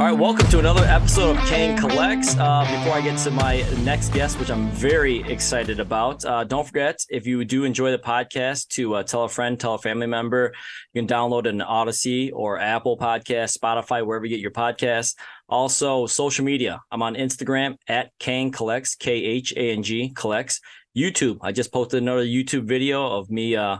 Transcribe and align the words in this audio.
All 0.00 0.06
right, 0.06 0.18
welcome 0.18 0.48
to 0.48 0.58
another 0.58 0.82
episode 0.86 1.36
of 1.36 1.42
Khang 1.44 1.76
Collects. 1.76 2.34
Uh, 2.34 2.62
before 2.62 2.94
I 2.94 3.02
get 3.02 3.18
to 3.18 3.30
my 3.30 3.60
next 3.82 4.14
guest, 4.14 4.40
which 4.40 4.50
I'm 4.50 4.70
very 4.70 5.18
excited 5.30 5.78
about, 5.78 6.24
uh, 6.24 6.42
don't 6.42 6.66
forget 6.66 7.04
if 7.10 7.26
you 7.26 7.44
do 7.44 7.64
enjoy 7.64 7.90
the 7.90 7.98
podcast 7.98 8.68
to 8.68 8.94
uh, 8.94 9.02
tell 9.02 9.24
a 9.24 9.28
friend, 9.28 9.60
tell 9.60 9.74
a 9.74 9.78
family 9.78 10.06
member. 10.06 10.54
You 10.94 11.02
can 11.02 11.06
download 11.06 11.46
an 11.46 11.60
Odyssey 11.60 12.30
or 12.30 12.58
Apple 12.58 12.96
Podcast, 12.96 13.58
Spotify, 13.58 14.02
wherever 14.02 14.24
you 14.24 14.30
get 14.30 14.40
your 14.40 14.52
podcasts. 14.52 15.16
Also, 15.50 16.06
social 16.06 16.46
media. 16.46 16.80
I'm 16.90 17.02
on 17.02 17.14
Instagram 17.14 17.76
at 17.86 18.10
Khang 18.18 18.52
Collects, 18.52 18.94
K 18.94 19.12
H 19.12 19.52
A 19.54 19.72
N 19.72 19.82
G 19.82 20.14
Collects. 20.16 20.62
YouTube. 20.96 21.36
I 21.42 21.52
just 21.52 21.74
posted 21.74 22.02
another 22.02 22.24
YouTube 22.24 22.64
video 22.64 23.06
of 23.06 23.28
me 23.28 23.54
uh, 23.54 23.76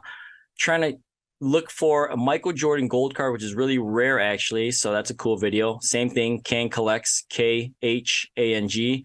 trying 0.58 0.82
to 0.82 0.98
look 1.40 1.70
for 1.70 2.06
a 2.06 2.16
Michael 2.16 2.52
Jordan 2.52 2.88
gold 2.88 3.14
card, 3.14 3.32
which 3.32 3.42
is 3.42 3.54
really 3.54 3.78
rare 3.78 4.20
actually. 4.20 4.70
So 4.70 4.92
that's 4.92 5.10
a 5.10 5.14
cool 5.14 5.36
video. 5.36 5.78
Same 5.80 6.10
thing, 6.10 6.42
Khang 6.42 6.70
Collects, 6.70 7.24
K 7.28 7.72
H 7.82 8.30
A 8.36 8.54
N 8.54 8.68
G, 8.68 9.04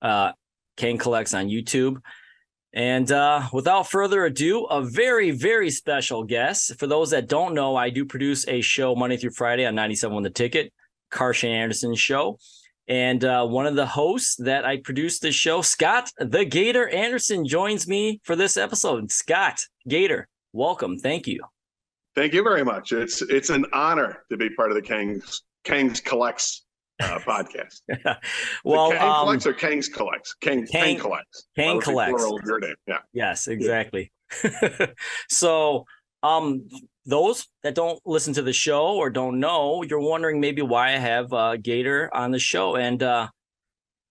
uh, 0.00 0.32
Khang 0.76 0.98
Collects 0.98 1.34
on 1.34 1.48
YouTube. 1.48 2.00
And 2.72 3.10
uh, 3.10 3.48
without 3.52 3.88
further 3.88 4.26
ado, 4.26 4.64
a 4.64 4.82
very, 4.82 5.30
very 5.30 5.70
special 5.70 6.24
guest. 6.24 6.78
For 6.78 6.86
those 6.86 7.10
that 7.10 7.26
don't 7.26 7.54
know, 7.54 7.74
I 7.74 7.88
do 7.88 8.04
produce 8.04 8.46
a 8.48 8.60
show 8.60 8.94
Monday 8.94 9.16
through 9.16 9.30
Friday 9.30 9.64
on 9.64 9.74
97 9.74 10.22
The 10.22 10.30
Ticket, 10.30 10.72
Karsch 11.10 11.42
Anderson 11.42 11.94
Show. 11.94 12.38
And 12.86 13.24
uh, 13.24 13.46
one 13.46 13.66
of 13.66 13.76
the 13.76 13.86
hosts 13.86 14.36
that 14.36 14.64
I 14.64 14.76
produce 14.76 15.18
this 15.18 15.34
show, 15.34 15.62
Scott 15.62 16.10
the 16.18 16.44
Gator 16.44 16.86
Anderson, 16.88 17.46
joins 17.46 17.88
me 17.88 18.20
for 18.24 18.36
this 18.36 18.58
episode. 18.58 19.10
Scott 19.10 19.64
Gator, 19.88 20.28
welcome. 20.52 20.98
Thank 20.98 21.26
you. 21.26 21.40
Thank 22.16 22.32
you 22.32 22.42
very 22.42 22.64
much. 22.64 22.92
It's 22.92 23.20
it's 23.22 23.50
an 23.50 23.66
honor 23.74 24.22
to 24.30 24.38
be 24.38 24.48
part 24.50 24.70
of 24.70 24.74
the 24.74 24.82
Khang's 24.82 25.42
Khang's 25.64 26.00
Collects 26.00 26.64
uh, 27.00 27.18
podcast. 27.26 27.82
well, 28.64 28.90
Khang 28.90 29.02
um, 29.02 29.24
Collects 29.24 29.46
or 29.46 29.52
Khang's 29.52 29.88
Collects? 29.88 30.34
Khang, 30.40 30.66
Khang- 30.66 30.96
Khang 30.96 30.98
Collects. 30.98 31.48
Khang 31.56 31.78
the 31.78 31.84
Collects. 31.84 32.24
your 32.46 32.60
name. 32.60 32.74
Yeah. 32.86 32.98
Yes, 33.12 33.48
exactly. 33.48 34.10
so, 35.28 35.84
um, 36.22 36.66
those 37.04 37.46
that 37.62 37.74
don't 37.74 38.00
listen 38.06 38.32
to 38.34 38.42
the 38.42 38.52
show 38.52 38.96
or 38.96 39.10
don't 39.10 39.38
know, 39.38 39.82
you're 39.82 40.00
wondering 40.00 40.40
maybe 40.40 40.62
why 40.62 40.94
I 40.94 40.98
have 40.98 41.32
uh, 41.32 41.56
Gator 41.56 42.10
on 42.14 42.30
the 42.30 42.38
show, 42.38 42.76
and 42.76 43.02
uh, 43.02 43.28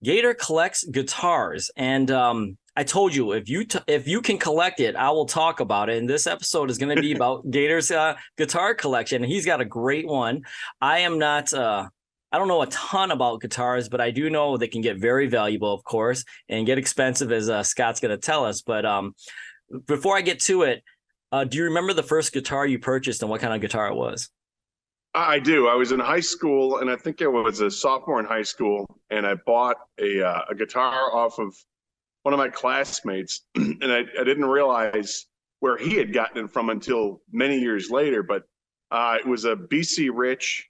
Gator 0.03 0.33
collects 0.33 0.85
guitars, 0.85 1.71
and 1.75 2.09
um, 2.11 2.57
I 2.75 2.83
told 2.83 3.15
you 3.15 3.31
if 3.31 3.47
you 3.47 3.63
t- 3.63 3.79
if 3.87 4.07
you 4.07 4.21
can 4.21 4.37
collect 4.37 4.79
it, 4.79 4.95
I 4.95 5.09
will 5.11 5.25
talk 5.25 5.59
about 5.59 5.89
it. 5.89 5.97
And 5.97 6.09
this 6.09 6.27
episode 6.27 6.69
is 6.69 6.77
going 6.77 6.95
to 6.95 7.01
be 7.01 7.11
about 7.15 7.49
Gator's 7.49 7.89
uh, 7.91 8.15
guitar 8.37 8.73
collection. 8.73 9.23
And 9.23 9.31
he's 9.31 9.45
got 9.45 9.61
a 9.61 9.65
great 9.65 10.07
one. 10.07 10.41
I 10.81 10.99
am 10.99 11.17
not. 11.17 11.53
Uh, 11.53 11.87
I 12.31 12.37
don't 12.37 12.49
know 12.49 12.61
a 12.61 12.67
ton 12.67 13.11
about 13.11 13.39
guitars, 13.39 13.87
but 13.87 14.01
I 14.01 14.11
do 14.11 14.29
know 14.29 14.57
they 14.57 14.67
can 14.67 14.81
get 14.81 14.97
very 14.97 15.27
valuable, 15.27 15.73
of 15.73 15.85
course, 15.85 16.25
and 16.49 16.65
get 16.65 16.77
expensive, 16.77 17.31
as 17.31 17.49
uh, 17.49 17.63
Scott's 17.63 18.01
going 18.01 18.11
to 18.11 18.17
tell 18.17 18.43
us. 18.43 18.61
But 18.61 18.85
um, 18.85 19.15
before 19.87 20.17
I 20.17 20.21
get 20.21 20.41
to 20.41 20.63
it, 20.63 20.83
uh, 21.31 21.45
do 21.45 21.57
you 21.57 21.65
remember 21.65 21.93
the 21.93 22.03
first 22.03 22.33
guitar 22.33 22.67
you 22.67 22.77
purchased 22.77 23.21
and 23.21 23.29
what 23.29 23.39
kind 23.39 23.53
of 23.53 23.61
guitar 23.61 23.87
it 23.87 23.95
was? 23.95 24.29
I 25.13 25.35
I 25.35 25.39
do. 25.39 25.69
I 25.69 25.75
was 25.75 25.93
in 25.93 25.99
high 25.99 26.19
school, 26.19 26.79
and 26.79 26.89
I 26.89 26.97
think 26.97 27.21
I 27.21 27.27
was 27.27 27.61
a 27.61 27.71
sophomore 27.71 28.19
in 28.19 28.25
high 28.25 28.43
school, 28.43 28.99
and 29.09 29.25
I 29.25 29.35
bought 29.35 29.77
a 29.97 30.21
uh, 30.21 30.41
a 30.49 30.55
guitar 30.55 31.15
off 31.15 31.39
of 31.39 31.55
one 32.25 32.33
of 32.33 32.39
my 32.39 32.49
classmates, 32.49 33.41
and 33.55 33.83
I, 33.83 33.99
I 34.19 34.23
didn't 34.23 34.45
realize 34.45 35.27
where 35.59 35.77
he 35.77 35.95
had 35.95 36.11
gotten 36.11 36.45
it 36.45 36.51
from 36.51 36.71
until 36.71 37.21
many 37.31 37.59
years 37.59 37.91
later. 37.91 38.23
But 38.23 38.43
uh, 38.89 39.17
it 39.19 39.27
was 39.27 39.45
a 39.45 39.55
BC 39.55 40.09
Rich, 40.11 40.67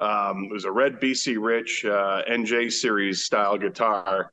um, 0.00 0.44
it 0.44 0.52
was 0.52 0.66
a 0.66 0.70
red 0.70 1.00
BC 1.00 1.36
Rich 1.40 1.86
uh, 1.86 2.22
NJ 2.30 2.70
series 2.70 3.24
style 3.24 3.56
guitar, 3.56 4.30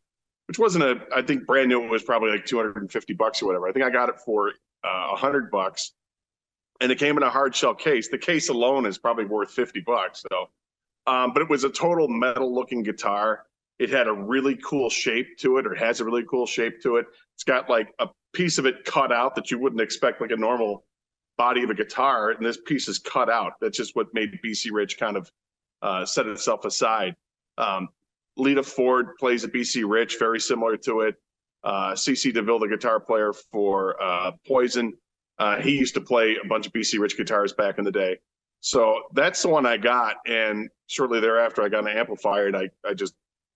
which 0.47 0.59
wasn't 0.59 0.83
a. 0.83 1.00
I 1.16 1.22
think 1.22 1.47
brand 1.47 1.69
new. 1.69 1.83
It 1.83 1.89
was 1.89 2.03
probably 2.03 2.31
like 2.31 2.45
two 2.45 2.57
hundred 2.57 2.75
and 2.77 2.91
fifty 2.91 3.13
bucks 3.13 3.41
or 3.41 3.45
whatever. 3.45 3.67
I 3.67 3.72
think 3.72 3.85
I 3.85 3.89
got 3.89 4.09
it 4.09 4.19
for 4.25 4.50
uh, 4.83 5.13
a 5.13 5.16
hundred 5.16 5.50
bucks 5.50 5.94
and 6.81 6.91
it 6.91 7.00
came 7.00 7.17
in 7.17 7.23
a 7.23 7.29
hard 7.29 7.56
shell 7.56 7.73
case. 7.73 8.07
The 8.07 8.17
case 8.17 8.50
alone 8.50 8.85
is 8.85 8.97
probably 8.97 9.25
worth 9.25 9.51
50 9.51 9.81
bucks. 9.81 10.23
So, 10.29 10.50
um, 11.07 11.33
but 11.33 11.41
it 11.41 11.50
was 11.50 11.63
a 11.63 11.69
total 11.69 12.07
metal 12.07 12.53
looking 12.53 12.83
guitar. 12.83 13.45
It 13.79 13.89
had 13.89 14.07
a 14.07 14.13
really 14.13 14.55
cool 14.57 14.89
shape 14.89 15.38
to 15.39 15.57
it, 15.57 15.67
or 15.67 15.75
has 15.75 15.99
a 15.99 16.05
really 16.05 16.23
cool 16.29 16.45
shape 16.45 16.81
to 16.83 16.97
it. 16.97 17.05
It's 17.35 17.43
got 17.43 17.69
like 17.69 17.93
a 17.99 18.07
piece 18.33 18.57
of 18.57 18.65
it 18.65 18.85
cut 18.85 19.11
out 19.11 19.35
that 19.35 19.51
you 19.51 19.59
wouldn't 19.59 19.81
expect, 19.81 20.21
like 20.21 20.31
a 20.31 20.38
normal 20.38 20.85
body 21.38 21.63
of 21.63 21.69
a 21.69 21.75
guitar. 21.75 22.31
And 22.31 22.45
this 22.45 22.57
piece 22.65 22.88
is 22.88 22.97
cut 22.99 23.29
out. 23.29 23.53
That's 23.61 23.77
just 23.77 23.95
what 23.95 24.07
made 24.13 24.39
BC 24.43 24.71
Rich 24.71 24.97
kind 24.97 25.15
of 25.15 25.31
uh, 25.81 26.05
set 26.05 26.27
itself 26.27 26.65
aside. 26.65 27.15
Um, 27.57 27.89
Lita 28.35 28.63
Ford 28.63 29.15
plays 29.19 29.43
a 29.43 29.47
BC 29.47 29.83
Rich, 29.88 30.18
very 30.19 30.39
similar 30.39 30.77
to 30.77 31.01
it. 31.01 31.15
Uh, 31.63 31.91
CC 31.94 32.33
DeVille, 32.33 32.59
the 32.59 32.68
guitar 32.68 33.00
player 33.00 33.33
for 33.33 34.01
uh, 34.01 34.31
Poison, 34.47 34.94
uh, 35.39 35.57
he 35.57 35.77
used 35.77 35.94
to 35.94 36.01
play 36.01 36.38
a 36.44 36.47
bunch 36.47 36.68
of 36.68 36.73
BC 36.73 37.00
Rich 37.00 37.18
guitars 37.18 37.53
back 37.53 37.77
in 37.77 37.83
the 37.83 37.91
day. 37.91 38.18
So 38.59 39.03
that's 39.13 39.41
the 39.41 39.50
one 39.50 39.65
I 39.65 39.77
got. 39.77 40.18
And 40.25 40.69
shortly 40.88 41.19
thereafter, 41.19 41.62
I 41.62 41.69
got 41.69 41.88
an 41.88 41.95
amplifier 41.95 42.47
and 42.47 42.56
I, 42.56 42.69
I 42.85 42.94
just, 42.94 43.13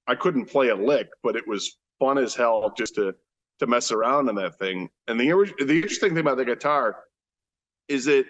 I 0.08 0.16
couldn't 0.16 0.46
play 0.46 0.70
a 0.70 0.76
lick, 0.76 1.10
but 1.24 1.36
it 1.36 1.48
was 1.48 1.78
fun 2.00 2.18
as 2.18 2.36
hell 2.36 2.74
just 2.78 2.96
to, 2.96 3.14
to 3.60 3.68
mess 3.68 3.92
around 3.92 4.30
on 4.30 4.36
that 4.36 4.58
thing. 4.58 4.90
And 5.08 5.20
the, 5.20 5.28
the 5.60 5.76
interesting 5.76 6.10
thing 6.10 6.20
about 6.20 6.38
the 6.38 6.46
guitar 6.46 6.98
is 7.88 8.06
that 8.06 8.26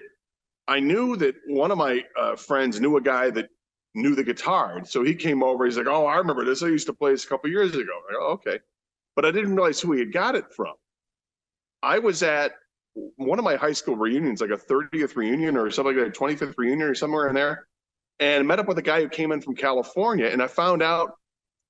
I 0.68 0.80
knew 0.80 1.16
that 1.18 1.36
one 1.48 1.72
of 1.72 1.78
my 1.78 2.04
uh, 2.18 2.36
friends 2.36 2.80
knew 2.80 2.98
a 2.98 3.02
guy 3.02 3.30
that 3.32 3.50
knew 3.94 4.16
the 4.16 4.24
guitar. 4.24 4.78
And 4.78 4.88
so 4.88 5.04
he 5.04 5.16
came 5.16 5.44
over. 5.44 5.66
He's 5.66 5.78
like, 5.78 5.88
"Oh, 5.88 6.06
I 6.06 6.18
remember 6.18 6.46
this. 6.46 6.64
I 6.64 6.68
used 6.68 6.88
to 6.88 6.94
play 6.94 7.12
this 7.12 7.26
a 7.26 7.28
couple 7.28 7.50
years 7.50 7.76
ago." 7.76 7.92
Oh, 8.14 8.32
"Okay," 8.34 8.60
but 9.16 9.26
I 9.26 9.32
didn't 9.32 9.56
realize 9.56 9.80
who 9.80 9.92
he 9.94 10.00
had 10.00 10.14
got 10.14 10.36
it 10.36 10.46
from. 10.54 10.74
I 11.84 12.00
was 12.00 12.24
at 12.24 12.54
one 13.16 13.40
of 13.40 13.46
my 13.46 13.56
high 13.56 13.72
school 13.72 13.96
reunions, 13.96 14.42
like 14.42 14.52
a 14.52 14.58
30th 14.58 15.16
reunion 15.16 15.58
or 15.58 15.72
something 15.72 15.98
like 15.98 16.14
that, 16.14 16.20
25th 16.20 16.56
reunion 16.58 16.88
or 16.88 16.96
somewhere 16.96 17.28
in 17.30 17.36
there, 17.36 17.68
and 18.20 18.48
met 18.48 18.60
up 18.60 18.68
with 18.68 18.78
a 18.78 18.82
guy 18.82 19.02
who 19.02 19.10
came 19.10 19.32
in 19.32 19.42
from 19.42 19.56
California. 19.56 20.28
And 20.28 20.42
I 20.42 20.48
found 20.48 20.82
out 20.82 21.16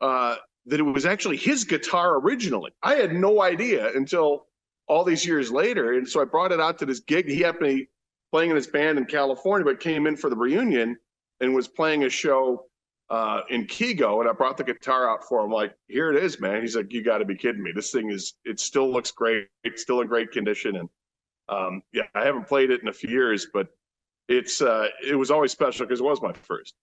uh, 0.01 0.35
that 0.65 0.79
it 0.79 0.83
was 0.83 1.05
actually 1.05 1.37
his 1.37 1.63
guitar 1.63 2.17
originally. 2.19 2.71
I 2.83 2.95
had 2.95 3.13
no 3.13 3.41
idea 3.41 3.91
until 3.95 4.47
all 4.87 5.03
these 5.03 5.25
years 5.25 5.51
later. 5.51 5.93
And 5.93 6.07
so 6.07 6.21
I 6.21 6.25
brought 6.25 6.51
it 6.51 6.59
out 6.59 6.77
to 6.79 6.85
this 6.85 6.99
gig. 6.99 7.27
He 7.27 7.39
happened 7.39 7.69
to 7.69 7.75
be 7.77 7.89
playing 8.31 8.49
in 8.49 8.55
his 8.55 8.67
band 8.67 8.97
in 8.97 9.05
California, 9.05 9.65
but 9.65 9.79
came 9.79 10.07
in 10.07 10.17
for 10.17 10.29
the 10.29 10.35
reunion 10.35 10.97
and 11.39 11.53
was 11.53 11.67
playing 11.67 12.03
a 12.03 12.09
show 12.09 12.65
uh, 13.09 13.41
in 13.49 13.65
Keego. 13.67 14.19
And 14.19 14.29
I 14.29 14.33
brought 14.33 14.57
the 14.57 14.63
guitar 14.63 15.09
out 15.09 15.23
for 15.23 15.43
him. 15.43 15.51
Like, 15.51 15.75
here 15.87 16.11
it 16.11 16.23
is, 16.23 16.39
man. 16.39 16.61
He's 16.61 16.75
like, 16.75 16.91
you 16.91 17.03
got 17.03 17.19
to 17.19 17.25
be 17.25 17.35
kidding 17.35 17.63
me. 17.63 17.71
This 17.73 17.91
thing 17.91 18.11
is, 18.11 18.33
it 18.45 18.59
still 18.59 18.91
looks 18.91 19.11
great. 19.11 19.47
It's 19.63 19.81
still 19.81 20.01
in 20.01 20.07
great 20.07 20.31
condition. 20.31 20.75
And 20.75 20.89
um, 21.49 21.83
yeah, 21.93 22.03
I 22.15 22.25
haven't 22.25 22.47
played 22.47 22.71
it 22.71 22.81
in 22.81 22.87
a 22.87 22.93
few 22.93 23.09
years, 23.09 23.47
but 23.53 23.67
it's 24.27 24.61
uh, 24.61 24.87
it 25.05 25.15
was 25.15 25.31
always 25.31 25.51
special 25.51 25.85
because 25.85 25.99
it 25.99 26.03
was 26.03 26.21
my 26.21 26.31
first. 26.33 26.75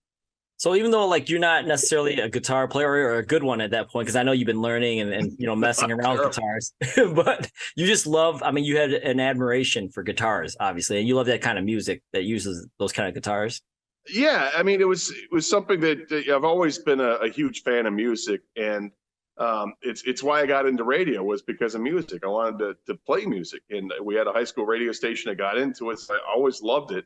So 0.59 0.75
even 0.75 0.91
though 0.91 1.07
like 1.07 1.29
you're 1.29 1.39
not 1.39 1.67
necessarily 1.67 2.19
a 2.19 2.29
guitar 2.29 2.67
player 2.67 2.91
or 2.91 3.19
a 3.19 3.25
good 3.25 3.45
one 3.45 3.61
at 3.61 3.71
that 3.71 3.91
point, 3.91 4.07
because 4.07 4.17
I 4.17 4.25
know 4.25 4.33
you've 4.33 4.47
been 4.47 4.61
learning 4.61 4.99
and, 5.01 5.13
and 5.13 5.33
you 5.39 5.47
know 5.47 5.55
messing 5.69 5.93
around 5.93 6.19
with 6.19 6.35
guitars, 6.35 6.73
but 7.15 7.49
you 7.77 7.87
just 7.87 8.09
love. 8.09 8.43
I 8.43 8.51
mean, 8.51 8.65
you 8.65 8.77
had 8.77 8.91
an 8.91 9.21
admiration 9.21 9.89
for 9.89 10.03
guitars, 10.03 10.57
obviously, 10.59 10.99
and 10.99 11.07
you 11.07 11.15
love 11.15 11.27
that 11.27 11.43
kind 11.43 11.59
of 11.59 11.65
music 11.65 12.03
that 12.13 12.25
uses 12.25 12.67
those 12.81 12.93
kind 12.93 13.09
of 13.09 13.15
guitars. 13.15 13.63
Yeah, 14.11 14.51
I 14.57 14.65
mean, 14.65 14.81
it 14.81 14.89
was 14.89 15.11
it 15.11 15.31
was 15.31 15.49
something 15.49 15.79
that 15.81 16.25
I've 16.33 16.45
always 16.45 16.79
been 16.79 17.01
a, 17.01 17.13
a 17.17 17.29
huge 17.29 17.63
fan 17.63 17.87
of 17.87 17.93
music, 17.93 18.41
and 18.57 18.91
um, 19.37 19.75
it's 19.83 20.03
it's 20.03 20.25
why 20.25 20.41
I 20.41 20.47
got 20.47 20.67
into 20.67 20.83
radio 20.83 21.23
was 21.23 21.41
because 21.41 21.77
of 21.77 21.83
music. 21.83 22.25
I 22.25 22.29
wanted 22.29 22.59
to 22.59 22.77
to 22.87 22.99
play 23.07 23.27
music, 23.27 23.63
and 23.71 23.93
we 24.03 24.17
had 24.17 24.27
a 24.27 24.33
high 24.33 24.45
school 24.45 24.67
radio 24.67 24.91
station 24.91 25.31
that 25.31 25.37
got 25.37 25.57
into 25.57 25.91
it. 25.91 26.01
So 26.01 26.15
I 26.15 26.19
always 26.35 26.63
loved 26.63 26.91
it, 26.91 27.05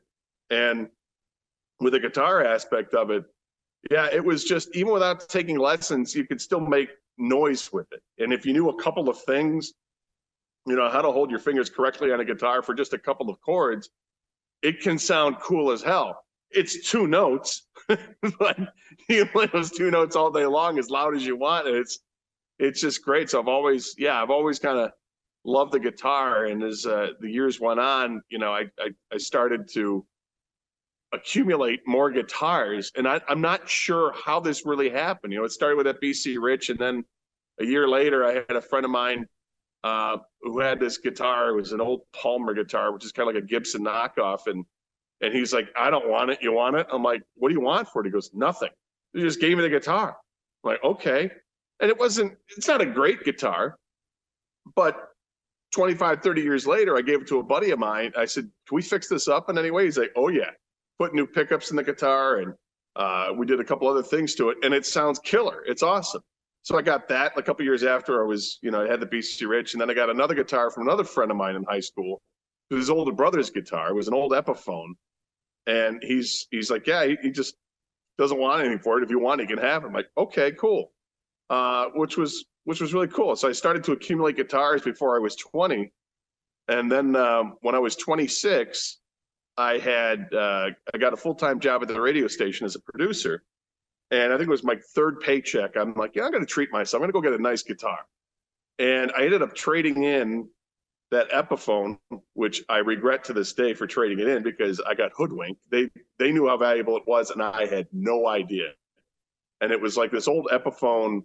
and 0.49 0.89
with 1.81 1.93
the 1.93 2.01
guitar 2.01 2.45
aspect 2.45 2.95
of 2.95 3.11
it, 3.11 3.25
yeah, 3.91 4.09
it 4.13 4.25
was 4.25 4.45
just 4.45 4.75
even 4.75 4.93
without 4.93 5.29
taking 5.29 5.59
lessons, 5.59 6.15
you 6.15 6.27
could 6.27 6.41
still 6.41 6.61
make 6.61 6.91
noise 7.19 7.73
with 7.73 7.91
it. 7.93 8.03
And 8.19 8.33
if 8.33 8.47
you 8.47 8.53
knew 8.53 8.69
a 8.69 8.83
couple 8.83 9.09
of 9.09 9.21
things, 9.23 9.73
you 10.67 10.77
know, 10.77 10.89
how 10.89 11.03
to 11.03 11.11
hold 11.11 11.31
your 11.31 11.41
fingers 11.41 11.69
correctly 11.69 12.13
on 12.13 12.21
a 12.21 12.25
guitar 12.25 12.63
for 12.63 12.75
just 12.75 12.93
a 12.93 12.99
couple 12.99 13.29
of 13.29 13.41
chords, 13.41 13.91
it 14.63 14.81
can 14.81 14.99
sound 14.99 15.37
cool 15.41 15.73
as 15.73 15.83
hell. 15.83 16.25
It's 16.51 16.89
two 16.89 17.07
notes, 17.07 17.67
but 18.39 18.59
you 19.09 19.27
play 19.27 19.47
those 19.47 19.71
two 19.71 19.91
notes 19.91 20.15
all 20.15 20.31
day 20.31 20.47
long 20.47 20.79
as 20.79 20.91
loud 20.91 21.17
as 21.17 21.27
you 21.27 21.37
want. 21.37 21.67
And 21.67 21.77
it's 21.77 21.99
it's 22.59 22.81
just 22.81 23.05
great. 23.05 23.31
So 23.31 23.41
I've 23.41 23.49
always, 23.49 23.95
yeah, 23.99 24.23
I've 24.23 24.31
always 24.31 24.61
kind 24.61 24.79
of 24.79 24.93
loved 25.45 25.73
the 25.73 25.81
guitar. 25.81 26.45
And 26.45 26.63
as 26.63 26.87
uh, 26.87 27.09
the 27.21 27.29
years 27.29 27.59
went 27.59 27.81
on, 27.81 28.23
you 28.29 28.39
know, 28.39 28.53
I, 28.53 28.67
I 28.79 28.91
I 29.13 29.19
started 29.19 29.69
to 29.73 30.07
accumulate 31.13 31.81
more 31.87 32.11
guitars. 32.11 32.91
And 32.97 33.07
I, 33.07 33.21
am 33.29 33.41
not 33.41 33.69
sure 33.69 34.13
how 34.13 34.41
this 34.41 34.65
really 34.65 34.91
happened. 34.91 35.33
You 35.33 35.41
know, 35.41 35.45
it 35.45 35.53
started 35.53 35.77
with 35.77 35.87
that 35.87 36.01
BC 36.01 36.37
Rich, 36.41 36.71
and 36.71 36.79
then 36.79 37.05
a 37.61 37.65
year 37.65 37.87
later, 37.87 38.25
I 38.25 38.35
had 38.35 38.57
a 38.57 38.61
friend 38.61 38.85
of 38.85 38.91
mine 38.91 39.27
uh, 39.85 40.19
who 40.41 40.61
had 40.61 40.81
this 40.81 40.99
guitar. 40.99 41.51
It 41.51 41.57
was 41.57 41.73
an 41.73 41.81
old 41.81 42.03
Palmer 42.13 42.55
guitar, 42.55 42.93
which 42.93 43.05
is 43.05 43.13
kind 43.13 43.29
of 43.29 43.35
like 43.35 43.45
a 43.45 43.47
Gibson 43.47 43.85
knockoff. 43.85 44.47
And 44.47 44.65
and 45.21 45.33
he's 45.33 45.53
like, 45.53 45.69
I 45.77 45.91
don't 45.91 46.09
want 46.09 46.31
it. 46.31 46.39
You 46.43 46.53
want 46.53 46.77
it? 46.77 46.87
I'm 46.93 47.03
like, 47.03 47.23
what 47.35 47.49
do 47.49 47.55
you 47.55 47.61
want 47.61 47.89
for 47.89 48.03
it? 48.03 48.07
He 48.07 48.11
goes, 48.11 48.31
nothing. 48.35 48.71
He 49.13 49.21
just 49.21 49.41
gave 49.41 49.57
me 49.57 49.63
the 49.63 49.69
guitar. 49.69 50.17
I'm 50.65 50.71
like, 50.73 50.83
okay. 50.83 51.31
And 51.79 51.91
it 51.91 51.97
wasn't, 51.97 52.37
it's 52.57 52.67
not 52.67 52.81
a 52.81 52.87
great 52.87 53.23
guitar, 53.23 53.77
but 54.75 55.11
25, 55.75 56.23
30 56.23 56.43
years 56.43 56.67
later, 56.67 56.97
I 56.97 57.03
gave 57.03 57.23
it 57.23 57.29
to 57.29 57.39
a 57.39 57.43
buddy 57.43 57.71
of 57.71 57.79
mine. 57.79 58.13
I 58.17 58.25
said, 58.25 58.51
Can 58.67 58.75
we 58.75 58.83
fix 58.83 59.09
this 59.09 59.29
up 59.29 59.49
in 59.49 59.59
any 59.59 59.71
way? 59.71 59.85
He's 59.85 59.97
like, 59.97 60.11
Oh, 60.17 60.29
yeah 60.29 60.51
put 60.99 61.15
new 61.15 61.27
pickups 61.27 61.71
in 61.71 61.77
the 61.77 61.83
guitar 61.83 62.39
and 62.39 62.55
uh, 62.97 63.29
we 63.37 63.47
did 63.47 63.61
a 63.61 63.65
couple 63.65 63.89
other 63.89 64.03
things 64.03 64.35
to 64.35 64.51
it 64.51 64.59
and 64.63 64.75
it 64.75 64.87
sounds 64.87 65.19
killer. 65.19 65.65
It's 65.67 65.83
awesome. 65.83 66.23
So 66.65 66.79
i 66.79 66.83
got 66.83 67.09
that 67.09 67.33
a 67.37 67.43
couple 67.43 67.65
years 67.65 67.83
after 67.83 68.23
i 68.23 68.25
was 68.25 68.61
you 68.63 68.71
know 68.71 68.85
i 68.85 68.89
had 68.89 69.01
the 69.01 69.07
bc 69.07 69.49
rich 69.49 69.75
and 69.75 69.81
then 69.81 69.91
i 69.91 69.95
got 69.95 70.11
another 70.11 70.37
guitar 70.37 70.71
from 70.71 70.87
another 70.87 71.03
friend 71.03 71.29
of 71.33 71.37
mine 71.37 71.57
in 71.57 71.65
high 71.65 71.81
school 71.81 72.23
his 72.77 72.91
older 72.91 73.13
brother's 73.13 73.51
guitar. 73.51 73.91
It 73.91 73.95
was 73.95 74.09
an 74.09 74.15
old 74.15 74.33
epiphone 74.33 74.95
and 75.67 76.03
he's 76.03 76.47
he's 76.51 76.71
like 76.71 76.87
yeah 76.87 77.05
he, 77.05 77.17
he 77.23 77.31
just 77.31 77.55
doesn't 78.19 78.39
want 78.39 78.61
anything 78.61 78.81
for 78.81 78.99
it. 78.99 79.05
If 79.05 79.11
you 79.11 79.21
want 79.21 79.41
he 79.41 79.47
can 79.47 79.59
have 79.59 79.85
it. 79.85 79.89
I'm 79.89 79.93
like 79.93 80.09
okay 80.17 80.53
cool. 80.53 80.93
Uh, 81.51 81.87
which 81.95 82.17
was 82.17 82.45
which 82.65 82.81
was 82.81 82.95
really 82.95 83.09
cool. 83.09 83.37
So 83.37 83.49
i 83.49 83.53
started 83.53 83.85
to 83.85 83.93
accumulate 83.93 84.37
guitars 84.37 84.83
before 84.83 85.17
i 85.17 85.19
was 85.19 85.37
20 85.37 85.93
and 86.69 86.91
then 86.91 87.17
um, 87.17 87.57
when 87.61 87.75
i 87.75 87.79
was 87.79 87.97
26 87.97 88.99
I 89.57 89.79
had 89.79 90.33
uh, 90.33 90.71
I 90.95 90.99
got 90.99 91.13
a 91.13 91.17
full 91.17 91.35
time 91.35 91.61
job 91.61 91.83
at 91.83 91.89
the 91.89 92.01
radio 92.01 92.27
station 92.29 92.65
as 92.65 92.75
a 92.75 92.81
producer, 92.81 93.43
and 94.11 94.33
I 94.33 94.37
think 94.37 94.49
it 94.49 94.51
was 94.51 94.65
my 94.65 94.77
third 94.95 95.21
paycheck. 95.21 95.77
I'm 95.77 95.95
like, 95.95 96.17
yeah, 96.17 96.25
I'm 96.25 96.33
to 96.33 96.47
treat 96.47 96.73
myself. 96.73 97.03
I'm 97.03 97.11
going 97.11 97.23
to 97.23 97.29
go 97.29 97.31
get 97.31 97.39
a 97.39 97.43
nice 97.43 97.63
guitar, 97.63 97.99
and 98.79 99.13
I 99.17 99.25
ended 99.25 99.43
up 99.43 99.55
trading 99.55 100.05
in 100.05 100.49
that 101.11 101.31
Epiphone, 101.31 101.99
which 102.33 102.65
I 102.71 102.79
regret 102.79 103.25
to 103.25 103.35
this 103.35 103.53
day 103.53 103.75
for 103.75 103.87
trading 103.87 104.19
it 104.19 104.29
in 104.29 104.43
because 104.43 104.81
I 104.81 104.95
got 104.95 105.13
hoodwinked. 105.15 105.61
They 105.71 105.91
they 106.19 106.33
knew 106.33 106.49
how 106.49 106.57
valuable 106.57 106.97
it 106.97 107.05
was, 107.07 107.31
and 107.31 107.43
I 107.43 107.67
had 107.67 107.87
no 107.93 108.27
idea. 108.27 108.71
And 109.61 109.71
it 109.71 109.81
was 109.81 109.97
like 109.97 110.11
this 110.11 110.27
old 110.27 110.49
Epiphone 110.51 111.23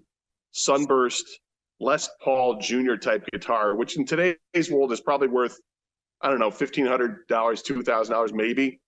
Sunburst 0.52 1.40
Les 1.80 2.10
Paul 2.22 2.60
Junior 2.60 2.98
type 2.98 3.26
guitar, 3.32 3.76
which 3.76 3.98
in 3.98 4.06
today's 4.06 4.70
world 4.70 4.92
is 4.92 5.00
probably 5.00 5.28
worth 5.28 5.60
I 6.22 6.30
don't 6.30 6.40
know, 6.40 6.52
fifteen 6.52 6.86
hundred 6.86 7.28
dollars, 7.28 7.62
two 7.62 7.84
thousand 7.84 8.14
dollars, 8.14 8.34
maybe. 8.34 8.80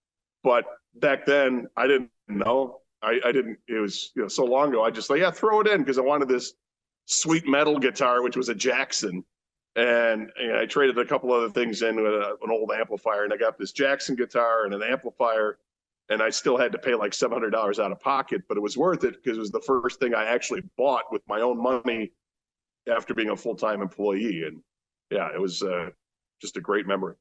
But 0.43 0.65
back 0.95 1.25
then, 1.25 1.67
I 1.77 1.87
didn't 1.87 2.09
know. 2.27 2.79
I, 3.01 3.19
I 3.23 3.31
didn't. 3.31 3.57
It 3.67 3.79
was 3.79 4.11
you 4.15 4.23
know 4.23 4.27
so 4.27 4.45
long 4.45 4.69
ago. 4.69 4.83
I 4.83 4.89
just 4.91 5.09
like 5.09 5.21
yeah, 5.21 5.31
throw 5.31 5.61
it 5.61 5.67
in 5.67 5.81
because 5.81 5.97
I 5.97 6.01
wanted 6.01 6.27
this 6.27 6.53
sweet 7.05 7.47
metal 7.47 7.79
guitar, 7.79 8.21
which 8.21 8.37
was 8.37 8.49
a 8.49 8.55
Jackson, 8.55 9.23
and, 9.75 10.31
I 10.55 10.65
traded 10.65 10.97
a 10.97 11.05
couple 11.05 11.31
other 11.31 11.49
things 11.49 11.81
in 11.81 11.95
with 11.95 12.13
a, 12.13 12.37
an 12.41 12.51
old 12.51 12.71
amplifier, 12.71 13.23
and 13.23 13.33
I 13.33 13.37
got 13.37 13.57
this 13.57 13.71
Jackson 13.71 14.15
guitar 14.15 14.65
and 14.65 14.73
an 14.73 14.83
amplifier, 14.83 15.57
and 16.09 16.21
I 16.21 16.29
still 16.29 16.57
had 16.57 16.71
to 16.71 16.77
pay 16.77 16.95
like 16.95 17.13
seven 17.13 17.33
hundred 17.33 17.51
dollars 17.51 17.79
out 17.79 17.91
of 17.91 17.99
pocket, 17.99 18.43
but 18.47 18.57
it 18.57 18.61
was 18.61 18.77
worth 18.77 19.03
it 19.03 19.23
because 19.23 19.37
it 19.37 19.41
was 19.41 19.51
the 19.51 19.61
first 19.61 19.99
thing 19.99 20.13
I 20.13 20.25
actually 20.25 20.63
bought 20.77 21.05
with 21.11 21.21
my 21.27 21.41
own 21.41 21.61
money 21.61 22.11
after 22.87 23.13
being 23.13 23.29
a 23.29 23.37
full 23.37 23.55
time 23.55 23.81
employee, 23.81 24.43
and 24.45 24.61
yeah, 25.11 25.29
it 25.33 25.39
was 25.39 25.61
uh, 25.61 25.89
just 26.41 26.57
a 26.57 26.61
great 26.61 26.87
memory. 26.87 27.15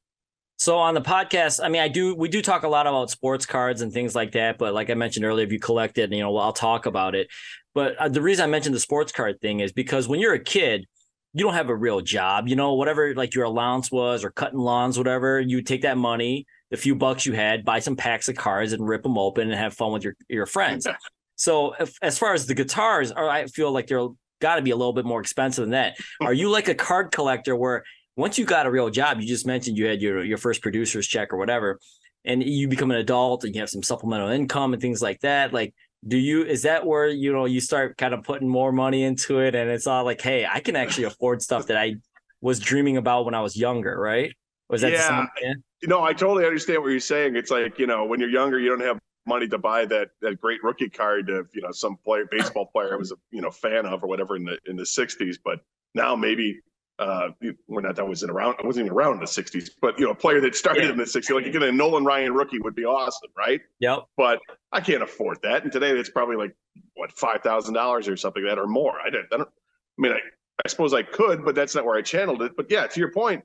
So 0.59 0.77
on 0.77 0.95
the 0.95 1.01
podcast, 1.01 1.61
I 1.63 1.69
mean, 1.69 1.81
I 1.81 1.87
do 1.87 2.17
we 2.17 2.29
do 2.29 2.43
talk 2.43 2.65
a 2.65 2.69
lot 2.69 2.89
about 2.89 3.11
sports 3.11 3.47
cards 3.47 3.81
and 3.81 3.93
things 3.93 4.17
like 4.17 4.33
that. 4.33 4.59
But 4.59 4.75
like 4.75 4.91
I 4.91 4.95
mentioned 4.95 5.25
earlier, 5.25 5.47
if 5.47 5.53
you 5.53 5.61
collect 5.61 5.99
it, 5.99 6.13
you 6.13 6.21
know, 6.21 6.33
well, 6.33 6.45
I'll 6.45 6.53
talk 6.53 6.87
about 6.87 7.15
it. 7.15 7.29
But 7.75 7.97
uh, 7.97 8.09
the 8.09 8.21
reason 8.21 8.43
I 8.43 8.49
mentioned 8.49 8.75
the 8.75 8.81
sports 8.81 9.13
card 9.13 9.41
thing 9.41 9.61
is 9.61 9.73
because 9.73 10.09
when 10.09 10.19
you're 10.19 10.35
a 10.35 10.43
kid, 10.43 10.87
you 11.33 11.45
don't 11.45 11.55
have 11.55 11.69
a 11.69 11.77
real 11.77 12.01
job. 12.01 12.49
You 12.49 12.57
know, 12.57 12.75
whatever 12.75 13.15
like 13.15 13.37
your 13.37 13.45
allowance 13.45 13.93
was 13.93 14.25
or 14.25 14.31
cutting 14.31 14.59
lawns, 14.59 14.99
whatever, 14.99 15.39
you 15.39 15.63
take 15.63 15.83
that 15.83 15.97
money, 15.97 16.45
the 16.73 16.77
few 16.77 16.97
bucks 16.97 17.25
you 17.25 17.35
had, 17.35 17.65
buy 17.65 17.79
some 17.79 17.95
packs 17.95 18.29
of 18.29 18.35
cards 18.35 18.73
and 18.73 18.87
rip 18.87 19.05
them 19.05 19.17
open 19.17 19.49
and 19.49 19.57
have 19.57 19.75
fun 19.75 19.93
with 19.93 20.03
your 20.03 20.17
your 20.29 20.47
friends. 20.47 20.89
so 21.37 21.75
if, 21.79 21.97
as 22.03 22.19
far 22.19 22.35
as 22.35 22.47
the 22.47 22.55
guitars, 22.55 23.13
I 23.13 23.47
feel 23.47 23.71
like 23.71 23.87
they're 23.87 24.09
got 24.41 24.57
to 24.57 24.63
be 24.63 24.71
a 24.71 24.77
little 24.77 24.93
bit 24.93 25.05
more 25.05 25.21
expensive 25.21 25.63
than 25.63 25.73
that. 25.73 25.97
Are 26.21 26.33
you 26.33 26.51
like 26.51 26.69
a 26.69 26.75
card 26.75 27.13
collector 27.13 27.57
where 27.57 27.85
once 28.19 28.37
you 28.37 28.45
got 28.45 28.67
a 28.67 28.71
real 28.71 28.91
job, 28.91 29.21
you 29.21 29.29
just 29.29 29.47
mentioned 29.47 29.79
you 29.79 29.87
had 29.87 30.03
your 30.03 30.25
your 30.25 30.39
first 30.39 30.61
producer's 30.61 31.07
check 31.07 31.33
or 31.33 31.37
whatever, 31.37 31.79
and 32.25 32.43
you 32.43 32.67
become 32.67 32.91
an 32.91 32.97
adult 32.99 33.45
and 33.45 33.55
you 33.55 33.61
have 33.61 33.71
some 33.71 33.83
supplemental 33.83 34.29
income 34.29 34.73
and 34.73 34.83
things 34.83 35.01
like 35.01 35.21
that. 35.21 35.53
Like, 35.53 35.73
do 36.07 36.19
you 36.19 36.45
is 36.45 36.63
that 36.63 36.85
where 36.85 37.07
you 37.07 37.33
know 37.33 37.45
you 37.45 37.61
start 37.61 37.97
kind 37.97 38.13
of 38.13 38.25
putting 38.25 38.49
more 38.49 38.73
money 38.73 39.05
into 39.05 39.39
it, 39.39 39.55
and 39.55 39.71
it's 39.71 39.87
all 39.87 40.05
like, 40.05 40.21
hey, 40.21 40.45
I 40.45 40.59
can 40.59 40.75
actually 40.75 41.05
afford 41.05 41.43
stuff 41.43 41.69
that 41.69 41.77
I 41.77 41.95
was 42.41 42.59
dreaming 42.59 42.97
about 42.97 43.25
when 43.25 43.35
I 43.35 43.41
was 43.41 43.57
younger, 43.57 43.97
right? 43.97 44.35
Was 44.69 44.83
that 44.83 44.93
yeah? 44.93 45.27
yeah? 45.41 45.55
You 45.81 45.87
know, 45.87 46.03
I 46.03 46.13
totally 46.13 46.45
understand 46.45 46.83
what 46.83 46.89
you're 46.89 46.99
saying. 46.99 47.37
It's 47.37 47.53
like 47.53 47.79
you 47.79 47.87
know, 47.87 48.05
when 48.05 48.19
you're 48.19 48.29
younger, 48.29 48.59
you 48.59 48.69
don't 48.69 48.81
have 48.81 48.99
money 49.29 49.47
to 49.47 49.59
buy 49.59 49.85
that 49.85 50.09
that 50.23 50.41
great 50.41 50.65
rookie 50.65 50.89
card 50.89 51.31
of 51.31 51.49
you 51.55 51.63
know 51.63 51.71
some 51.71 51.97
player 52.05 52.27
baseball 52.29 52.67
player 52.67 52.95
I 52.95 52.97
was 52.97 53.13
a 53.13 53.17
you 53.31 53.43
know 53.43 53.53
fan 53.53 53.87
of 53.87 54.03
or 54.03 54.09
whatever 54.09 54.35
in 54.35 54.45
the 54.45 54.59
in 54.67 54.75
the 54.75 54.85
60s 54.85 55.37
but 55.45 55.61
now 55.95 56.17
maybe 56.17 56.61
uh, 56.99 57.29
when 57.67 57.85
that, 57.85 57.97
that 57.97 58.07
was 58.07 58.23
in 58.23 58.31
around, 58.31 58.57
I 58.63 58.67
wasn't 58.67 58.87
even 58.87 58.97
around 58.97 59.15
in 59.15 59.21
the 59.21 59.27
60s, 59.27 59.71
but 59.81 59.99
you 59.99 60.07
know, 60.07 60.13
a 60.13 60.17
player 60.17 60.41
that 60.41 60.57
started 60.57 60.85
yeah. 60.85 60.91
in 60.91 60.97
the 60.97 61.05
60s, 61.05 61.33
like 61.33 61.47
you 61.47 61.53
get 61.53 61.63
a 61.63 61.71
Nolan 61.71 62.05
Ryan 62.05 62.33
rookie 62.35 62.59
would 62.59 62.75
be 62.75 62.85
awesome, 62.85 63.31
right? 63.37 63.61
Yep. 63.81 64.07
But 64.17 64.41
I 64.73 64.81
can't 64.81 65.03
afford 65.03 65.39
that. 65.43 65.63
And 65.63 65.73
today 65.73 65.91
it's 65.91 66.11
probably 66.11 66.37
like, 66.37 66.55
what, 66.95 67.15
$5,000 67.15 68.09
or 68.09 68.17
something 68.17 68.43
like 68.43 68.53
that 68.53 68.61
or 68.61 68.67
more. 68.67 69.01
I, 69.01 69.11
didn't, 69.11 69.29
I 69.33 69.37
don't, 69.39 69.49
I 69.49 70.03
mean, 70.03 70.13
I, 70.13 70.19
I 70.65 70.69
suppose 70.69 70.93
I 70.93 71.03
could, 71.03 71.45
but 71.45 71.55
that's 71.55 71.75
not 71.75 71.85
where 71.85 71.97
I 71.97 72.03
channeled 72.03 72.43
it. 72.43 72.53
But 72.57 72.67
yeah, 72.71 72.87
to 72.87 73.01
your 73.01 73.13
point, 73.13 73.45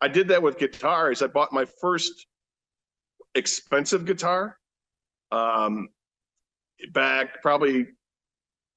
I 0.00 0.08
did 0.08 0.28
that 0.28 0.42
with 0.42 0.58
guitars. 0.58 1.22
I 1.22 1.26
bought 1.26 1.52
my 1.52 1.66
first 1.80 2.26
expensive 3.34 4.06
guitar 4.06 4.58
um, 5.30 5.88
back 6.92 7.42
probably 7.42 7.86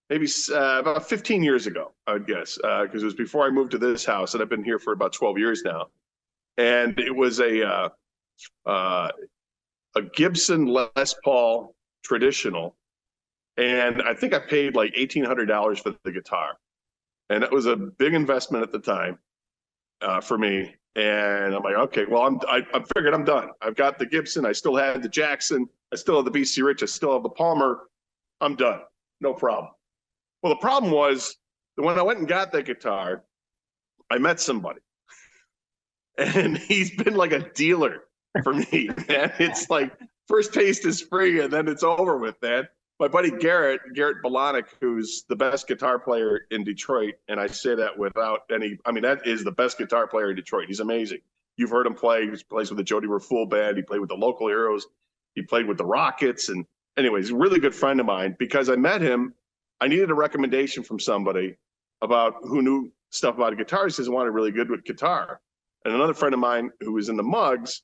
maybe 0.09 0.27
uh, 0.51 0.79
about 0.79 1.07
15 1.07 1.43
years 1.43 1.67
ago, 1.67 1.91
I 2.05 2.13
would 2.13 2.27
guess, 2.27 2.55
because 2.55 2.89
uh, 2.95 2.99
it 3.01 3.03
was 3.03 3.13
before 3.13 3.45
I 3.45 3.49
moved 3.49 3.71
to 3.71 3.77
this 3.77 4.05
house, 4.05 4.33
and 4.33 4.41
I've 4.41 4.49
been 4.49 4.63
here 4.63 4.79
for 4.79 4.93
about 4.93 5.13
12 5.13 5.37
years 5.37 5.63
now. 5.63 5.87
And 6.57 6.97
it 6.99 7.15
was 7.15 7.39
a 7.39 7.67
uh, 7.67 7.89
uh 8.65 9.09
a 9.95 10.01
Gibson 10.01 10.65
Les 10.65 11.15
Paul 11.23 11.75
traditional, 12.03 12.75
and 13.57 14.01
I 14.01 14.13
think 14.13 14.33
I 14.33 14.39
paid 14.39 14.75
like 14.75 14.91
eighteen 14.95 15.23
hundred 15.23 15.45
dollars 15.45 15.79
for 15.79 15.95
the 16.03 16.11
guitar, 16.11 16.57
and 17.29 17.43
it 17.43 17.51
was 17.51 17.67
a 17.67 17.75
big 17.75 18.13
investment 18.13 18.63
at 18.63 18.71
the 18.71 18.79
time 18.79 19.19
uh, 20.01 20.21
for 20.21 20.37
me. 20.37 20.73
And 20.95 21.53
I'm 21.53 21.61
like, 21.61 21.75
okay, 21.75 22.05
well, 22.09 22.23
I'm 22.23 22.39
I, 22.47 22.65
I 22.73 22.83
figured 22.95 23.13
I'm 23.13 23.25
done. 23.25 23.49
I've 23.61 23.75
got 23.75 23.99
the 23.99 24.05
Gibson. 24.05 24.45
I 24.45 24.51
still 24.51 24.75
have 24.75 25.03
the 25.03 25.09
Jackson. 25.09 25.67
I 25.93 25.95
still 25.95 26.15
have 26.15 26.25
the 26.25 26.39
BC 26.39 26.63
Rich. 26.63 26.81
I 26.81 26.87
still 26.87 27.13
have 27.13 27.23
the 27.23 27.29
Palmer. 27.29 27.81
I'm 28.41 28.55
done. 28.55 28.81
No 29.21 29.33
problem. 29.33 29.71
Well, 30.47 30.55
the 30.55 30.61
problem 30.61 30.93
was 30.93 31.35
that 31.75 31.83
when 31.83 31.99
I 31.99 32.03
went 32.03 32.19
and 32.19 32.27
got 32.27 32.53
that 32.53 32.63
guitar, 32.63 33.25
I 34.09 34.17
met 34.17 34.39
somebody, 34.39 34.79
and 36.17 36.57
he's 36.57 36.95
been 36.95 37.15
like 37.15 37.33
a 37.33 37.49
dealer 37.49 38.05
for 38.43 38.53
me. 38.53 38.89
Man, 39.09 39.33
it's 39.39 39.69
like 39.69 39.91
first 40.29 40.53
taste 40.53 40.85
is 40.85 41.01
free, 41.01 41.41
and 41.41 41.51
then 41.51 41.67
it's 41.67 41.83
over 41.83 42.17
with, 42.17 42.41
man 42.41 42.69
my 42.97 43.09
buddy 43.09 43.29
Garrett, 43.29 43.81
Garrett 43.93 44.23
Balanik, 44.23 44.67
who's 44.79 45.25
the 45.27 45.35
best 45.35 45.67
guitar 45.67 45.99
player 45.99 46.47
in 46.49 46.63
Detroit, 46.63 47.15
and 47.27 47.41
I 47.41 47.47
say 47.47 47.75
that 47.75 47.97
without 47.97 48.43
any. 48.49 48.77
I 48.85 48.91
mean, 48.93 49.03
that 49.03 49.27
is 49.27 49.43
the 49.43 49.51
best 49.51 49.77
guitar 49.77 50.07
player 50.07 50.29
in 50.29 50.35
Detroit. 50.37 50.67
He's 50.67 50.79
amazing. 50.79 51.19
You've 51.57 51.69
heard 51.69 51.85
him 51.85 51.93
play. 51.93 52.25
He 52.25 52.43
plays 52.49 52.69
with 52.69 52.77
the 52.77 52.83
Jody 52.85 53.07
Raffoul 53.07 53.47
band. 53.47 53.77
He 53.77 53.83
played 53.83 53.99
with 53.99 54.09
the 54.09 54.15
local 54.15 54.47
heroes. 54.47 54.87
He 55.35 55.41
played 55.41 55.67
with 55.67 55.77
the 55.77 55.85
Rockets. 55.85 56.49
And 56.49 56.65
anyways, 56.97 57.31
really 57.31 57.59
good 57.59 57.75
friend 57.75 57.99
of 57.99 58.05
mine. 58.05 58.35
Because 58.39 58.69
I 58.69 58.77
met 58.77 59.01
him, 59.01 59.35
I 59.79 59.87
needed 59.87 60.09
a 60.09 60.15
recommendation 60.15 60.83
from 60.83 60.99
somebody 60.99 61.57
about 62.01 62.35
who 62.41 62.61
knew 62.61 62.91
stuff 63.11 63.35
about 63.35 63.57
guitars. 63.57 63.97
He 63.97 64.09
wanted 64.09 64.31
really 64.31 64.51
good 64.51 64.69
with 64.69 64.83
guitar. 64.83 65.39
And 65.85 65.93
another 65.93 66.13
friend 66.13 66.33
of 66.33 66.39
mine 66.39 66.71
who 66.81 66.93
was 66.93 67.09
in 67.09 67.17
the 67.17 67.23
Muggs, 67.23 67.83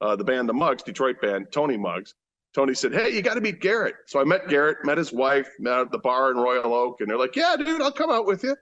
uh, 0.00 0.16
the 0.16 0.24
band 0.24 0.48
The 0.48 0.54
Muggs, 0.54 0.82
Detroit 0.82 1.20
band, 1.20 1.46
Tony 1.52 1.76
Muggs, 1.76 2.14
Tony 2.54 2.74
said, 2.74 2.92
Hey, 2.92 3.10
you 3.10 3.20
got 3.20 3.34
to 3.34 3.40
meet 3.40 3.60
Garrett. 3.60 3.96
So 4.06 4.20
I 4.20 4.24
met 4.24 4.48
Garrett, 4.48 4.78
met 4.84 4.96
his 4.96 5.12
wife, 5.12 5.48
met 5.58 5.80
at 5.80 5.90
the 5.90 5.98
bar 5.98 6.30
in 6.30 6.36
Royal 6.36 6.72
Oak, 6.72 7.00
and 7.00 7.10
they're 7.10 7.18
like, 7.18 7.36
Yeah, 7.36 7.56
dude, 7.56 7.82
I'll 7.82 7.92
come 7.92 8.10
out 8.10 8.26
with 8.26 8.44
you. 8.44 8.56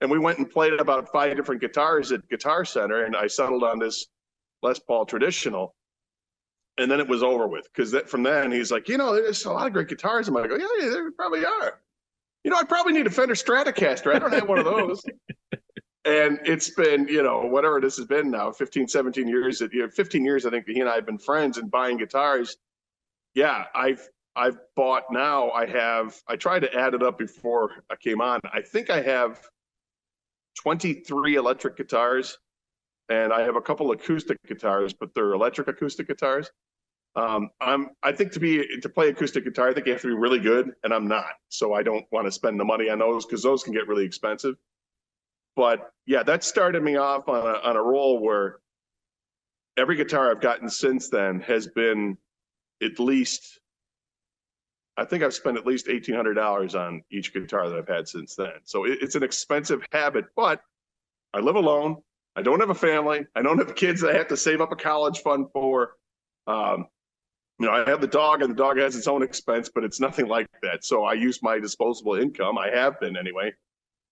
And 0.00 0.10
we 0.10 0.18
went 0.18 0.38
and 0.38 0.50
played 0.50 0.74
about 0.74 1.10
five 1.12 1.36
different 1.36 1.60
guitars 1.60 2.12
at 2.12 2.28
Guitar 2.28 2.64
Center, 2.64 3.04
and 3.04 3.16
I 3.16 3.28
settled 3.28 3.62
on 3.62 3.78
this 3.78 4.06
Les 4.62 4.78
Paul 4.78 5.06
traditional. 5.06 5.74
And 6.78 6.90
then 6.90 7.00
it 7.00 7.08
was 7.08 7.22
over 7.22 7.46
with 7.46 7.68
because 7.72 7.94
from 8.08 8.22
then 8.22 8.50
he's 8.50 8.72
like, 8.72 8.88
you 8.88 8.96
know, 8.96 9.14
there's 9.14 9.44
a 9.44 9.52
lot 9.52 9.66
of 9.66 9.72
great 9.72 9.88
guitars. 9.88 10.26
I'm 10.26 10.34
like, 10.34 10.50
oh, 10.50 10.56
yeah, 10.56 10.84
yeah, 10.84 10.90
there 10.90 11.10
probably 11.12 11.44
are. 11.44 11.80
You 12.44 12.50
know, 12.50 12.56
I 12.56 12.64
probably 12.64 12.92
need 12.92 13.06
a 13.06 13.10
Fender 13.10 13.34
Stratocaster. 13.34 14.14
I 14.14 14.18
don't 14.18 14.32
have 14.32 14.48
one 14.48 14.58
of 14.58 14.64
those. 14.64 15.02
and 16.04 16.40
it's 16.44 16.70
been, 16.70 17.06
you 17.08 17.22
know, 17.22 17.42
whatever 17.42 17.80
this 17.80 17.96
has 17.96 18.06
been 18.06 18.30
now, 18.30 18.50
15, 18.50 18.88
17 18.88 19.28
years. 19.28 19.60
That, 19.60 19.72
you 19.72 19.82
know, 19.82 19.88
15 19.88 20.24
years, 20.24 20.44
I 20.44 20.50
think 20.50 20.66
he 20.66 20.80
and 20.80 20.88
I 20.88 20.96
have 20.96 21.06
been 21.06 21.18
friends 21.18 21.58
and 21.58 21.70
buying 21.70 21.98
guitars 21.98 22.56
yeah, 23.34 23.64
I've 23.74 24.06
I've 24.36 24.58
bought 24.76 25.04
now. 25.10 25.50
I 25.50 25.66
have. 25.66 26.16
I 26.28 26.36
tried 26.36 26.60
to 26.60 26.74
add 26.74 26.94
it 26.94 27.02
up 27.02 27.18
before 27.18 27.70
I 27.90 27.96
came 27.96 28.20
on. 28.20 28.40
I 28.52 28.62
think 28.62 28.90
I 28.90 29.02
have 29.02 29.40
23 30.62 31.36
electric 31.36 31.76
guitars, 31.76 32.38
and 33.08 33.32
I 33.32 33.42
have 33.42 33.56
a 33.56 33.60
couple 33.60 33.90
acoustic 33.92 34.38
guitars, 34.46 34.92
but 34.92 35.14
they're 35.14 35.32
electric 35.32 35.68
acoustic 35.68 36.08
guitars. 36.08 36.50
Um, 37.14 37.50
I'm. 37.60 37.90
I 38.02 38.12
think 38.12 38.32
to 38.32 38.40
be 38.40 38.66
to 38.80 38.88
play 38.88 39.08
acoustic 39.08 39.44
guitar, 39.44 39.68
I 39.68 39.74
think 39.74 39.86
you 39.86 39.92
have 39.92 40.02
to 40.02 40.08
be 40.08 40.14
really 40.14 40.38
good, 40.38 40.72
and 40.82 40.94
I'm 40.94 41.06
not. 41.06 41.32
So 41.50 41.74
I 41.74 41.82
don't 41.82 42.06
want 42.10 42.26
to 42.26 42.32
spend 42.32 42.58
the 42.58 42.64
money 42.64 42.88
on 42.88 42.98
those 42.98 43.26
because 43.26 43.42
those 43.42 43.62
can 43.62 43.74
get 43.74 43.86
really 43.86 44.04
expensive. 44.06 44.54
But 45.54 45.92
yeah, 46.06 46.22
that 46.22 46.42
started 46.42 46.82
me 46.82 46.96
off 46.96 47.28
on 47.28 47.46
a 47.46 47.58
on 47.68 47.76
a 47.76 47.82
roll 47.82 48.20
where 48.20 48.60
every 49.76 49.96
guitar 49.96 50.30
I've 50.30 50.40
gotten 50.40 50.70
since 50.70 51.10
then 51.10 51.40
has 51.40 51.66
been 51.66 52.16
at 52.82 52.98
least 52.98 53.60
I 54.96 55.04
think 55.04 55.22
I've 55.22 55.34
spent 55.34 55.56
at 55.56 55.66
least 55.66 55.88
eighteen 55.88 56.14
hundred 56.14 56.34
dollars 56.34 56.74
on 56.74 57.02
each 57.10 57.32
guitar 57.32 57.68
that 57.68 57.78
I've 57.78 57.88
had 57.88 58.08
since 58.08 58.34
then. 58.34 58.52
So 58.64 58.84
it, 58.84 58.98
it's 59.00 59.14
an 59.14 59.22
expensive 59.22 59.84
habit, 59.92 60.26
but 60.36 60.60
I 61.34 61.40
live 61.40 61.56
alone. 61.56 61.96
I 62.36 62.42
don't 62.42 62.60
have 62.60 62.70
a 62.70 62.74
family. 62.74 63.26
I 63.34 63.42
don't 63.42 63.58
have 63.58 63.74
kids 63.74 64.00
that 64.00 64.14
I 64.14 64.18
have 64.18 64.28
to 64.28 64.36
save 64.36 64.60
up 64.60 64.72
a 64.72 64.76
college 64.76 65.20
fund 65.20 65.46
for. 65.52 65.96
Um, 66.46 66.86
you 67.58 67.66
know, 67.66 67.72
I 67.72 67.88
have 67.88 68.00
the 68.00 68.06
dog, 68.06 68.42
and 68.42 68.50
the 68.50 68.56
dog 68.56 68.78
has 68.78 68.96
its 68.96 69.06
own 69.06 69.22
expense, 69.22 69.70
but 69.72 69.84
it's 69.84 70.00
nothing 70.00 70.26
like 70.26 70.48
that. 70.62 70.84
So 70.84 71.04
I 71.04 71.12
use 71.14 71.42
my 71.42 71.58
disposable 71.58 72.14
income. 72.14 72.58
I 72.58 72.70
have 72.70 72.98
been 73.00 73.16
anyway, 73.16 73.52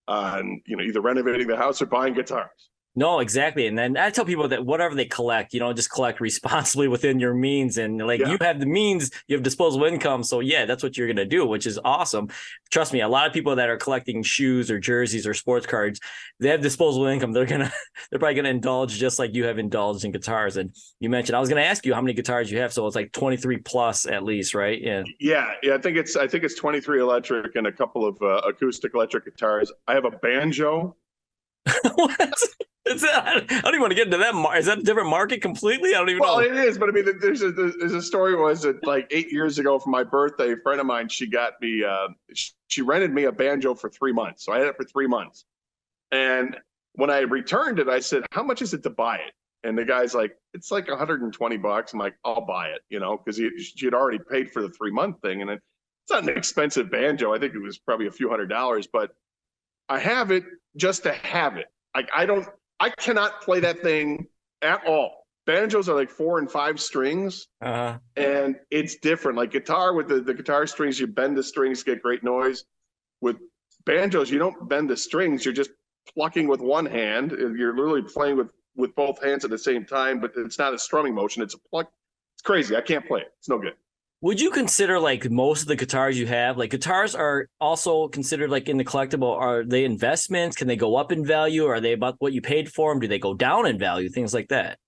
on 0.09 0.61
you 0.67 0.77
know 0.77 0.85
either 0.85 1.01
renovating 1.01 1.47
the 1.47 1.57
house 1.57 1.81
or 1.81 1.87
buying 1.87 2.15
guitars. 2.15 2.71
No, 2.97 3.21
exactly. 3.21 3.69
And 3.69 3.79
then 3.79 3.97
I 3.97 4.11
tell 4.11 4.25
people 4.25 4.49
that 4.49 4.67
whatever 4.67 4.97
they 4.97 5.05
collect, 5.05 5.55
you 5.55 5.61
know, 5.61 5.73
just 5.73 5.91
collect 5.91 6.21
responsibly 6.21 6.89
within 6.89 7.21
your 7.21 7.35
means. 7.35 7.79
And 7.79 8.05
like 8.05 8.21
yeah. 8.21 8.31
you 8.31 8.39
have 8.41 8.59
the 8.59 8.67
means, 8.67 9.11
you 9.29 9.37
have 9.37 9.45
disposable 9.45 9.87
income. 9.87 10.25
So 10.25 10.41
yeah, 10.41 10.65
that's 10.65 10.83
what 10.83 10.97
you're 10.97 11.07
gonna 11.07 11.25
do, 11.25 11.47
which 11.47 11.67
is 11.67 11.79
awesome. 11.85 12.29
Trust 12.71 12.93
me, 12.93 13.01
a 13.01 13.09
lot 13.09 13.29
of 13.29 13.33
people 13.33 13.55
that 13.57 13.69
are 13.69 13.77
collecting 13.77 14.25
shoes 14.25 14.73
or 14.73 14.81
jerseys 14.81 15.25
or 15.25 15.35
sports 15.35 15.67
cards, 15.67 16.01
they 16.41 16.49
have 16.49 16.63
disposable 16.63 17.07
income. 17.07 17.33
They're 17.33 17.47
gonna 17.47 17.73
they're 18.11 18.19
probably 18.19 18.35
gonna 18.35 18.49
indulge 18.49 18.99
just 18.99 19.21
like 19.21 19.35
you 19.35 19.45
have 19.45 19.59
indulged 19.59 20.05
in 20.05 20.11
guitars. 20.11 20.57
And 20.57 20.75
you 20.99 21.11
mentioned 21.11 21.37
I 21.37 21.41
was 21.41 21.49
gonna 21.49 21.61
ask 21.63 21.87
you 21.87 21.95
how 21.95 22.01
many 22.01 22.15
guitars 22.15 22.51
you 22.51 22.59
have. 22.59 22.73
So 22.73 22.85
it's 22.89 22.97
like 22.97 23.13
23 23.13 23.59
plus 23.59 24.05
at 24.05 24.25
least, 24.25 24.53
right? 24.53 24.81
Yeah. 24.81 25.05
Yeah. 25.21 25.53
Yeah. 25.63 25.75
I 25.75 25.79
think 25.79 25.97
it's 25.97 26.17
I 26.17 26.27
think 26.27 26.43
it's 26.43 26.57
23 26.57 27.01
electric 27.01 27.55
and 27.55 27.69
a 27.69 27.73
couple 27.73 28.05
of 28.05 28.21
uh, 28.21 28.41
acoustic 28.49 28.95
electric 28.95 29.27
guitars. 29.27 29.71
I 29.87 29.95
have 29.95 30.07
a 30.07 30.11
banjo. 30.11 30.97
what? 31.95 32.43
It's, 32.87 33.05
I 33.05 33.41
don't 33.41 33.69
even 33.69 33.81
want 33.81 33.91
to 33.91 33.95
get 33.95 34.07
into 34.07 34.19
that. 34.19 34.35
Is 34.57 34.67
that 34.67 34.79
a 34.79 34.83
different 34.83 35.11
market 35.11 35.43
completely? 35.43 35.91
I 35.91 35.99
don't 35.99 36.09
even 36.09 36.21
well, 36.21 36.41
know. 36.41 36.49
Well, 36.49 36.59
it 36.59 36.65
is, 36.65 36.79
but 36.79 36.89
I 36.89 36.93
mean, 36.93 37.19
there's 37.21 37.43
a 37.43 37.53
there's 37.53 37.93
a 37.93 38.01
story 38.01 38.35
was 38.35 38.63
that 38.63 38.85
like 38.87 39.07
eight 39.11 39.31
years 39.31 39.59
ago 39.59 39.79
for 39.79 39.91
my 39.91 40.03
birthday, 40.03 40.53
a 40.53 40.57
friend 40.57 40.81
of 40.81 40.87
mine 40.87 41.09
she 41.09 41.27
got 41.27 41.61
me 41.61 41.85
uh, 41.85 42.09
she 42.69 42.83
rented 42.83 43.13
me 43.13 43.25
a 43.25 43.33
banjo 43.33 43.75
for 43.75 43.91
three 43.91 44.13
months, 44.13 44.45
so 44.45 44.53
I 44.53 44.59
had 44.59 44.69
it 44.69 44.77
for 44.77 44.85
three 44.85 45.07
months, 45.07 45.45
and 46.11 46.57
when 46.95 47.11
I 47.11 47.21
returned 47.21 47.79
it, 47.79 47.89
I 47.89 48.01
said, 48.01 48.25
"How 48.33 48.43
much 48.43 48.63
is 48.63 48.73
it 48.73 48.83
to 48.85 48.91
buy 48.91 49.17
it?" 49.17 49.33
And 49.63 49.77
the 49.77 49.85
guy's 49.85 50.15
like, 50.15 50.37
"It's 50.55 50.71
like 50.71 50.89
120 50.89 51.57
bucks." 51.59 51.93
I'm 51.93 51.99
like, 51.99 52.17
"I'll 52.25 52.47
buy 52.47 52.69
it," 52.69 52.81
you 52.89 52.99
know, 52.99 53.19
because 53.19 53.37
she 53.37 53.85
had 53.85 53.95
already 53.95 54.19
paid 54.31 54.51
for 54.51 54.63
the 54.63 54.71
three 54.71 54.91
month 54.91 55.21
thing, 55.21 55.43
and 55.43 55.51
it, 55.51 55.61
it's 56.05 56.13
not 56.13 56.23
an 56.23 56.37
expensive 56.37 56.91
banjo. 56.91 57.35
I 57.35 57.39
think 57.39 57.55
it 57.55 57.61
was 57.61 57.79
probably 57.79 58.07
a 58.07 58.11
few 58.13 58.31
hundred 58.31 58.49
dollars, 58.49 58.89
but 58.91 59.11
I 59.91 59.99
have 59.99 60.31
it 60.31 60.45
just 60.77 61.03
to 61.03 61.13
have 61.13 61.59
it. 61.59 61.67
Like 61.95 62.09
I 62.15 62.25
don't 62.25 62.49
I 62.81 62.89
cannot 62.91 63.43
play 63.43 63.61
that 63.61 63.81
thing 63.81 64.27
at 64.63 64.87
all. 64.87 65.27
Banjos 65.47 65.89
are 65.89 65.95
like 65.95 66.11
four 66.11 66.39
and 66.39 66.51
five 66.51 66.81
strings, 66.81 67.49
uh-huh. 67.61 67.99
and 68.17 68.57
it's 68.71 68.97
different. 68.97 69.37
Like 69.37 69.51
guitar, 69.51 69.95
with 69.95 70.09
the, 70.09 70.21
the 70.21 70.35
guitar 70.35 70.67
strings, 70.67 70.99
you 70.99 71.07
bend 71.07 71.37
the 71.37 71.43
strings, 71.43 71.83
get 71.83 72.03
great 72.03 72.23
noise. 72.23 72.65
With 73.21 73.37
banjos, 73.85 74.31
you 74.31 74.39
don't 74.39 74.69
bend 74.69 74.89
the 74.89 74.97
strings; 74.97 75.45
you're 75.45 75.55
just 75.55 75.71
plucking 76.15 76.47
with 76.47 76.61
one 76.61 76.87
hand. 76.87 77.33
You're 77.33 77.75
literally 77.75 78.03
playing 78.03 78.37
with 78.37 78.51
with 78.77 78.95
both 78.95 79.23
hands 79.23 79.45
at 79.45 79.51
the 79.51 79.59
same 79.59 79.85
time, 79.85 80.21
but 80.21 80.33
it's 80.37 80.59
not 80.59 80.73
a 80.73 80.79
strumming 80.79 81.15
motion; 81.15 81.43
it's 81.43 81.55
a 81.55 81.59
pluck. 81.59 81.91
It's 82.35 82.43
crazy. 82.43 82.77
I 82.77 82.81
can't 82.81 83.07
play 83.07 83.21
it. 83.21 83.33
It's 83.39 83.49
no 83.49 83.59
good. 83.59 83.75
Would 84.23 84.39
you 84.39 84.51
consider 84.51 85.01
like 85.01 85.31
most 85.31 85.63
of 85.63 85.69
the 85.69 85.77
guitars 85.77 86.19
you 86.19 86.27
have, 86.27 86.59
like 86.59 86.71
guitars 86.71 87.15
are 87.15 87.49
also 87.59 88.07
considered 88.09 88.51
like 88.51 88.69
in 88.69 88.77
the 88.77 88.85
collectible? 88.85 89.35
Are 89.35 89.65
they 89.65 89.87
investments? 89.87 90.57
Can 90.57 90.69
they 90.69 90.77
go 90.77 90.97
up 90.97 91.11
in 91.11 91.25
value? 91.25 91.65
Are 91.65 91.81
they 91.81 91.95
about 91.95 92.17
what 92.19 92.35
you 92.35 92.43
paid 92.43 92.71
for 92.71 92.93
them? 92.93 93.01
Do 93.01 93.09
they 93.09 93.19
go 93.19 93.33
down 93.33 93.67
in 93.67 93.79
value? 93.79 94.11
Things 94.11 94.35
like 94.35 94.49
that. 94.49 94.79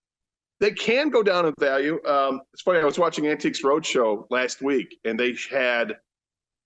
They 0.60 0.72
can 0.72 1.08
go 1.08 1.22
down 1.22 1.46
in 1.46 1.54
value. 1.58 1.98
Um, 2.04 2.42
it's 2.52 2.60
funny. 2.60 2.80
I 2.80 2.84
was 2.84 2.98
watching 2.98 3.26
Antiques 3.26 3.62
Roadshow 3.62 4.26
last 4.28 4.60
week, 4.60 4.98
and 5.06 5.18
they 5.18 5.34
had 5.50 5.96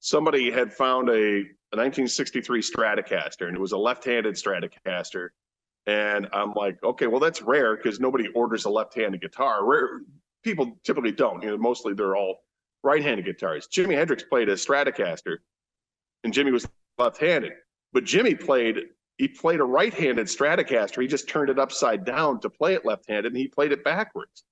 somebody 0.00 0.50
had 0.50 0.72
found 0.72 1.08
a, 1.08 1.12
a 1.12 1.76
1963 1.76 2.62
Stratocaster, 2.62 3.46
and 3.46 3.56
it 3.56 3.60
was 3.60 3.72
a 3.72 3.78
left-handed 3.78 4.34
Stratocaster. 4.34 5.28
And 5.86 6.26
I'm 6.32 6.52
like, 6.54 6.82
okay, 6.82 7.06
well 7.06 7.20
that's 7.20 7.42
rare 7.42 7.76
because 7.76 8.00
nobody 8.00 8.26
orders 8.34 8.64
a 8.64 8.70
left-handed 8.70 9.20
guitar. 9.20 9.64
Rare 9.64 10.00
people 10.42 10.78
typically 10.84 11.12
don't. 11.12 11.42
You 11.42 11.50
know, 11.50 11.58
mostly 11.58 11.94
they're 11.94 12.16
all 12.16 12.40
right-handed 12.82 13.24
guitars. 13.24 13.68
Jimi 13.68 13.94
Hendrix 13.94 14.22
played 14.22 14.48
a 14.48 14.54
Stratocaster, 14.54 15.38
and 16.24 16.32
Jimi 16.32 16.52
was 16.52 16.68
left-handed. 16.98 17.52
But 17.92 18.04
Jimi 18.04 18.38
played 18.38 18.80
he 19.18 19.28
played 19.28 19.60
a 19.60 19.64
right-handed 19.64 20.26
Stratocaster. 20.26 21.00
He 21.00 21.08
just 21.08 21.26
turned 21.28 21.48
it 21.48 21.58
upside 21.58 22.04
down 22.04 22.38
to 22.40 22.50
play 22.50 22.74
it 22.74 22.84
left-handed, 22.84 23.32
and 23.32 23.36
he 23.36 23.48
played 23.48 23.72
it 23.72 23.82
backwards. 23.82 24.44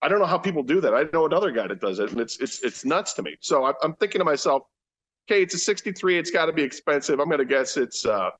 I 0.00 0.08
don't 0.08 0.20
know 0.20 0.26
how 0.26 0.38
people 0.38 0.62
do 0.62 0.80
that. 0.80 0.94
I 0.94 1.06
know 1.12 1.26
another 1.26 1.50
guy 1.50 1.66
that 1.66 1.80
does 1.80 1.98
it, 1.98 2.12
and 2.12 2.20
it's 2.20 2.38
it's 2.38 2.62
it's 2.62 2.84
nuts 2.84 3.14
to 3.14 3.22
me. 3.22 3.36
So 3.40 3.64
I, 3.64 3.72
am 3.82 3.94
thinking 3.94 4.18
to 4.18 4.24
myself, 4.24 4.62
okay, 5.28 5.42
it's 5.42 5.54
a 5.54 5.58
'63. 5.58 6.18
It's 6.18 6.30
got 6.30 6.46
to 6.46 6.52
be 6.52 6.62
expensive. 6.62 7.20
I'm 7.20 7.28
going 7.28 7.38
to 7.38 7.44
guess 7.44 7.76
it's 7.76 8.04
uh, 8.04 8.30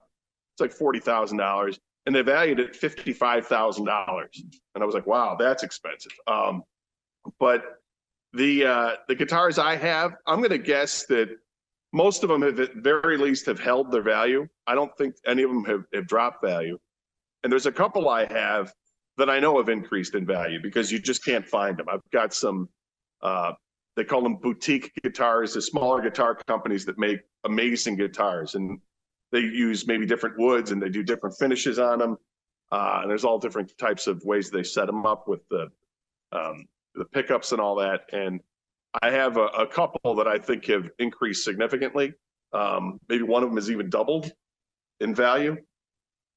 it's 0.53 0.61
like 0.61 0.73
forty 0.73 1.01
thousand 1.01 1.39
dollars, 1.39 1.81
and 2.07 2.15
they 2.15 2.21
valued 2.21 2.61
it 2.61 2.77
fifty-five 2.77 3.47
thousand 3.47 3.87
dollars. 3.87 4.43
And 4.75 4.83
I 4.83 4.87
was 4.87 4.95
like, 4.95 5.07
wow, 5.07 5.37
that's 5.39 5.63
expensive. 5.63 6.13
Um, 6.27 6.63
but 7.41 7.63
the 8.35 8.65
uh, 8.65 8.91
the 9.09 9.15
guitars 9.15 9.59
I 9.59 9.77
have, 9.77 10.15
I'm 10.27 10.39
going 10.39 10.51
to 10.51 10.59
guess 10.59 11.07
that 11.07 11.29
most 11.93 12.25
of 12.25 12.29
them 12.29 12.43
have 12.43 12.59
at 12.59 12.75
very 12.77 13.17
least 13.17 13.47
have 13.47 13.61
held 13.61 13.93
their 13.93 14.03
value. 14.03 14.47
I 14.67 14.75
don't 14.75 14.97
think 14.99 15.15
any 15.27 15.45
of 15.45 15.51
them 15.51 15.65
have, 15.65 15.85
have 15.95 16.09
dropped 16.09 16.45
value. 16.45 16.77
And 17.43 17.53
there's 17.53 17.67
a 17.67 17.73
couple 17.73 18.09
I 18.09 18.27
have 18.33 18.73
that 19.17 19.31
I 19.31 19.39
know 19.39 19.59
have 19.59 19.69
increased 19.69 20.15
in 20.17 20.27
value 20.27 20.59
because 20.61 20.91
you 20.91 20.99
just 20.99 21.25
can't 21.25 21.47
find 21.47 21.77
them. 21.77 21.87
I've 21.89 22.01
got 22.13 22.35
some 22.35 22.69
uh, 23.23 23.53
they 23.97 24.05
call 24.05 24.23
them 24.23 24.37
boutique 24.37 24.91
guitars, 25.03 25.55
the 25.55 25.63
smaller 25.63 26.03
guitar 26.03 26.37
companies 26.47 26.85
that 26.87 26.99
make 26.99 27.21
amazing 27.45 27.97
guitars, 27.97 28.57
and 28.57 28.81
they 29.31 29.39
use 29.39 29.87
maybe 29.87 30.05
different 30.05 30.37
woods 30.39 30.73
and 30.73 30.83
they 30.83 30.89
do 30.89 31.03
different 31.03 31.37
finishes 31.39 31.79
on 31.79 32.01
them. 32.01 32.17
Uh, 32.73 33.01
and 33.03 33.11
there's 33.11 33.25
all 33.25 33.39
different 33.39 33.77
types 33.79 34.09
of 34.09 34.21
ways 34.25 34.51
they 34.51 34.65
set 34.65 34.87
them 34.87 35.07
up 35.07 35.29
with 35.29 35.47
the 35.49 35.69
um, 36.33 36.67
the 36.95 37.05
pickups 37.05 37.53
and 37.53 37.61
all 37.61 37.77
that. 37.77 38.03
And 38.13 38.41
I 39.03 39.11
have 39.11 39.37
a, 39.37 39.47
a 39.47 39.67
couple 39.67 40.15
that 40.15 40.29
I 40.29 40.39
think 40.39 40.67
have 40.67 40.91
increased 40.99 41.45
significantly. 41.45 42.15
Um, 42.53 43.01
maybe 43.09 43.25
one 43.25 43.43
of 43.43 43.51
them 43.51 43.57
has 43.57 43.71
even 43.71 43.91
doubled 43.91 44.33
in 45.01 45.15
value, 45.15 45.57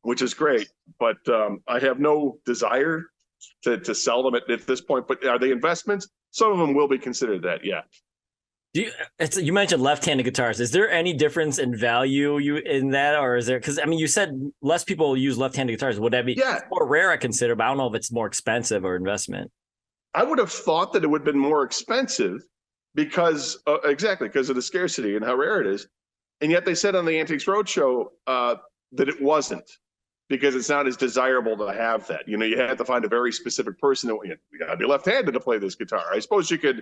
which 0.01 0.21
is 0.21 0.33
great. 0.33 0.67
But 0.99 1.17
um, 1.29 1.61
I 1.67 1.79
have 1.79 1.99
no 1.99 2.39
desire 2.45 3.03
to, 3.63 3.77
to 3.77 3.93
sell 3.93 4.23
them 4.23 4.35
at, 4.35 4.49
at 4.49 4.65
this 4.65 4.81
point. 4.81 5.07
But 5.07 5.25
are 5.25 5.37
they 5.37 5.51
investments? 5.51 6.09
Some 6.31 6.51
of 6.51 6.57
them 6.57 6.73
will 6.73 6.87
be 6.87 6.97
considered 6.97 7.43
that, 7.43 7.63
yeah. 7.63 7.81
Do 8.73 8.81
you, 8.81 8.91
you 9.41 9.53
mentioned 9.53 9.81
left-handed 9.81 10.23
guitars. 10.23 10.59
Is 10.59 10.71
there 10.71 10.91
any 10.91 11.13
difference 11.13 11.57
in 11.57 11.75
value 11.75 12.37
you 12.37 12.57
in 12.57 12.89
that, 12.89 13.15
or 13.15 13.37
is 13.37 13.47
there? 13.47 13.59
Because 13.59 13.79
I 13.79 13.85
mean, 13.85 13.97
you 13.97 14.07
said 14.07 14.51
less 14.61 14.83
people 14.83 15.17
use 15.17 15.37
left-handed 15.37 15.73
guitars. 15.73 15.99
Would 15.99 16.13
that 16.13 16.25
be 16.25 16.33
yeah. 16.33 16.59
more 16.69 16.85
rare? 16.85 17.09
I 17.09 17.17
consider, 17.17 17.55
but 17.55 17.63
I 17.63 17.67
don't 17.69 17.77
know 17.77 17.87
if 17.87 17.95
it's 17.95 18.11
more 18.11 18.27
expensive 18.27 18.85
or 18.85 18.95
investment. 18.95 19.51
I 20.17 20.23
would 20.23 20.39
have 20.39 20.51
thought 20.51 20.93
that 20.93 21.03
it 21.03 21.07
would 21.07 21.21
have 21.21 21.31
been 21.31 21.39
more 21.39 21.63
expensive 21.63 22.41
because 22.95 23.59
uh, 23.67 23.77
exactly 23.83 24.27
because 24.27 24.49
of 24.49 24.55
the 24.55 24.63
scarcity 24.63 25.15
and 25.15 25.23
how 25.23 25.35
rare 25.35 25.61
it 25.61 25.67
is, 25.67 25.87
and 26.41 26.51
yet 26.51 26.65
they 26.65 26.73
said 26.73 26.95
on 26.95 27.05
the 27.05 27.19
Antiques 27.19 27.45
Roadshow 27.45 28.07
uh, 28.25 28.55
that 28.93 29.09
it 29.09 29.21
wasn't 29.21 29.69
because 30.27 30.55
it's 30.55 30.69
not 30.69 30.87
as 30.87 30.97
desirable 30.97 31.55
to 31.57 31.71
have 31.71 32.07
that. 32.07 32.27
You 32.27 32.35
know, 32.35 32.45
you 32.45 32.57
have 32.57 32.79
to 32.79 32.85
find 32.85 33.05
a 33.05 33.07
very 33.07 33.31
specific 33.31 33.77
person 33.77 34.09
that 34.09 34.17
you 34.25 34.57
got 34.57 34.71
to 34.71 34.77
be 34.77 34.87
left-handed 34.87 35.33
to 35.33 35.39
play 35.39 35.59
this 35.59 35.75
guitar. 35.75 36.05
I 36.11 36.17
suppose 36.17 36.49
you 36.49 36.57
could, 36.57 36.81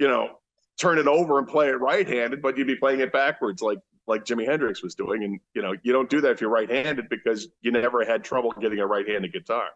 you 0.00 0.08
know, 0.08 0.38
turn 0.80 0.96
it 0.96 1.06
over 1.06 1.38
and 1.38 1.46
play 1.46 1.68
it 1.68 1.78
right-handed, 1.80 2.40
but 2.40 2.56
you'd 2.56 2.66
be 2.66 2.76
playing 2.76 3.00
it 3.00 3.12
backwards 3.12 3.60
like 3.60 3.78
like 4.06 4.24
Jimi 4.24 4.46
Hendrix 4.46 4.82
was 4.82 4.94
doing. 4.94 5.22
And 5.22 5.38
you 5.52 5.60
know, 5.60 5.74
you 5.82 5.92
don't 5.92 6.08
do 6.08 6.22
that 6.22 6.30
if 6.30 6.40
you're 6.40 6.48
right-handed 6.48 7.10
because 7.10 7.48
you 7.60 7.72
never 7.72 8.06
had 8.06 8.24
trouble 8.24 8.54
getting 8.58 8.78
a 8.78 8.86
right-handed 8.86 9.34
guitar. 9.34 9.68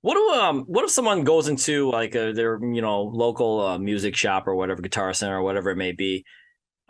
What 0.00 0.14
do 0.14 0.40
um 0.40 0.62
what 0.62 0.84
if 0.84 0.90
someone 0.90 1.24
goes 1.24 1.48
into 1.48 1.90
like 1.90 2.14
a, 2.14 2.32
their 2.32 2.58
you 2.62 2.80
know 2.80 3.02
local 3.02 3.60
uh, 3.60 3.78
music 3.78 4.14
shop 4.14 4.46
or 4.46 4.54
whatever 4.54 4.80
guitar 4.80 5.12
center 5.12 5.38
or 5.38 5.42
whatever 5.42 5.70
it 5.70 5.76
may 5.76 5.92
be, 5.92 6.24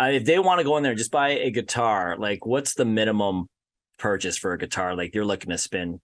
uh, 0.00 0.10
if 0.12 0.24
they 0.24 0.38
want 0.38 0.58
to 0.58 0.64
go 0.64 0.76
in 0.76 0.82
there 0.82 0.92
and 0.92 0.98
just 0.98 1.10
buy 1.10 1.30
a 1.30 1.50
guitar, 1.50 2.16
like 2.18 2.44
what's 2.44 2.74
the 2.74 2.84
minimum 2.84 3.46
purchase 3.98 4.36
for 4.36 4.52
a 4.52 4.58
guitar? 4.58 4.94
Like 4.94 5.14
you're 5.14 5.24
looking 5.24 5.50
to 5.50 5.58
spend 5.58 6.00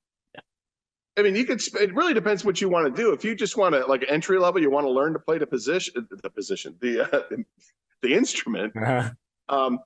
I 1.16 1.22
mean, 1.22 1.36
you 1.36 1.44
could. 1.44 1.62
It 1.80 1.94
really 1.94 2.14
depends 2.14 2.44
what 2.44 2.60
you 2.60 2.68
want 2.68 2.94
to 2.94 3.02
do. 3.02 3.12
If 3.12 3.24
you 3.24 3.36
just 3.36 3.56
want 3.56 3.74
to, 3.74 3.86
like 3.86 4.04
entry 4.08 4.38
level, 4.38 4.60
you 4.60 4.70
want 4.70 4.84
to 4.84 4.90
learn 4.90 5.12
to 5.12 5.18
play 5.20 5.38
the 5.38 5.46
position, 5.46 6.06
the 6.10 6.30
position, 6.30 6.76
the 6.80 7.02
uh, 7.02 7.36
the 8.02 8.14
instrument. 8.14 8.72
Uh-huh. 8.76 9.10
Um, 9.48 9.78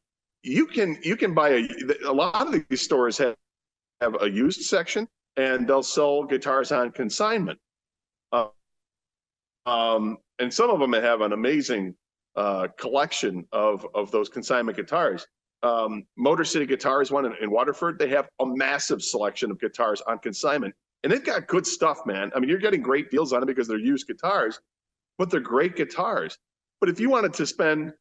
you 0.43 0.67
can 0.67 0.99
you 1.03 1.17
can 1.17 1.35
buy 1.35 1.51
a. 1.51 1.69
A 2.07 2.13
lot 2.13 2.55
of 2.55 2.65
these 2.69 2.81
stores 2.81 3.19
have 3.19 3.37
have 4.01 4.17
a 4.23 4.31
used 4.31 4.63
section, 4.63 5.07
and 5.39 5.67
they'll 5.67 5.83
sell 5.83 6.25
guitars 6.25 6.71
on 6.71 6.91
consignment. 6.91 7.59
Uh, 8.33 8.49
um, 9.65 10.19
and 10.39 10.53
some 10.53 10.69
of 10.69 10.79
them 10.81 10.93
have 10.93 11.23
an 11.23 11.33
amazing 11.33 11.95
uh, 12.37 12.69
collection 12.77 13.47
of 13.53 13.87
of 13.95 14.11
those 14.11 14.29
consignment 14.29 14.77
guitars. 14.77 15.27
Um, 15.63 16.05
Motor 16.17 16.45
City 16.45 16.67
Guitars, 16.67 17.11
one 17.11 17.25
in, 17.25 17.33
in 17.41 17.51
Waterford, 17.51 17.99
they 17.99 18.09
have 18.11 18.29
a 18.41 18.47
massive 18.47 19.03
selection 19.03 19.51
of 19.51 19.59
guitars 19.59 20.03
on 20.03 20.19
consignment 20.19 20.75
and 21.03 21.13
they've 21.13 21.25
got 21.25 21.47
good 21.47 21.67
stuff, 21.67 22.01
man. 22.07 22.31
I 22.35 22.41
mean, 22.41 22.49
you're 22.49 22.59
getting 22.59 22.83
great 22.83 23.11
deals 23.11 23.33
on 23.33 23.43
it 23.43 23.47
because 23.47 23.69
they're 23.69 23.79
used 23.79 24.07
guitars, 24.07 24.61
but 25.17 25.31
they're 25.31 25.41
great 25.41 25.77
guitars. 25.77 26.37
But 26.81 26.89
if 26.89 26.99
you 26.99 27.11
wanted 27.11 27.35
to 27.35 27.47
spend 27.47 27.93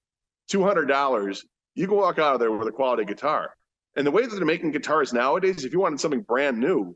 two 0.47 0.63
hundred 0.63 0.85
dollars, 0.87 1.45
you 1.75 1.87
can 1.87 1.95
walk 1.95 2.19
out 2.19 2.33
of 2.33 2.39
there 2.39 2.51
with 2.51 2.67
a 2.67 2.71
quality 2.71 3.05
guitar. 3.05 3.53
And 3.95 4.05
the 4.05 4.11
way 4.11 4.25
that 4.25 4.35
they're 4.35 4.45
making 4.45 4.71
guitars 4.71 5.13
nowadays, 5.13 5.63
if 5.63 5.73
you 5.73 5.79
wanted 5.79 5.99
something 5.99 6.21
brand 6.21 6.59
new, 6.59 6.95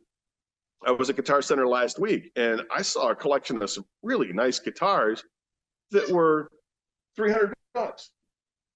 I 0.85 0.91
was 0.91 1.09
at 1.09 1.15
Guitar 1.15 1.41
Center 1.41 1.67
last 1.67 1.99
week 1.99 2.31
and 2.35 2.61
I 2.71 2.81
saw 2.81 3.09
a 3.09 3.15
collection 3.15 3.61
of 3.61 3.69
some 3.69 3.85
really 4.01 4.33
nice 4.33 4.59
guitars 4.59 5.23
that 5.91 6.09
were 6.09 6.49
300 7.15 7.53
bucks. 7.73 8.11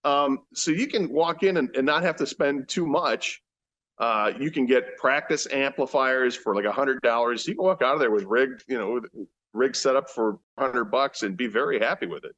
Um, 0.03 0.39
so 0.53 0.71
you 0.71 0.87
can 0.87 1.09
walk 1.09 1.43
in 1.43 1.57
and, 1.57 1.75
and 1.75 1.85
not 1.85 2.03
have 2.03 2.15
to 2.17 2.27
spend 2.27 2.67
too 2.67 2.85
much 2.85 3.41
uh, 3.97 4.33
you 4.39 4.51
can 4.51 4.65
get 4.65 4.97
practice 4.97 5.47
amplifiers 5.51 6.35
for 6.35 6.55
like 6.55 6.65
a 6.65 6.71
hundred 6.71 7.01
dollars. 7.01 7.47
You 7.47 7.55
can 7.55 7.63
walk 7.63 7.81
out 7.81 7.93
of 7.93 7.99
there 7.99 8.11
with 8.11 8.23
rig, 8.25 8.61
you 8.67 8.77
know, 8.77 9.01
rig 9.53 9.75
set 9.75 9.95
up 9.95 10.09
for 10.09 10.39
hundred 10.57 10.85
bucks 10.85 11.23
and 11.23 11.37
be 11.37 11.47
very 11.47 11.79
happy 11.79 12.05
with 12.05 12.25
it. 12.25 12.35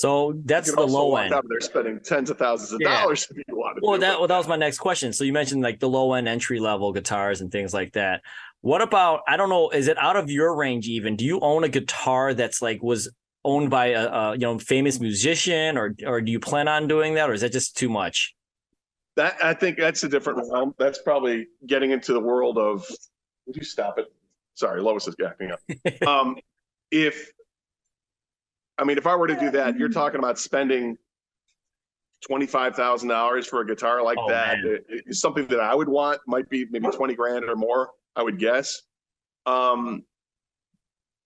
So 0.00 0.32
that's 0.46 0.74
the 0.74 0.80
low 0.80 1.14
end. 1.16 1.34
Out 1.34 1.44
there 1.46 1.60
spending 1.60 2.00
tens 2.00 2.30
of 2.30 2.38
thousands 2.38 2.72
of 2.72 2.80
yeah. 2.80 3.02
dollars 3.02 3.26
if 3.30 3.36
you 3.36 3.54
want 3.54 3.76
to. 3.76 3.86
Well, 3.86 3.98
that 3.98 4.18
well, 4.18 4.28
that 4.28 4.38
was 4.38 4.48
my 4.48 4.56
next 4.56 4.78
question. 4.78 5.12
So 5.12 5.24
you 5.24 5.32
mentioned 5.34 5.60
like 5.60 5.78
the 5.78 5.90
low 5.90 6.14
end 6.14 6.26
entry 6.26 6.58
level 6.58 6.90
guitars 6.90 7.42
and 7.42 7.52
things 7.52 7.74
like 7.74 7.92
that. 7.92 8.22
What 8.62 8.80
about 8.80 9.20
I 9.28 9.36
don't 9.36 9.50
know, 9.50 9.68
is 9.68 9.88
it 9.88 9.98
out 9.98 10.16
of 10.16 10.30
your 10.30 10.56
range 10.56 10.88
even? 10.88 11.16
Do 11.16 11.26
you 11.26 11.38
own 11.40 11.64
a 11.64 11.68
guitar 11.68 12.32
that's 12.32 12.62
like 12.62 12.82
was 12.82 13.14
owned 13.44 13.68
by 13.68 13.88
a, 13.88 14.08
a 14.08 14.32
you 14.32 14.38
know 14.38 14.58
famous 14.58 14.98
musician 15.00 15.76
or 15.76 15.94
or 16.06 16.22
do 16.22 16.32
you 16.32 16.40
plan 16.40 16.66
on 16.66 16.88
doing 16.88 17.16
that 17.16 17.28
or 17.28 17.34
is 17.34 17.42
that 17.42 17.52
just 17.52 17.76
too 17.76 17.90
much? 17.90 18.34
That 19.16 19.36
I 19.44 19.52
think 19.52 19.76
that's 19.76 20.02
a 20.02 20.08
different 20.08 20.50
realm. 20.50 20.74
That's 20.78 21.02
probably 21.02 21.48
getting 21.66 21.90
into 21.90 22.14
the 22.14 22.20
world 22.20 22.56
of. 22.56 22.86
Would 23.44 23.56
you 23.56 23.64
stop 23.64 23.98
it? 23.98 24.06
Sorry, 24.54 24.80
Lois 24.80 25.06
is 25.06 25.16
acting 25.22 25.50
up. 25.50 25.60
um, 26.08 26.38
if 26.90 27.32
I 28.80 28.84
mean, 28.84 28.98
if 28.98 29.06
I 29.06 29.14
were 29.14 29.26
to 29.26 29.38
do 29.38 29.50
that, 29.50 29.78
you're 29.78 29.88
talking 29.88 30.18
about 30.18 30.38
spending 30.38 30.96
twenty 32.26 32.46
five 32.46 32.74
thousand 32.74 33.08
dollars 33.08 33.46
for 33.46 33.60
a 33.60 33.66
guitar 33.66 34.02
like 34.02 34.18
oh, 34.18 34.28
that. 34.28 34.58
It, 34.64 34.86
it's 34.88 35.20
something 35.20 35.46
that 35.48 35.60
I 35.60 35.74
would 35.74 35.88
want. 35.88 36.20
Might 36.26 36.48
be 36.48 36.66
maybe 36.70 36.88
twenty 36.88 37.14
grand 37.14 37.44
or 37.44 37.56
more. 37.56 37.90
I 38.16 38.22
would 38.22 38.38
guess. 38.38 38.82
Um, 39.46 40.04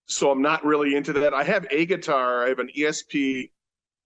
so 0.06 0.30
I'm 0.30 0.42
not 0.42 0.64
really 0.64 0.94
into 0.94 1.12
that. 1.14 1.32
I 1.32 1.44
have 1.44 1.66
a 1.70 1.86
guitar. 1.86 2.44
I 2.44 2.48
have 2.48 2.58
an 2.58 2.68
ESP 2.76 3.50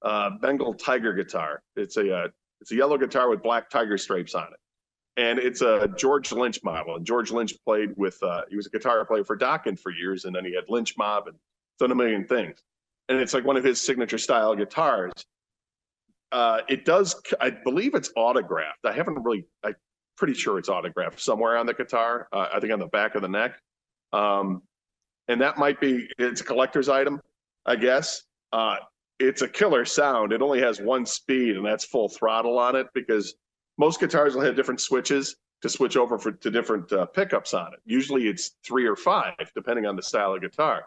uh, 0.03 0.31
Bengal 0.41 0.75
Tiger 0.75 1.13
guitar. 1.13 1.63
It's 1.77 1.97
a, 1.97 2.07
a 2.07 2.17
uh, 2.17 2.29
it's 2.61 2.73
a 2.73 2.75
yellow 2.75 2.99
guitar 2.99 3.29
with 3.29 3.43
black 3.43 3.71
tiger 3.71 3.97
stripes 3.99 4.35
on 4.35 4.45
it. 4.45 4.59
And 5.17 5.39
it's 5.39 5.63
a 5.63 5.89
George 5.97 6.31
Lynch 6.33 6.63
model. 6.63 6.97
And 6.97 7.05
George 7.05 7.31
Lynch 7.31 7.55
played 7.65 7.91
with, 7.97 8.23
uh, 8.23 8.43
he 8.49 8.57
was 8.57 8.67
a 8.67 8.71
guitar 8.71 9.05
player 9.05 9.25
for 9.25 9.37
Dokken 9.37 9.79
for 9.79 9.91
years. 9.91 10.25
And 10.25 10.35
then 10.35 10.45
he 10.45 10.55
had 10.55 10.65
Lynch 10.69 10.97
Mob 10.97 11.27
and 11.27 11.37
done 11.81 11.91
a 11.91 11.95
million 11.95 12.25
things. 12.25 12.63
And 13.09 13.19
it's 13.19 13.33
like 13.35 13.45
one 13.45 13.57
of 13.57 13.65
his 13.65 13.81
signature 13.81 14.19
style 14.19 14.55
guitars. 14.55 15.13
Uh, 16.31 16.61
it 16.69 16.85
does, 16.85 17.21
I 17.41 17.51
believe 17.51 17.95
it's 17.95 18.11
autographed. 18.17 18.85
I 18.85 18.93
haven't 18.93 19.23
really, 19.23 19.47
I'm 19.65 19.77
pretty 20.17 20.35
sure 20.35 20.59
it's 20.59 20.69
autographed 20.69 21.21
somewhere 21.21 21.57
on 21.57 21.65
the 21.65 21.73
guitar. 21.73 22.29
Uh, 22.33 22.49
I 22.53 22.61
think 22.61 22.73
on 22.73 22.79
the 22.79 22.87
back 22.87 23.15
of 23.15 23.23
the 23.23 23.29
neck. 23.29 23.59
Um, 24.13 24.63
and 25.29 25.41
that 25.41 25.59
might 25.59 25.81
be, 25.81 26.09
it's 26.19 26.41
a 26.43 26.45
collector's 26.45 26.89
item, 26.89 27.21
I 27.65 27.77
guess. 27.77 28.25
Uh, 28.53 28.77
it's 29.19 29.43
a 29.43 29.49
killer 29.49 29.85
sound. 29.85 30.33
It 30.33 30.43
only 30.43 30.61
has 30.61 30.81
one 30.81 31.05
speed, 31.05 31.57
and 31.57 31.65
that's 31.65 31.85
full 31.85 32.09
throttle 32.09 32.59
on 32.59 32.77
it 32.77 32.87
because 32.95 33.35
most 33.79 34.01
guitars 34.01 34.35
will 34.35 34.43
have 34.43 34.57
different 34.57 34.81
switches 34.81 35.37
to 35.63 35.69
switch 35.69 35.97
over 35.97 36.19
for, 36.19 36.33
to 36.33 36.51
different 36.51 36.93
uh, 36.93 37.07
pickups 37.07 37.53
on 37.55 37.73
it. 37.73 37.81
Usually 37.85 38.29
it's 38.29 38.53
three 38.65 38.87
or 38.87 38.97
five, 38.97 39.35
depending 39.55 39.87
on 39.87 39.97
the 39.97 40.03
style 40.03 40.35
of 40.35 40.41
guitar. 40.41 40.85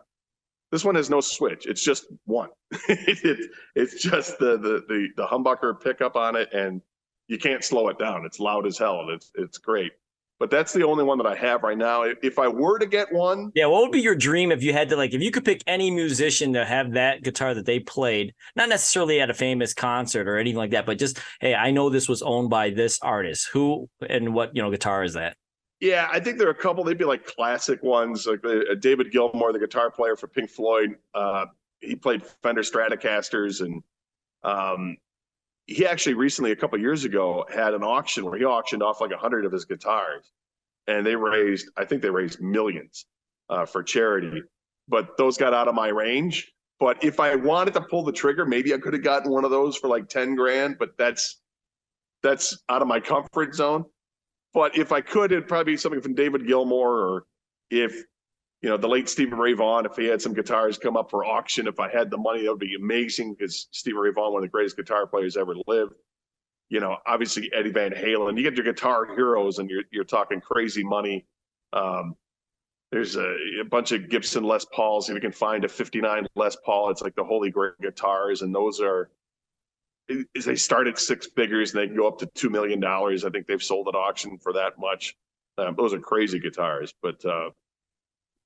This 0.72 0.86
one 0.86 0.96
has 0.96 1.10
no 1.10 1.22
switch. 1.22 1.66
It's 1.68 1.84
just 1.84 2.06
one. 2.26 2.50
it, 2.88 3.50
it's 3.76 4.02
just 4.02 4.40
the, 4.40 4.58
the 4.58 4.84
the 4.88 5.08
the 5.18 5.26
humbucker 5.26 5.80
pickup 5.82 6.16
on 6.16 6.36
it, 6.36 6.54
and 6.54 6.82
you 7.28 7.38
can't 7.38 7.64
slow 7.64 7.90
it 7.90 8.00
down. 8.00 8.26
It's 8.26 8.40
loud 8.40 8.66
as 8.66 8.78
hell. 8.78 9.08
It's 9.10 9.32
it's 9.36 9.58
great 9.58 9.92
but 10.42 10.50
that's 10.50 10.74
the 10.74 10.84
only 10.84 11.04
one 11.04 11.20
that 11.20 11.28
I 11.28 11.36
have 11.36 11.62
right 11.62 11.78
now. 11.78 12.02
If 12.02 12.40
I 12.40 12.48
were 12.48 12.80
to 12.80 12.88
get 12.88 13.14
one, 13.14 13.52
yeah, 13.54 13.68
what 13.68 13.84
would 13.84 13.92
be 13.92 14.02
your 14.02 14.16
dream 14.16 14.52
if 14.52 14.64
you 14.64 14.74
had 14.74 14.90
to 14.90 14.96
like 14.96 15.14
if 15.14 15.22
you 15.22 15.30
could 15.30 15.46
pick 15.46 15.62
any 15.68 15.92
musician 15.92 16.54
to 16.54 16.66
have 16.66 16.94
that 16.94 17.22
guitar 17.22 17.54
that 17.54 17.68
they 17.68 17.80
played, 17.80 18.34
not 18.56 18.68
necessarily 18.68 19.22
at 19.22 19.30
a 19.30 19.36
famous 19.36 19.76
concert 19.76 20.28
or 20.28 20.40
anything 20.40 20.58
like 20.58 20.72
that, 20.72 20.88
but 20.88 20.98
just 20.98 21.20
hey, 21.42 21.54
I 21.54 21.70
know 21.70 21.92
this 21.92 22.10
was 22.10 22.24
owned 22.24 22.50
by 22.50 22.72
this 22.72 22.98
artist. 23.04 23.50
Who 23.54 23.88
and 24.10 24.34
what 24.34 24.56
you 24.56 24.64
know 24.64 24.72
guitar 24.72 25.04
is 25.04 25.14
that? 25.14 25.38
Yeah, 25.82 26.08
I 26.12 26.20
think 26.20 26.38
there 26.38 26.48
are 26.48 26.52
a 26.52 26.56
couple. 26.56 26.84
They'd 26.84 26.98
be 26.98 27.06
like 27.06 27.26
classic 27.26 27.82
ones, 27.82 28.28
like 28.28 28.46
uh, 28.46 28.76
David 28.80 29.12
Gilmour, 29.12 29.52
the 29.52 29.60
guitar 29.60 29.90
player 29.90 30.16
for 30.16 30.28
Pink 30.28 30.52
Floyd. 30.52 30.96
Uh, 31.16 31.48
he 31.80 31.96
played 31.96 32.24
Fender 32.44 32.62
Stratocasters, 32.62 33.62
and 33.62 33.82
um, 34.44 34.96
he 35.66 35.88
actually 35.88 36.14
recently, 36.14 36.52
a 36.52 36.56
couple 36.56 36.80
years 36.80 37.04
ago, 37.04 37.46
had 37.52 37.74
an 37.74 37.84
auction 37.84 38.24
where 38.26 38.38
he 38.38 38.46
auctioned 38.46 38.84
off 38.84 39.02
like 39.02 39.12
a 39.12 39.18
hundred 39.18 39.44
of 39.44 39.52
his 39.52 39.66
guitars, 39.66 40.32
and 40.86 41.04
they 41.04 41.16
raised, 41.16 41.68
I 41.76 41.86
think 41.86 42.04
they 42.04 42.12
raised 42.12 42.40
millions 42.40 43.08
uh, 43.50 43.66
for 43.66 43.82
charity. 43.82 44.44
But 44.88 45.18
those 45.18 45.36
got 45.36 45.56
out 45.56 45.68
of 45.68 45.74
my 45.74 45.88
range. 45.88 46.52
But 46.80 47.04
if 47.04 47.20
I 47.20 47.36
wanted 47.36 47.74
to 47.74 47.82
pull 47.82 48.04
the 48.04 48.12
trigger, 48.12 48.46
maybe 48.46 48.72
I 48.74 48.78
could 48.78 48.94
have 48.94 49.04
gotten 49.04 49.32
one 49.32 49.46
of 49.46 49.52
those 49.52 49.78
for 49.78 49.88
like 49.88 50.10
ten 50.10 50.36
grand. 50.36 50.78
But 50.78 50.96
that's 50.98 51.42
that's 52.22 52.56
out 52.70 52.84
of 52.84 52.88
my 52.88 53.00
comfort 53.00 53.56
zone. 53.56 53.86
But 54.54 54.78
if 54.78 54.92
I 54.92 55.02
could, 55.02 55.32
it'd 55.32 55.48
probably 55.48 55.74
be 55.74 55.78
something 55.78 56.02
from 56.02 56.16
David 56.16 56.46
Gilmour, 56.46 56.76
or 56.76 57.26
if 57.70 58.04
you 58.62 58.70
know, 58.70 58.78
the 58.78 58.88
late 58.88 59.10
Stevie 59.10 59.34
Ray 59.34 59.54
Vaughan, 59.54 59.86
if 59.86 59.96
he 59.96 60.06
had 60.06 60.22
some 60.22 60.34
guitars 60.34 60.78
come 60.78 60.96
up 60.96 61.10
for 61.10 61.26
auction, 61.26 61.68
if 61.68 61.80
I 61.80 61.90
had 61.90 62.12
the 62.12 62.18
money, 62.18 62.44
that 62.44 62.52
would 62.52 62.60
be 62.60 62.76
amazing 62.76 63.34
because 63.34 63.68
Stevie 63.72 63.98
Ray 63.98 64.12
Vaughan, 64.12 64.34
one 64.34 64.44
of 64.44 64.48
the 64.48 64.52
greatest 64.52 64.78
guitar 64.78 65.08
players 65.08 65.36
ever 65.36 65.56
lived. 65.68 65.94
You 66.70 66.80
know, 66.80 66.98
obviously 67.06 67.52
Eddie 67.54 67.72
Van 67.72 67.92
Halen. 67.92 68.38
You 68.38 68.44
get 68.44 68.56
your 68.56 68.64
guitar 68.64 69.14
heroes, 69.16 69.60
and 69.60 69.70
you're 69.70 69.84
you're 69.92 70.04
talking 70.04 70.40
crazy 70.40 70.84
money. 70.84 71.26
Um, 71.74 72.16
there's 72.92 73.16
a, 73.16 73.36
a, 73.62 73.66
bunch 73.66 73.94
of 73.94 74.10
Gibson 74.10 74.44
Les 74.44 74.66
Pauls. 74.66 75.10
If 75.10 75.16
you 75.16 75.22
can 75.22 75.32
find 75.32 75.64
a 75.64 75.70
59 75.70 76.28
Les 76.36 76.58
Paul, 76.66 76.90
it's 76.90 77.02
like 77.02 77.16
the 77.16 77.24
holy 77.24 77.50
grail 77.50 77.72
guitars, 77.82 78.42
and 78.42 78.54
those 78.54 78.80
are 78.82 79.10
they 80.46 80.56
start 80.56 80.88
at 80.88 81.00
six 81.00 81.28
figures 81.36 81.74
and 81.74 81.82
they 81.82 81.96
go 81.96 82.08
up 82.08 82.20
to 82.20 82.26
two 82.28 82.50
million 82.50 82.80
dollars. 82.80 83.26
I 83.26 83.30
think 83.30 83.48
they've 83.48 83.62
sold 83.62 83.88
at 83.88 83.96
auction 83.96 84.38
for 84.38 84.54
that 84.54 84.74
much. 84.80 85.16
Um, 85.58 85.76
those 85.78 85.94
are 85.94 86.00
crazy 86.00 86.40
guitars, 86.40 86.94
but 87.02 87.24
uh, 87.26 87.50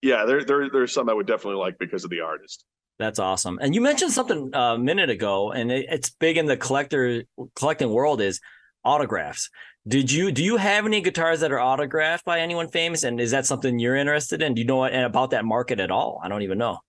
yeah, 0.01 0.25
there, 0.25 0.43
there 0.43 0.69
there's 0.69 0.93
some 0.93 1.09
I 1.09 1.13
would 1.13 1.27
definitely 1.27 1.59
like 1.59 1.77
because 1.79 2.03
of 2.03 2.09
the 2.09 2.21
artist. 2.21 2.65
That's 2.97 3.19
awesome. 3.19 3.59
And 3.61 3.75
you 3.75 3.81
mentioned 3.81 4.13
something 4.13 4.51
a 4.53 4.77
minute 4.77 5.09
ago, 5.09 5.51
and 5.51 5.71
it, 5.71 5.85
it's 5.89 6.09
big 6.09 6.37
in 6.37 6.45
the 6.45 6.57
collector 6.57 7.23
collecting 7.55 7.89
world 7.89 8.21
is 8.21 8.39
autographs. 8.83 9.49
Did 9.87 10.11
you 10.11 10.31
do 10.31 10.43
you 10.43 10.57
have 10.57 10.85
any 10.85 11.01
guitars 11.01 11.41
that 11.41 11.51
are 11.51 11.59
autographed 11.59 12.25
by 12.25 12.39
anyone 12.39 12.69
famous? 12.69 13.03
And 13.03 13.19
is 13.19 13.31
that 13.31 13.45
something 13.45 13.79
you're 13.79 13.95
interested 13.95 14.41
in? 14.41 14.53
Do 14.53 14.61
you 14.61 14.67
know 14.67 14.77
what, 14.77 14.95
about 14.95 15.31
that 15.31 15.45
market 15.45 15.79
at 15.79 15.91
all? 15.91 16.21
I 16.23 16.29
don't 16.29 16.41
even 16.41 16.57
know. 16.57 16.79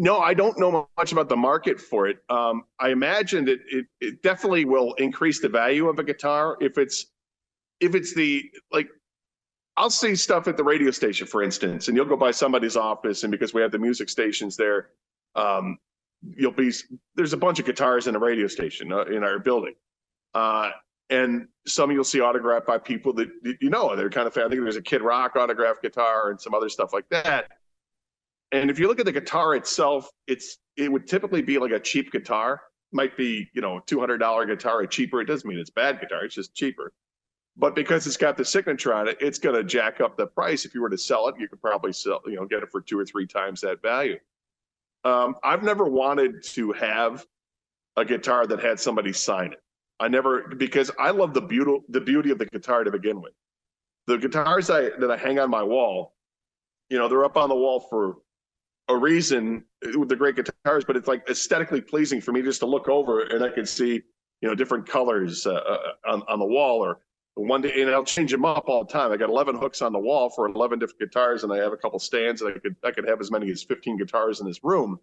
No, 0.00 0.20
I 0.20 0.32
don't 0.32 0.56
know 0.60 0.88
much 0.96 1.10
about 1.10 1.28
the 1.28 1.36
market 1.36 1.80
for 1.80 2.06
it. 2.06 2.18
Um, 2.30 2.64
I 2.78 2.90
imagine 2.90 3.44
that 3.46 3.58
it, 3.68 3.86
it 4.00 4.22
definitely 4.22 4.64
will 4.64 4.94
increase 4.94 5.40
the 5.40 5.48
value 5.48 5.88
of 5.88 5.98
a 5.98 6.04
guitar 6.04 6.56
if 6.60 6.78
it's 6.78 7.06
if 7.80 7.96
it's 7.96 8.14
the 8.14 8.48
like 8.72 8.88
I'll 9.76 9.90
see 9.90 10.14
stuff 10.14 10.46
at 10.46 10.56
the 10.56 10.62
radio 10.62 10.92
station, 10.92 11.26
for 11.26 11.42
instance, 11.42 11.88
and 11.88 11.96
you'll 11.96 12.06
go 12.06 12.16
by 12.16 12.30
somebody's 12.30 12.76
office, 12.76 13.24
and 13.24 13.32
because 13.32 13.52
we 13.52 13.60
have 13.60 13.72
the 13.72 13.78
music 13.78 14.08
stations 14.08 14.56
there, 14.56 14.90
um, 15.34 15.78
you'll 16.36 16.52
be 16.52 16.72
there's 17.16 17.32
a 17.32 17.36
bunch 17.36 17.58
of 17.58 17.66
guitars 17.66 18.06
in 18.06 18.14
a 18.14 18.20
radio 18.20 18.46
station 18.46 18.92
uh, 18.92 19.02
in 19.04 19.24
our 19.24 19.40
building, 19.40 19.74
uh, 20.34 20.70
and 21.10 21.48
some 21.66 21.90
you'll 21.90 22.04
see 22.04 22.20
autographed 22.20 22.68
by 22.68 22.78
people 22.78 23.12
that 23.14 23.28
you 23.60 23.68
know 23.68 23.96
they're 23.96 24.10
kind 24.10 24.28
of. 24.28 24.36
I 24.36 24.48
think 24.48 24.62
there's 24.62 24.76
a 24.76 24.82
Kid 24.82 25.02
Rock 25.02 25.34
autographed 25.34 25.82
guitar 25.82 26.30
and 26.30 26.40
some 26.40 26.54
other 26.54 26.68
stuff 26.68 26.92
like 26.92 27.08
that. 27.10 27.57
And 28.52 28.70
if 28.70 28.78
you 28.78 28.88
look 28.88 29.00
at 29.00 29.06
the 29.06 29.12
guitar 29.12 29.54
itself, 29.54 30.08
it's 30.26 30.58
it 30.76 30.90
would 30.90 31.06
typically 31.06 31.42
be 31.42 31.58
like 31.58 31.72
a 31.72 31.80
cheap 31.80 32.10
guitar. 32.12 32.62
Might 32.92 33.16
be 33.16 33.48
you 33.52 33.60
know 33.60 33.80
two 33.86 34.00
hundred 34.00 34.18
dollar 34.18 34.46
guitar 34.46 34.80
or 34.80 34.86
cheaper. 34.86 35.20
It 35.20 35.26
doesn't 35.26 35.48
mean 35.48 35.58
it's 35.58 35.70
bad 35.70 36.00
guitar. 36.00 36.24
It's 36.24 36.34
just 36.34 36.54
cheaper. 36.54 36.92
But 37.58 37.74
because 37.74 38.06
it's 38.06 38.16
got 38.16 38.36
the 38.36 38.44
signature 38.44 38.94
on 38.94 39.08
it, 39.08 39.18
it's 39.20 39.38
going 39.40 39.56
to 39.56 39.64
jack 39.64 40.00
up 40.00 40.16
the 40.16 40.28
price. 40.28 40.64
If 40.64 40.74
you 40.74 40.80
were 40.80 40.90
to 40.90 40.96
sell 40.96 41.26
it, 41.26 41.34
you 41.40 41.48
could 41.48 41.60
probably 41.60 41.92
sell, 41.92 42.22
you 42.24 42.36
know, 42.36 42.46
get 42.46 42.62
it 42.62 42.70
for 42.70 42.80
two 42.80 42.96
or 42.96 43.04
three 43.04 43.26
times 43.26 43.60
that 43.62 43.82
value. 43.82 44.16
Um, 45.04 45.34
I've 45.42 45.64
never 45.64 45.84
wanted 45.84 46.44
to 46.44 46.70
have 46.72 47.26
a 47.96 48.04
guitar 48.04 48.46
that 48.46 48.60
had 48.60 48.78
somebody 48.78 49.12
sign 49.12 49.52
it. 49.52 49.62
I 50.00 50.06
never 50.06 50.54
because 50.54 50.92
I 51.00 51.10
love 51.10 51.34
the 51.34 51.40
beauty 51.40 51.78
the 51.88 52.00
beauty 52.00 52.30
of 52.30 52.38
the 52.38 52.46
guitar 52.46 52.84
to 52.84 52.90
begin 52.92 53.20
with. 53.20 53.32
The 54.06 54.18
guitars 54.18 54.70
I 54.70 54.90
that 55.00 55.10
I 55.10 55.16
hang 55.16 55.40
on 55.40 55.50
my 55.50 55.62
wall, 55.62 56.14
you 56.88 56.96
know, 56.96 57.08
they're 57.08 57.24
up 57.24 57.36
on 57.36 57.48
the 57.48 57.56
wall 57.56 57.80
for 57.80 58.18
a 58.88 58.96
reason 58.96 59.64
with 59.96 60.08
the 60.08 60.16
great 60.16 60.36
guitars, 60.36 60.84
but 60.84 60.96
it's 60.96 61.08
like 61.08 61.28
aesthetically 61.28 61.80
pleasing 61.80 62.20
for 62.20 62.32
me 62.32 62.42
just 62.42 62.60
to 62.60 62.66
look 62.66 62.88
over 62.88 63.22
and 63.22 63.44
I 63.44 63.50
can 63.50 63.66
see, 63.66 64.02
you 64.40 64.48
know, 64.48 64.54
different 64.54 64.86
colors 64.86 65.46
uh, 65.46 65.52
uh 65.52 65.78
on, 66.06 66.22
on 66.28 66.38
the 66.38 66.46
wall 66.46 66.80
or 66.84 67.00
one 67.34 67.60
day 67.60 67.80
and 67.80 67.90
I'll 67.90 68.04
change 68.04 68.32
them 68.32 68.44
up 68.44 68.64
all 68.68 68.84
the 68.84 68.92
time. 68.92 69.12
I 69.12 69.16
got 69.16 69.28
11 69.28 69.56
hooks 69.56 69.80
on 69.82 69.92
the 69.92 69.98
wall 69.98 70.30
for 70.30 70.46
11 70.46 70.78
different 70.78 70.98
guitars, 70.98 71.44
and 71.44 71.52
I 71.52 71.58
have 71.58 71.72
a 71.72 71.76
couple 71.76 71.98
stands, 71.98 72.42
and 72.42 72.54
I 72.54 72.58
could 72.58 72.76
I 72.84 72.90
could 72.90 73.08
have 73.08 73.20
as 73.20 73.30
many 73.30 73.50
as 73.50 73.62
15 73.62 73.98
guitars 73.98 74.40
in 74.40 74.46
this 74.46 74.64
room. 74.64 74.98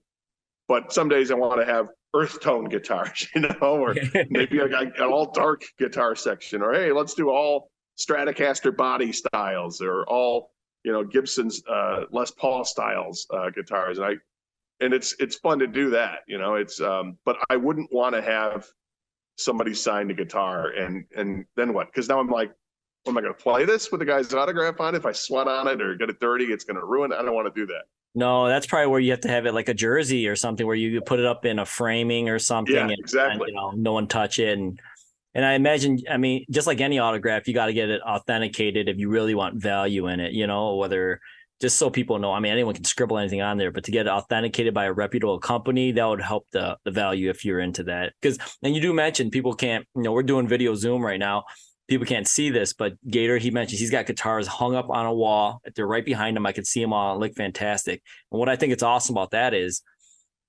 But 0.68 0.92
some 0.92 1.08
days 1.08 1.32
I 1.32 1.36
want 1.36 1.60
to 1.60 1.66
have 1.66 1.90
earth 2.14 2.42
tone 2.42 2.66
guitars, 2.66 3.28
you 3.36 3.42
know, 3.42 3.56
or 3.62 3.96
maybe 4.30 4.62
I 4.62 4.68
got 4.68 5.00
an 5.00 5.04
all 5.04 5.32
dark 5.32 5.64
guitar 5.80 6.16
section, 6.16 6.62
or 6.62 6.74
hey, 6.74 6.92
let's 6.92 7.14
do 7.14 7.30
all 7.30 7.72
Stratocaster 7.98 8.76
body 8.76 9.14
styles, 9.14 9.82
or 9.82 10.04
all 10.06 10.52
you 10.86 10.92
know 10.92 11.04
Gibson's 11.04 11.64
uh, 11.68 12.06
Les 12.12 12.32
Paul 12.32 12.64
styles 12.64 13.26
uh, 13.32 13.50
guitars, 13.50 13.98
and 13.98 14.08
I 14.08 14.14
and 14.80 14.94
it's 14.94 15.16
it's 15.20 15.36
fun 15.36 15.60
to 15.60 15.68
do 15.68 15.90
that, 15.90 16.20
you 16.28 16.38
know. 16.38 16.56
It's 16.56 16.80
um, 16.80 17.18
but 17.26 17.38
I 17.50 17.56
wouldn't 17.58 17.92
want 17.92 18.14
to 18.16 18.22
have 18.22 18.68
somebody 19.38 19.74
sign 19.74 20.10
a 20.12 20.14
guitar 20.14 20.70
and 20.70 21.06
and 21.18 21.46
then 21.56 21.74
what? 21.74 21.88
Because 21.88 22.08
now 22.08 22.20
I'm 22.20 22.30
like, 22.30 22.52
well, 23.06 23.14
am 23.14 23.18
I 23.18 23.22
going 23.22 23.34
to 23.34 23.42
play 23.42 23.66
this 23.66 23.92
with 23.92 24.00
the 24.00 24.06
guy's 24.06 24.34
autograph 24.34 24.80
on 24.80 24.94
it? 24.94 25.00
If 25.00 25.06
I 25.06 25.12
sweat 25.12 25.48
on 25.48 25.68
it 25.68 25.82
or 25.82 25.96
get 25.96 26.10
it 26.10 26.20
dirty, 26.20 26.46
it's 26.46 26.64
going 26.64 26.78
to 26.78 26.86
ruin 26.86 27.12
it. 27.12 27.16
I 27.16 27.24
don't 27.24 27.34
want 27.34 27.54
to 27.54 27.60
do 27.60 27.66
that. 27.68 27.84
No, 28.18 28.48
that's 28.48 28.66
probably 28.66 28.88
where 28.88 29.02
you 29.02 29.12
have 29.12 29.20
to 29.22 29.28
have 29.28 29.46
it 29.46 29.54
like 29.54 29.68
a 29.68 29.74
jersey 29.74 30.28
or 30.28 30.38
something 30.38 30.66
where 30.66 30.76
you 30.76 31.02
put 31.02 31.20
it 31.20 31.26
up 31.26 31.46
in 31.46 31.60
a 31.60 31.66
framing 31.66 32.30
or 32.30 32.40
something. 32.40 32.76
Yeah, 32.76 32.84
and, 32.84 32.92
exactly. 32.92 33.34
And, 33.34 33.48
you 33.50 33.54
know, 33.56 33.72
no 33.72 33.92
one 33.92 34.08
touch 34.08 34.40
it. 34.40 34.58
And 34.58 34.80
and 35.36 35.44
I 35.46 35.54
imagine, 35.54 36.00
I 36.10 36.16
mean, 36.16 36.46
just 36.50 36.66
like 36.66 36.80
any 36.80 36.98
autograph, 36.98 37.46
you 37.46 37.54
got 37.54 37.66
to 37.66 37.74
get 37.74 37.90
it 37.90 38.02
authenticated 38.02 38.88
if 38.88 38.98
you 38.98 39.10
really 39.10 39.36
want 39.36 39.62
value 39.62 40.08
in 40.08 40.22
it. 40.22 40.32
You 40.32 40.48
know, 40.48 40.78
whether 40.78 41.20
just 41.60 41.78
so 41.78 41.90
people 41.90 42.20
know. 42.20 42.32
I 42.32 42.40
mean, 42.40 42.54
anyone 42.54 42.74
can 42.74 42.86
scribble 42.86 43.18
anything 43.18 43.42
on 43.42 43.58
there, 43.58 43.72
but 43.72 43.84
to 43.84 43.92
get 43.92 44.08
it 44.08 44.10
authenticated 44.10 44.74
by 44.74 44.86
a 44.86 44.94
reputable 44.94 45.40
company, 45.40 45.92
that 45.92 46.06
would 46.06 46.22
help 46.22 46.48
the 46.52 46.78
the 46.86 46.92
value 46.92 47.30
if 47.30 47.44
you're 47.44 47.60
into 47.60 47.84
that. 47.84 48.14
Because 48.22 48.38
and 48.64 48.74
you 48.74 48.82
do 48.82 48.94
mention 48.94 49.30
people 49.30 49.54
can't, 49.54 49.86
you 49.94 50.04
know, 50.04 50.14
we're 50.14 50.24
doing 50.24 50.48
video 50.48 50.74
Zoom 50.74 51.04
right 51.04 51.20
now. 51.20 51.44
People 51.88 52.08
can't 52.08 52.28
see 52.28 52.50
this, 52.50 52.74
but 52.74 52.94
Gator, 53.08 53.38
he 53.38 53.52
mentions 53.52 53.80
he's 53.80 53.92
got 53.92 54.08
guitars 54.08 54.48
hung 54.48 54.74
up 54.74 54.90
on 54.90 55.06
a 55.06 55.14
wall. 55.14 55.62
They're 55.76 55.86
right 55.86 56.04
behind 56.04 56.36
him. 56.36 56.46
I 56.46 56.52
can 56.52 56.66
see 56.66 56.82
them 56.82 56.94
all 56.94 57.20
look 57.20 57.36
fantastic. 57.36 58.02
And 58.32 58.40
what 58.40 58.50
I 58.50 58.56
think 58.56 58.74
it's 58.74 58.82
awesome 58.82 59.16
about 59.16 59.32
that 59.32 59.54
is 59.54 59.84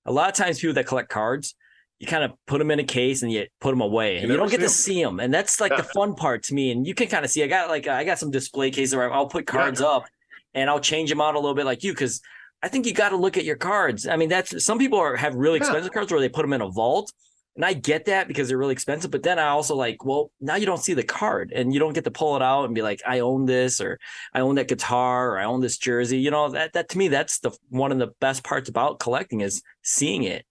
a 0.05 0.11
lot 0.11 0.29
of 0.29 0.35
times 0.35 0.59
people 0.59 0.73
that 0.73 0.87
collect 0.87 1.09
cards, 1.09 1.55
you 1.99 2.07
kind 2.07 2.23
of 2.23 2.31
put 2.45 2.59
them 2.59 2.69
in 2.69 2.79
a 2.79 2.83
case 2.83 3.23
and 3.23 3.31
you 3.31 3.47
put 3.59 3.71
them 3.71 3.81
away 3.81 4.17
and 4.17 4.27
you, 4.27 4.33
you 4.33 4.37
don't 4.37 4.51
get 4.51 4.59
to 4.59 4.69
see 4.69 5.03
them. 5.03 5.19
And 5.19 5.33
that's 5.33 5.59
like 5.59 5.75
the 5.75 5.83
fun 5.83 6.13
part 6.13 6.43
to 6.43 6.53
me. 6.53 6.71
And 6.71 6.85
you 6.85 6.93
can 6.93 7.07
kind 7.07 7.25
of 7.25 7.31
see, 7.31 7.43
I 7.43 7.47
got 7.47 7.69
like, 7.69 7.87
I 7.87 8.03
got 8.03 8.19
some 8.19 8.29
display 8.29 8.69
cases 8.69 8.95
where 8.95 9.11
I'll 9.11 9.27
put 9.27 9.47
cards 9.47 9.81
yeah. 9.81 9.87
up 9.87 10.05
and 10.53 10.69
I'll 10.69 10.79
change 10.79 11.09
them 11.09 11.21
out 11.21 11.35
a 11.35 11.39
little 11.39 11.55
bit 11.55 11.65
like 11.65 11.83
you 11.83 11.93
because 11.93 12.21
I 12.61 12.67
think 12.67 12.85
you 12.85 12.93
got 12.93 13.09
to 13.09 13.17
look 13.17 13.37
at 13.37 13.45
your 13.45 13.55
cards. 13.55 14.07
I 14.07 14.15
mean, 14.15 14.29
that's 14.29 14.63
some 14.63 14.77
people 14.77 14.99
are 14.99 15.15
have 15.15 15.33
really 15.35 15.57
expensive 15.57 15.91
yeah. 15.91 15.93
cards 15.93 16.11
where 16.11 16.21
they 16.21 16.29
put 16.29 16.43
them 16.43 16.53
in 16.53 16.61
a 16.61 16.69
vault. 16.69 17.11
And 17.55 17.65
I 17.65 17.73
get 17.73 18.05
that 18.05 18.27
because 18.27 18.47
they're 18.47 18.57
really 18.57 18.73
expensive, 18.73 19.09
but 19.09 19.23
then 19.23 19.39
I 19.39 19.47
also 19.47 19.75
like, 19.75 20.05
well, 20.05 20.31
now 20.39 20.57
you 20.57 20.67
don't 20.67 20.83
see 20.83 20.93
the 20.93 21.01
card 21.01 21.51
and 21.51 21.73
you 21.73 21.79
don't 21.79 21.93
get 21.93 22.03
to 22.03 22.11
pull 22.11 22.35
it 22.35 22.43
out 22.43 22.65
and 22.65 22.75
be 22.75 22.83
like, 22.83 23.01
I 23.03 23.21
own 23.21 23.47
this 23.47 23.81
or 23.81 23.97
I 24.31 24.41
own 24.41 24.53
that 24.55 24.67
guitar 24.67 25.31
or 25.31 25.39
I 25.39 25.45
own 25.45 25.61
this 25.61 25.79
jersey. 25.79 26.19
You 26.19 26.29
know, 26.29 26.49
that 26.49 26.73
that 26.73 26.89
to 26.89 26.97
me, 26.99 27.07
that's 27.07 27.39
the 27.39 27.49
one 27.69 27.91
of 27.91 27.97
the 27.97 28.13
best 28.19 28.43
parts 28.43 28.69
about 28.69 28.99
collecting 28.99 29.41
is 29.41 29.63
seeing 29.81 30.23
it. 30.23 30.45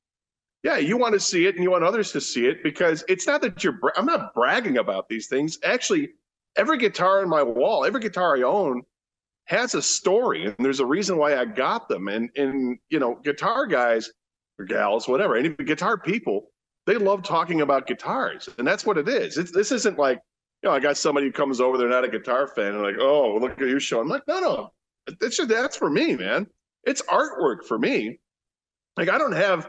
Yeah, 0.63 0.79
you 0.79 0.97
want 0.97 1.15
to 1.15 1.21
see 1.21 1.47
it 1.47 1.55
and 1.55 1.63
you 1.63 1.71
want 1.71 1.85
others 1.85 2.13
to 2.13 2.21
see 2.21 2.47
it 2.47 2.63
because 2.63 3.05
it's 3.09 3.27
not 3.27 3.41
that 3.43 3.63
you're 3.63 3.79
I'm 3.97 4.07
not 4.07 4.35
bragging 4.35 4.79
about 4.79 5.09
these 5.09 5.29
things. 5.29 5.59
Actually, 5.63 6.11
every 6.57 6.79
guitar 6.79 7.23
on 7.23 7.29
my 7.29 7.43
wall, 7.43 7.85
every 7.85 8.01
guitar 8.01 8.37
I 8.37 8.43
own 8.43 8.83
has 9.45 9.75
a 9.75 9.83
story 9.83 10.47
and 10.47 10.57
there's 10.59 10.81
a 10.81 10.87
reason 10.87 11.19
why 11.19 11.37
I 11.37 11.45
got 11.45 11.89
them. 11.89 12.09
And 12.09 12.31
and 12.37 12.79
you 12.89 12.99
know, 12.99 13.21
guitar 13.23 13.67
guys 13.67 14.11
or 14.59 14.65
gals, 14.65 15.07
whatever, 15.07 15.37
any 15.37 15.51
guitar 15.51 15.99
people, 15.99 16.49
they 16.87 16.97
love 16.97 17.23
talking 17.23 17.61
about 17.61 17.87
guitars. 17.87 18.49
And 18.59 18.67
that's 18.67 18.85
what 18.85 18.99
it 18.99 19.09
is. 19.09 19.37
It's 19.37 19.53
this 19.53 19.71
isn't 19.73 19.99
like, 19.99 20.21
you 20.63 20.69
know, 20.69 20.75
I 20.75 20.81
got 20.81 20.97
somebody 20.97 21.27
who 21.27 21.33
comes 21.33 21.61
over, 21.61 21.77
they're 21.77 21.89
not 21.89 22.05
a 22.05 22.09
guitar 22.09 22.49
fan, 22.49 22.75
and 22.75 22.83
like, 22.83 22.97
oh, 22.99 23.37
look 23.37 23.61
at 23.61 23.69
you 23.69 23.79
showing. 23.79 24.05
I'm 24.05 24.09
like, 24.09 24.27
no, 24.27 24.41
no. 24.41 24.73
It's 25.21 25.37
just 25.37 25.49
that's 25.49 25.77
for 25.77 25.91
me, 25.91 26.17
man. 26.17 26.47
It's 26.85 27.03
artwork 27.03 27.65
for 27.65 27.79
me. 27.79 28.19
Like 28.97 29.09
I 29.09 29.19
don't 29.19 29.33
have 29.33 29.69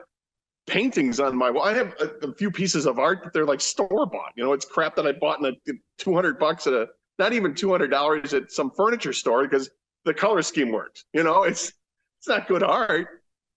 paintings 0.67 1.19
on 1.19 1.35
my 1.35 1.49
wall. 1.49 1.63
I 1.63 1.73
have 1.73 1.95
a, 1.99 2.27
a 2.27 2.33
few 2.35 2.51
pieces 2.51 2.85
of 2.85 2.99
art 2.99 3.23
that 3.23 3.33
they're 3.33 3.45
like 3.45 3.61
store 3.61 4.05
bought. 4.05 4.33
You 4.35 4.43
know, 4.43 4.53
it's 4.53 4.65
crap 4.65 4.95
that 4.97 5.07
I 5.07 5.13
bought 5.13 5.39
in 5.39 5.45
a 5.45 5.73
200 5.97 6.37
bucks 6.37 6.67
at 6.67 6.73
a 6.73 6.87
not 7.19 7.33
even 7.33 7.55
two 7.55 7.71
hundred 7.71 7.89
dollars 7.89 8.33
at 8.33 8.51
some 8.51 8.71
furniture 8.71 9.13
store 9.13 9.43
because 9.43 9.69
the 10.05 10.13
color 10.13 10.41
scheme 10.41 10.71
works. 10.71 11.05
You 11.13 11.23
know, 11.23 11.43
it's 11.43 11.73
it's 12.19 12.27
not 12.27 12.47
good 12.47 12.63
art. 12.63 13.07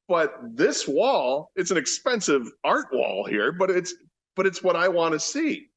But 0.08 0.34
this 0.56 0.88
wall, 0.88 1.52
it's 1.54 1.70
an 1.70 1.76
expensive 1.76 2.50
art 2.64 2.86
wall 2.92 3.24
here, 3.24 3.52
but 3.52 3.70
it's 3.70 3.94
but 4.34 4.46
it's 4.46 4.62
what 4.62 4.76
I 4.76 4.88
want 4.88 5.12
to 5.12 5.20
see. 5.20 5.68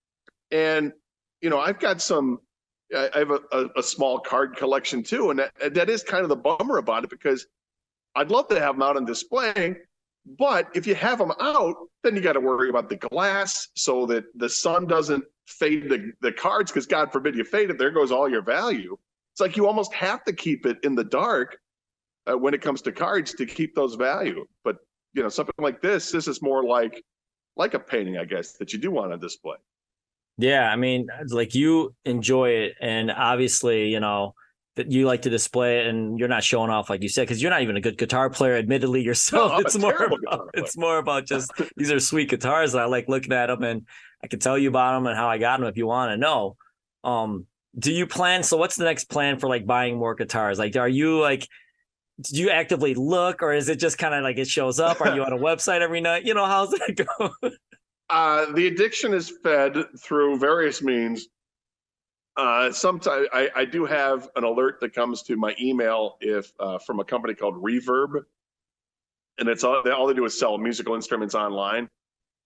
And 0.51 0.93
you 1.41 1.49
know, 1.49 1.59
I've 1.59 1.79
got 1.79 2.01
some. 2.01 2.39
I 2.95 3.09
have 3.15 3.31
a, 3.31 3.39
a, 3.51 3.69
a 3.77 3.83
small 3.83 4.19
card 4.19 4.55
collection 4.55 5.01
too, 5.01 5.31
and 5.31 5.39
that, 5.39 5.73
that 5.73 5.89
is 5.89 6.03
kind 6.03 6.21
of 6.21 6.29
the 6.29 6.35
bummer 6.35 6.77
about 6.77 7.03
it 7.03 7.09
because 7.09 7.47
I'd 8.13 8.29
love 8.29 8.47
to 8.49 8.59
have 8.59 8.75
them 8.75 8.83
out 8.83 8.97
on 8.97 9.05
display, 9.05 9.77
but 10.25 10.69
if 10.73 10.87
you 10.87 10.95
have 10.95 11.17
them 11.17 11.33
out, 11.39 11.75
then 12.03 12.15
you 12.15 12.21
got 12.21 12.33
to 12.33 12.39
worry 12.39 12.69
about 12.69 12.89
the 12.89 12.95
glass 12.95 13.67
so 13.75 14.05
that 14.07 14.25
the 14.35 14.49
sun 14.49 14.87
doesn't 14.87 15.23
fade 15.47 15.89
the, 15.89 16.11
the 16.21 16.31
cards 16.31 16.71
because 16.71 16.85
God 16.85 17.11
forbid 17.11 17.35
you 17.35 17.43
fade 17.43 17.69
it, 17.69 17.77
there 17.77 17.91
goes 17.91 18.11
all 18.11 18.29
your 18.29 18.41
value. 18.41 18.97
It's 19.33 19.41
like 19.41 19.57
you 19.57 19.67
almost 19.67 19.93
have 19.93 20.23
to 20.25 20.33
keep 20.33 20.65
it 20.65 20.77
in 20.83 20.95
the 20.95 21.03
dark 21.03 21.57
uh, 22.27 22.37
when 22.37 22.53
it 22.53 22.61
comes 22.61 22.81
to 22.83 22.91
cards 22.91 23.33
to 23.33 23.45
keep 23.45 23.75
those 23.75 23.95
value. 23.95 24.45
But 24.63 24.77
you 25.13 25.23
know, 25.23 25.29
something 25.29 25.55
like 25.57 25.81
this, 25.81 26.11
this 26.11 26.27
is 26.27 26.41
more 26.41 26.63
like 26.63 27.03
like 27.55 27.73
a 27.73 27.79
painting, 27.79 28.17
I 28.17 28.25
guess, 28.25 28.53
that 28.53 28.73
you 28.73 28.79
do 28.79 28.91
want 28.91 29.11
to 29.11 29.17
display. 29.17 29.57
Yeah, 30.37 30.71
I 30.71 30.75
mean, 30.75 31.07
like 31.27 31.53
you 31.53 31.93
enjoy 32.05 32.49
it, 32.49 32.73
and 32.81 33.11
obviously, 33.11 33.89
you 33.89 33.99
know, 33.99 34.33
that 34.75 34.91
you 34.91 35.05
like 35.05 35.21
to 35.21 35.29
display 35.29 35.79
it 35.79 35.87
and 35.87 36.17
you're 36.17 36.27
not 36.27 36.43
showing 36.43 36.69
off 36.69 36.89
like 36.89 37.03
you 37.03 37.09
said 37.09 37.23
because 37.23 37.41
you're 37.41 37.51
not 37.51 37.61
even 37.61 37.77
a 37.77 37.81
good 37.81 37.97
guitar 37.97 38.29
player 38.29 38.55
admittedly 38.55 39.01
yourself. 39.03 39.51
No, 39.51 39.59
it's 39.59 39.77
more 39.77 40.05
about, 40.05 40.49
it's 40.53 40.77
more 40.77 40.97
about 40.97 41.25
just 41.25 41.51
these 41.77 41.91
are 41.91 41.99
sweet 41.99 42.29
guitars 42.29 42.73
and 42.73 42.81
i 42.81 42.85
like 42.85 43.07
looking 43.07 43.33
at 43.33 43.47
them 43.47 43.63
and 43.63 43.85
i 44.23 44.27
can 44.27 44.39
tell 44.39 44.57
you 44.57 44.69
about 44.69 44.95
them 44.95 45.07
and 45.07 45.15
how 45.15 45.27
i 45.27 45.37
got 45.37 45.59
them 45.59 45.67
if 45.67 45.77
you 45.77 45.87
want 45.87 46.11
to 46.11 46.17
know. 46.17 46.55
Um 47.03 47.45
do 47.77 47.91
you 47.91 48.05
plan 48.05 48.43
so 48.43 48.57
what's 48.57 48.75
the 48.75 48.83
next 48.83 49.05
plan 49.05 49.39
for 49.39 49.47
like 49.47 49.65
buying 49.65 49.97
more 49.97 50.15
guitars? 50.15 50.59
Like 50.59 50.75
are 50.75 50.89
you 50.89 51.19
like 51.19 51.47
do 52.21 52.39
you 52.39 52.49
actively 52.51 52.93
look 52.93 53.41
or 53.41 53.53
is 53.53 53.69
it 53.69 53.79
just 53.79 53.97
kind 53.97 54.13
of 54.13 54.23
like 54.23 54.37
it 54.37 54.47
shows 54.47 54.79
up? 54.79 55.01
Are 55.01 55.15
you 55.15 55.23
on 55.23 55.33
a 55.33 55.37
website 55.49 55.81
every 55.81 56.01
night? 56.01 56.25
You 56.25 56.33
know 56.33 56.45
how's 56.45 56.69
that 56.69 56.95
go? 56.95 57.51
Uh, 58.09 58.51
the 58.53 58.67
addiction 58.67 59.13
is 59.13 59.33
fed 59.43 59.75
through 59.99 60.37
various 60.37 60.81
means. 60.83 61.27
Uh, 62.35 62.71
sometimes 62.71 63.27
I, 63.31 63.49
I 63.55 63.65
do 63.65 63.85
have 63.85 64.29
an 64.35 64.43
alert 64.43 64.79
that 64.81 64.93
comes 64.93 65.21
to 65.23 65.35
my 65.35 65.55
email 65.61 66.17
if 66.19 66.51
uh, 66.59 66.79
from 66.79 66.99
a 66.99 67.03
company 67.03 67.35
called 67.35 67.55
Reverb, 67.55 68.23
and 69.37 69.47
it's 69.47 69.63
all 69.63 69.83
they, 69.83 69.91
all 69.91 70.07
they 70.07 70.13
do 70.13 70.25
is 70.25 70.37
sell 70.37 70.57
musical 70.57 70.95
instruments 70.95 71.35
online. 71.35 71.89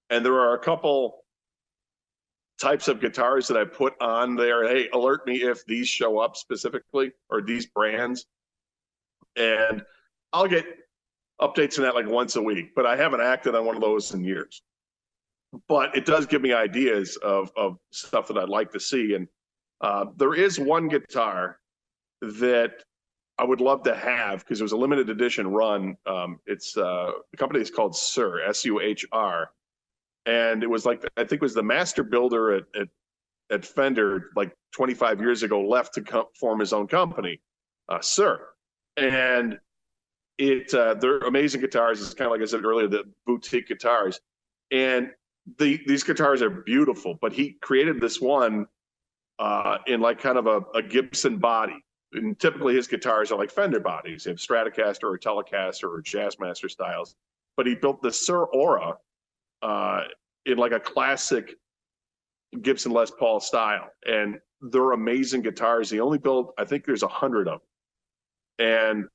And 0.10 0.26
there 0.26 0.40
are 0.40 0.56
a 0.56 0.60
couple 0.60 1.24
types 2.60 2.88
of 2.88 3.00
guitars 3.00 3.48
that 3.48 3.58
I 3.58 3.66
put 3.66 3.94
on 4.02 4.36
there. 4.36 4.68
Hey, 4.68 4.90
alert 4.94 5.26
me 5.26 5.44
if 5.44 5.66
these 5.66 5.88
show 5.88 6.20
up 6.20 6.36
specifically 6.36 7.12
or 7.30 7.42
these 7.42 7.66
brands, 7.68 8.26
and 9.38 9.86
I'll 10.34 10.48
get 10.48 10.66
updates 11.40 11.78
on 11.78 11.86
that 11.86 11.96
like 11.96 12.08
once 12.08 12.36
a 12.36 12.42
week. 12.42 12.76
But 12.76 12.86
I 12.86 12.98
haven't 12.98 13.22
acted 13.22 13.56
on 13.56 13.66
one 13.66 13.76
of 13.76 13.82
those 13.82 14.14
in 14.14 14.24
years 14.24 14.62
but 15.68 15.96
it 15.96 16.06
does 16.06 16.26
give 16.26 16.42
me 16.42 16.54
ideas 16.54 17.18
of 17.18 17.52
of 17.56 17.78
stuff 17.92 18.28
that 18.28 18.38
I'd 18.38 18.50
like 18.50 18.72
to 18.74 18.80
see. 18.80 19.14
And 19.14 19.28
uh, 19.82 20.06
there 20.18 20.34
is 20.34 20.60
one 20.60 20.88
guitar 20.88 21.60
that 22.22 22.84
I 23.38 23.44
would 23.44 23.62
love 23.62 23.84
to 23.84 23.96
have 23.96 24.40
because 24.40 24.60
it 24.60 24.64
was 24.64 24.72
a 24.72 24.78
limited 24.78 25.10
edition 25.10 25.48
run. 25.48 25.96
Um, 26.06 26.40
it's 26.46 26.76
uh, 26.76 27.12
the 27.32 27.38
company 27.38 27.62
is 27.62 27.70
called 27.70 27.94
Suhr 27.94 28.48
S 28.48 28.66
U 28.66 28.80
H 28.80 29.06
R, 29.12 29.52
and 30.26 30.64
it 30.64 30.70
was 30.70 30.86
like 30.86 31.04
I 31.18 31.22
think 31.22 31.34
it 31.34 31.42
was 31.42 31.54
the 31.54 31.64
master 31.64 32.04
builder 32.04 32.56
at 32.56 32.64
at, 32.80 32.88
at 33.52 33.66
Fender 33.66 34.32
like 34.36 34.54
25 34.76 35.22
years 35.22 35.44
ago 35.44 35.62
left 35.62 35.94
to 35.96 36.02
co- 36.02 36.30
form 36.40 36.60
his 36.60 36.74
own 36.74 36.88
company, 36.88 37.40
uh, 37.90 38.00
and 38.98 39.60
it 40.40 40.74
uh, 40.74 40.96
they're 40.96 41.20
amazing 41.20 41.62
guitars. 41.62 42.02
It's 42.02 42.16
kind 42.16 42.28
of 42.28 42.32
like 42.32 42.42
I 42.42 42.46
said 42.46 42.66
earlier, 42.66 42.88
the 42.88 43.04
boutique 43.28 43.68
guitars, 43.68 44.20
and 44.72 45.12
the 45.60 45.80
these 45.86 46.04
guitars 46.04 46.42
are 46.42 46.50
beautiful, 46.50 47.20
but 47.22 47.34
he 47.34 47.54
created 47.62 48.02
this 48.02 48.20
one 48.20 48.66
uh, 49.40 49.78
in 49.88 50.00
like 50.02 50.20
kind 50.20 50.38
of 50.38 50.48
a, 50.48 50.62
a 50.76 50.82
Gibson 50.82 51.38
body. 51.38 51.84
And 52.14 52.40
typically 52.40 52.76
his 52.76 52.88
guitars 52.88 53.32
are 53.32 53.38
like 53.38 53.52
Fender 53.52 53.80
bodies. 53.80 54.24
They 54.24 54.32
have 54.32 54.38
Stratocaster 54.38 55.04
or 55.04 55.18
Telecaster 55.18 55.84
or 55.84 56.02
Jazzmaster 56.02 56.70
styles. 56.70 57.16
But 57.56 57.68
he 57.68 57.76
built 57.76 58.02
the 58.02 58.10
Suhr 58.10 58.48
Aura 58.54 58.96
uh, 59.62 60.04
in 60.46 60.58
like 60.58 60.72
a 60.72 60.80
classic 60.80 61.56
Gibson 62.62 62.92
Les 62.92 63.12
Paul 63.12 63.40
style. 63.40 63.90
And 64.06 64.40
they're 64.62 64.92
amazing 64.92 65.42
guitars. 65.42 65.90
He 65.90 66.00
only 66.00 66.18
built, 66.18 66.54
I 66.58 66.66
think 66.66 66.86
there's 66.86 67.04
a 67.04 67.08
hundred 67.08 67.48
of 67.48 67.60
them. 68.58 68.68
And 68.68 69.06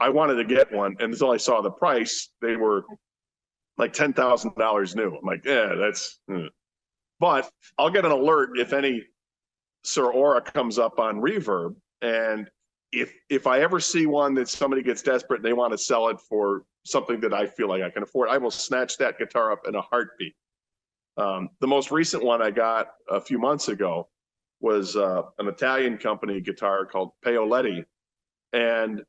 I 0.00 0.08
wanted 0.08 0.34
to 0.36 0.44
get 0.44 0.72
one. 0.72 0.96
And 0.98 1.12
until 1.12 1.30
I 1.30 1.36
saw 1.36 1.60
the 1.60 1.70
price, 1.70 2.30
they 2.42 2.56
were 2.56 2.84
like 3.78 3.92
ten 3.92 4.12
thousand 4.12 4.54
dollars 4.56 4.96
new. 4.96 5.14
I'm 5.14 5.24
like, 5.24 5.44
yeah, 5.44 5.74
that's. 5.78 6.18
hmm. 6.28 6.46
But 7.18 7.50
I'll 7.78 7.90
get 7.90 8.04
an 8.06 8.12
alert 8.12 8.58
if 8.58 8.72
any 8.72 9.04
Suhr 9.84 10.12
Aura 10.12 10.40
comes 10.40 10.78
up 10.78 10.98
on 10.98 11.20
Reverb, 11.20 11.74
and 12.02 12.50
if 12.92 13.12
if 13.28 13.46
I 13.46 13.60
ever 13.60 13.80
see 13.80 14.06
one 14.06 14.34
that 14.34 14.48
somebody 14.48 14.82
gets 14.82 15.02
desperate 15.02 15.38
and 15.38 15.44
they 15.44 15.52
want 15.52 15.72
to 15.72 15.78
sell 15.78 16.08
it 16.08 16.20
for 16.20 16.64
something 16.84 17.20
that 17.20 17.32
I 17.32 17.46
feel 17.46 17.68
like 17.68 17.82
I 17.82 17.90
can 17.90 18.02
afford, 18.02 18.28
I 18.28 18.38
will 18.38 18.50
snatch 18.50 18.96
that 18.98 19.18
guitar 19.18 19.52
up 19.52 19.66
in 19.66 19.74
a 19.74 19.82
heartbeat. 19.82 20.34
Um, 21.16 21.50
the 21.60 21.66
most 21.66 21.90
recent 21.90 22.22
one 22.22 22.42
I 22.42 22.50
got 22.50 22.88
a 23.08 23.20
few 23.20 23.38
months 23.38 23.68
ago 23.68 24.08
was 24.60 24.96
uh, 24.96 25.22
an 25.38 25.48
Italian 25.48 25.98
company 25.98 26.40
guitar 26.40 26.84
called 26.84 27.12
Paoletti, 27.24 27.84
and 28.52 29.02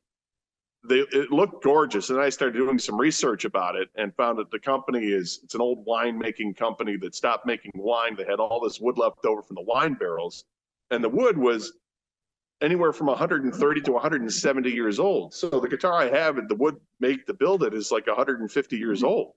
they 0.84 1.00
it 1.12 1.30
looked 1.30 1.62
gorgeous 1.62 2.10
and 2.10 2.20
i 2.20 2.28
started 2.28 2.56
doing 2.56 2.78
some 2.78 2.98
research 2.98 3.44
about 3.44 3.76
it 3.76 3.88
and 3.96 4.14
found 4.16 4.38
that 4.38 4.50
the 4.50 4.58
company 4.58 5.06
is 5.06 5.40
it's 5.44 5.54
an 5.54 5.60
old 5.60 5.84
wine 5.86 6.18
making 6.18 6.52
company 6.52 6.96
that 6.96 7.14
stopped 7.14 7.46
making 7.46 7.70
wine 7.74 8.16
they 8.16 8.24
had 8.24 8.40
all 8.40 8.60
this 8.60 8.80
wood 8.80 8.98
left 8.98 9.24
over 9.24 9.42
from 9.42 9.54
the 9.54 9.62
wine 9.62 9.94
barrels 9.94 10.44
and 10.92 11.02
the 11.02 11.08
wood 11.08 11.36
was 11.36 11.72
anywhere 12.60 12.92
from 12.92 13.08
130 13.08 13.80
to 13.80 13.92
170 13.92 14.70
years 14.70 15.00
old. 15.00 15.34
So 15.34 15.48
the 15.48 15.68
guitar 15.68 15.94
i 15.94 16.08
have 16.08 16.36
the 16.48 16.54
wood 16.54 16.76
make 17.00 17.26
to 17.26 17.34
build 17.34 17.64
it 17.64 17.74
is 17.74 17.90
like 17.90 18.06
150 18.06 18.76
years 18.76 19.02
old. 19.02 19.32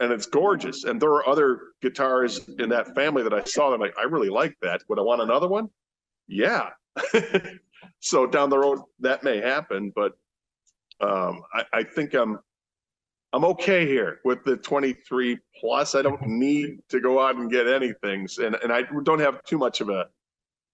And 0.00 0.12
it's 0.12 0.26
gorgeous. 0.26 0.84
And 0.84 1.00
there 1.00 1.10
are 1.10 1.28
other 1.28 1.60
guitars 1.82 2.48
in 2.58 2.68
that 2.70 2.94
family 2.94 3.22
that 3.22 3.34
i 3.34 3.44
saw 3.44 3.72
i'm 3.72 3.80
like 3.80 3.96
i 3.98 4.02
really 4.02 4.30
like 4.30 4.56
that. 4.62 4.82
Would 4.88 4.98
i 4.98 5.02
want 5.02 5.22
another 5.22 5.46
one? 5.48 5.68
Yeah. 6.26 6.70
So 8.00 8.26
down 8.26 8.48
the 8.48 8.58
road 8.58 8.80
that 9.00 9.24
may 9.24 9.40
happen 9.40 9.92
but 9.94 10.12
um, 11.00 11.42
I, 11.52 11.64
I 11.72 11.82
think 11.82 12.14
I'm 12.14 12.38
I'm 13.32 13.44
okay 13.44 13.86
here 13.86 14.20
with 14.24 14.42
the 14.44 14.56
23 14.56 15.38
plus. 15.60 15.94
I 15.94 16.02
don't 16.02 16.22
need 16.26 16.78
to 16.88 17.00
go 17.00 17.20
out 17.20 17.36
and 17.36 17.50
get 17.50 17.66
anything, 17.66 18.26
and 18.42 18.56
and 18.56 18.72
I 18.72 18.82
don't 19.02 19.18
have 19.20 19.44
too 19.44 19.58
much 19.58 19.80
of 19.80 19.90
a 19.90 20.06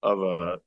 of 0.04 0.20
a 0.20 0.58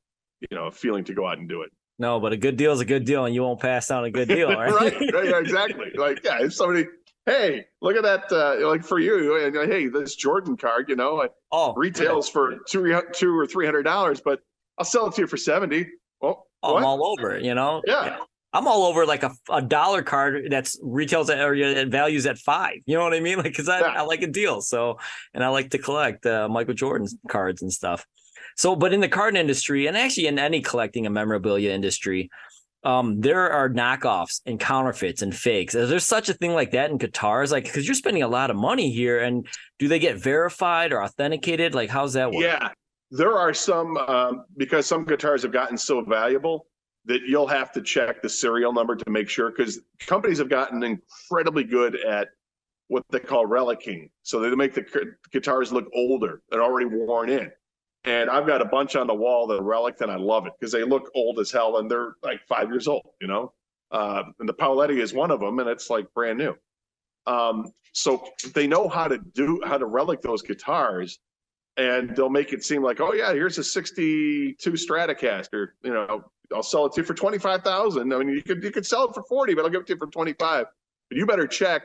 you 0.41 0.56
know 0.56 0.65
a 0.67 0.71
feeling 0.71 1.04
to 1.06 1.13
go 1.13 1.26
out 1.26 1.38
and 1.38 1.47
do 1.47 1.62
it. 1.62 1.71
no 2.00 2.19
but 2.19 2.34
a 2.34 2.38
good 2.38 2.58
deal 2.58 2.71
is 2.73 2.80
a 2.82 2.86
good 2.86 3.06
deal 3.06 3.26
and 3.26 3.34
you 3.34 3.41
won't 3.41 3.60
pass 3.60 3.88
down 3.88 4.04
a 4.04 4.12
good 4.12 4.28
deal 4.28 4.50
right, 4.50 4.71
right, 4.82 5.13
right, 5.13 5.30
yeah, 5.30 5.39
exactly. 5.39 5.91
Like 5.95 6.23
yeah, 6.26 6.41
if 6.41 6.54
somebody, 6.54 6.86
hey, 7.26 7.65
look 7.82 7.95
at 7.95 8.04
that, 8.04 8.32
uh, 8.32 8.67
like 8.67 8.84
for 8.84 9.00
you, 9.00 9.43
and 9.43 9.71
hey, 9.71 9.88
this 9.88 10.15
Jordan 10.15 10.58
card, 10.58 10.89
you 10.89 10.95
know, 10.95 11.21
it 11.21 11.32
oh 11.52 11.73
retails 11.76 12.28
for 12.30 12.58
two 12.67 13.02
two 13.13 13.38
or 13.38 13.47
three 13.47 13.65
hundred 13.65 13.84
dollars, 13.84 14.19
but 14.21 14.41
I'll 14.78 14.86
sell 14.86 15.08
it 15.08 15.15
to 15.15 15.21
you 15.21 15.28
for 15.28 15.38
seventy. 15.38 15.88
Well, 16.21 16.45
Oh. 16.63 16.76
I'm 16.78 16.84
all 16.86 17.06
over 17.06 17.36
it, 17.36 17.43
you 17.45 17.54
know? 17.54 17.84
Yeah. 17.86 18.17
I'm 18.52 18.67
all 18.67 18.86
over 18.86 19.06
like 19.06 19.21
a, 19.21 19.32
a 19.52 19.62
dollar 19.62 20.02
card 20.02 20.47
that's 20.50 20.80
retails 20.82 21.30
at 21.30 21.39
or 21.39 21.54
it 21.54 21.89
values 21.89 22.26
at 22.26 22.39
five. 22.39 22.78
You 22.88 22.97
know 22.97 23.04
what 23.04 23.13
I 23.13 23.19
mean? 23.19 23.38
Like, 23.38 23.54
cause 23.56 23.69
I, 23.69 23.80
Yeah. 23.82 23.93
I 23.95 24.02
like 24.02 24.23
a 24.23 24.28
deal. 24.28 24.62
So, 24.62 24.97
and 25.36 25.43
I 25.43 25.50
like 25.50 25.69
to 25.71 25.78
collect 25.78 26.26
uh, 26.26 26.50
Michael 26.50 26.73
Jordan's 26.73 27.15
cards 27.30 27.62
and 27.62 27.71
stuff. 27.71 28.08
So, 28.58 28.76
but 28.76 28.91
in 28.91 29.00
the 29.00 29.08
card 29.08 29.38
industry 29.38 29.88
and 29.88 29.96
actually 29.96 30.28
in 30.28 30.39
any 30.39 30.62
collecting 30.62 31.06
and 31.06 31.13
memorabilia 31.13 31.72
industry, 31.72 32.30
um, 32.84 33.22
there 33.22 33.52
are 33.52 33.70
knockoffs 33.70 34.41
and 34.46 34.60
counterfeits 34.60 35.22
and 35.22 35.36
fakes. 35.36 35.76
Is 35.76 35.89
there 35.89 36.00
such 36.00 36.30
a 36.30 36.34
thing 36.34 36.54
like 36.54 36.72
that 36.72 36.89
in 36.89 36.98
guitars? 36.98 37.52
Like, 37.52 37.72
cause 37.72 37.86
you're 37.86 37.96
spending 37.96 38.24
a 38.24 38.28
lot 38.28 38.50
of 38.50 38.56
money 38.56 38.91
here 38.91 39.20
and 39.20 39.48
do 39.78 39.88
they 39.88 40.00
get 40.00 40.17
verified 40.17 40.91
or 40.91 41.04
authenticated? 41.04 41.76
Like, 41.76 41.89
how's 41.89 42.13
that 42.13 42.32
work? 42.32 42.43
Yeah, 42.43 42.70
there 43.12 43.38
are 43.38 43.54
some 43.54 43.98
um, 43.98 44.46
because 44.58 44.86
some 44.86 45.06
guitars 45.06 45.43
have 45.43 45.52
gotten 45.52 45.78
so 45.78 46.02
valuable 46.02 46.67
that 47.06 47.22
you'll 47.28 47.48
have 47.48 47.72
to 47.74 47.82
check 47.82 48.22
the 48.22 48.30
serial 48.30 48.74
number 48.74 48.96
to 48.96 49.10
make 49.10 49.30
sure 49.30 49.52
because 49.52 49.80
companies 50.00 50.39
have 50.39 50.50
gotten 50.50 50.84
incredibly 50.84 51.63
good 51.63 51.96
at 52.06 52.30
what 52.88 53.04
they 53.10 53.20
call 53.20 53.46
relicking. 53.46 54.10
So 54.24 54.39
they 54.39 54.54
make 54.56 54.74
the 54.74 54.82
gu- 54.82 55.13
guitars 55.32 55.72
look 55.72 55.86
older; 55.93 56.41
they're 56.50 56.63
already 56.63 56.88
worn 56.88 57.30
in. 57.30 57.52
And 58.08 58.30
I've 58.30 58.48
got 58.48 58.62
a 58.62 58.65
bunch 58.65 58.96
on 58.96 59.06
the 59.06 59.13
wall 59.13 59.48
that 59.48 59.60
are 59.60 59.63
relic, 59.63 60.00
and 60.00 60.10
I 60.10 60.15
love 60.15 60.48
it 60.48 60.54
because 60.58 60.72
they 60.72 60.84
look 60.84 61.12
old 61.13 61.39
as 61.39 61.52
hell, 61.52 61.78
and 61.78 61.91
they're 61.91 62.15
like 62.24 62.39
five 62.48 62.70
years 62.70 62.88
old. 62.88 63.06
You 63.20 63.28
know, 63.28 63.54
uh, 63.91 64.24
and 64.39 64.48
the 64.48 64.54
Paoletti 64.54 65.00
is 65.00 65.13
one 65.13 65.30
of 65.30 65.41
them, 65.41 65.60
and 65.60 65.67
it's 65.70 65.89
like 65.89 66.12
brand 66.13 66.38
new. 66.38 66.56
Um, 67.26 67.72
so 67.91 68.24
they 68.56 68.65
know 68.65 68.88
how 68.88 69.08
to 69.10 69.17
do 69.17 69.62
how 69.65 69.78
to 69.78 69.86
relic 69.86 70.22
those 70.22 70.41
guitars 70.41 71.20
and 71.78 72.15
they'll 72.15 72.30
make 72.30 72.54
it 72.54 72.63
seem 72.63 72.84
like, 72.84 73.00
oh 73.00 73.13
yeah, 73.13 73.32
here's 73.34 73.58
a 73.58 73.63
'62 73.63 74.72
Stratocaster. 74.72 75.70
You 75.84 75.93
know, 75.93 76.24
I'll 76.54 76.63
sell 76.63 76.88
it 76.88 76.93
to 76.93 77.02
you 77.02 77.06
for 77.06 77.13
twenty 77.13 77.38
five 77.38 77.63
thousand. 77.63 78.13
I 78.13 78.17
mean, 78.17 78.30
you 78.30 78.41
could 78.41 78.63
you 78.63 78.72
could 78.72 78.86
sell 78.86 79.06
it 79.08 79.13
for 79.13 79.24
forty, 79.24 79.54
but 79.54 79.63
I'll 79.63 79.72
give 79.72 79.82
it 79.82 79.88
to 79.88 79.93
you 79.93 80.00
for 80.00 80.08
twenty 80.08 80.34
five. 80.34 80.65
But 81.10 81.17
you 81.17 81.26
better 81.26 81.48
check 81.48 81.84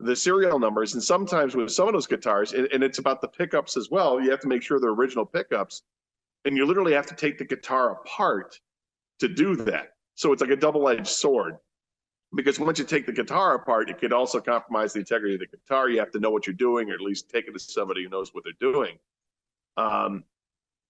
the 0.00 0.16
serial 0.16 0.58
numbers. 0.58 0.94
And 0.94 1.02
sometimes 1.02 1.54
with 1.54 1.70
some 1.70 1.88
of 1.88 1.94
those 1.94 2.06
guitars, 2.06 2.52
and, 2.52 2.68
and 2.72 2.82
it's 2.82 2.98
about 2.98 3.20
the 3.20 3.28
pickups 3.28 3.76
as 3.76 3.90
well. 3.90 4.20
You 4.20 4.30
have 4.30 4.40
to 4.40 4.48
make 4.48 4.62
sure 4.62 4.80
they're 4.80 4.90
original 4.90 5.26
pickups, 5.26 5.82
and 6.44 6.56
you 6.56 6.66
literally 6.66 6.92
have 6.92 7.06
to 7.06 7.14
take 7.14 7.38
the 7.38 7.44
guitar 7.44 7.92
apart 7.92 8.58
to 9.20 9.28
do 9.28 9.56
that. 9.56 9.94
So 10.14 10.32
it's 10.32 10.42
like 10.42 10.50
a 10.50 10.56
double 10.56 10.88
edged 10.88 11.06
sword. 11.06 11.56
Because 12.34 12.58
once 12.58 12.80
you 12.80 12.84
take 12.84 13.06
the 13.06 13.12
guitar 13.12 13.54
apart, 13.54 13.88
it 13.88 13.98
could 13.98 14.12
also 14.12 14.40
compromise 14.40 14.92
the 14.92 14.98
integrity 14.98 15.34
of 15.34 15.40
the 15.40 15.46
guitar. 15.46 15.88
You 15.88 16.00
have 16.00 16.10
to 16.10 16.18
know 16.18 16.30
what 16.30 16.48
you're 16.48 16.54
doing, 16.54 16.90
or 16.90 16.94
at 16.94 17.00
least 17.00 17.30
take 17.30 17.46
it 17.46 17.52
to 17.52 17.58
somebody 17.60 18.02
who 18.02 18.08
knows 18.08 18.34
what 18.34 18.42
they're 18.42 18.72
doing. 18.72 18.98
Um, 19.76 20.24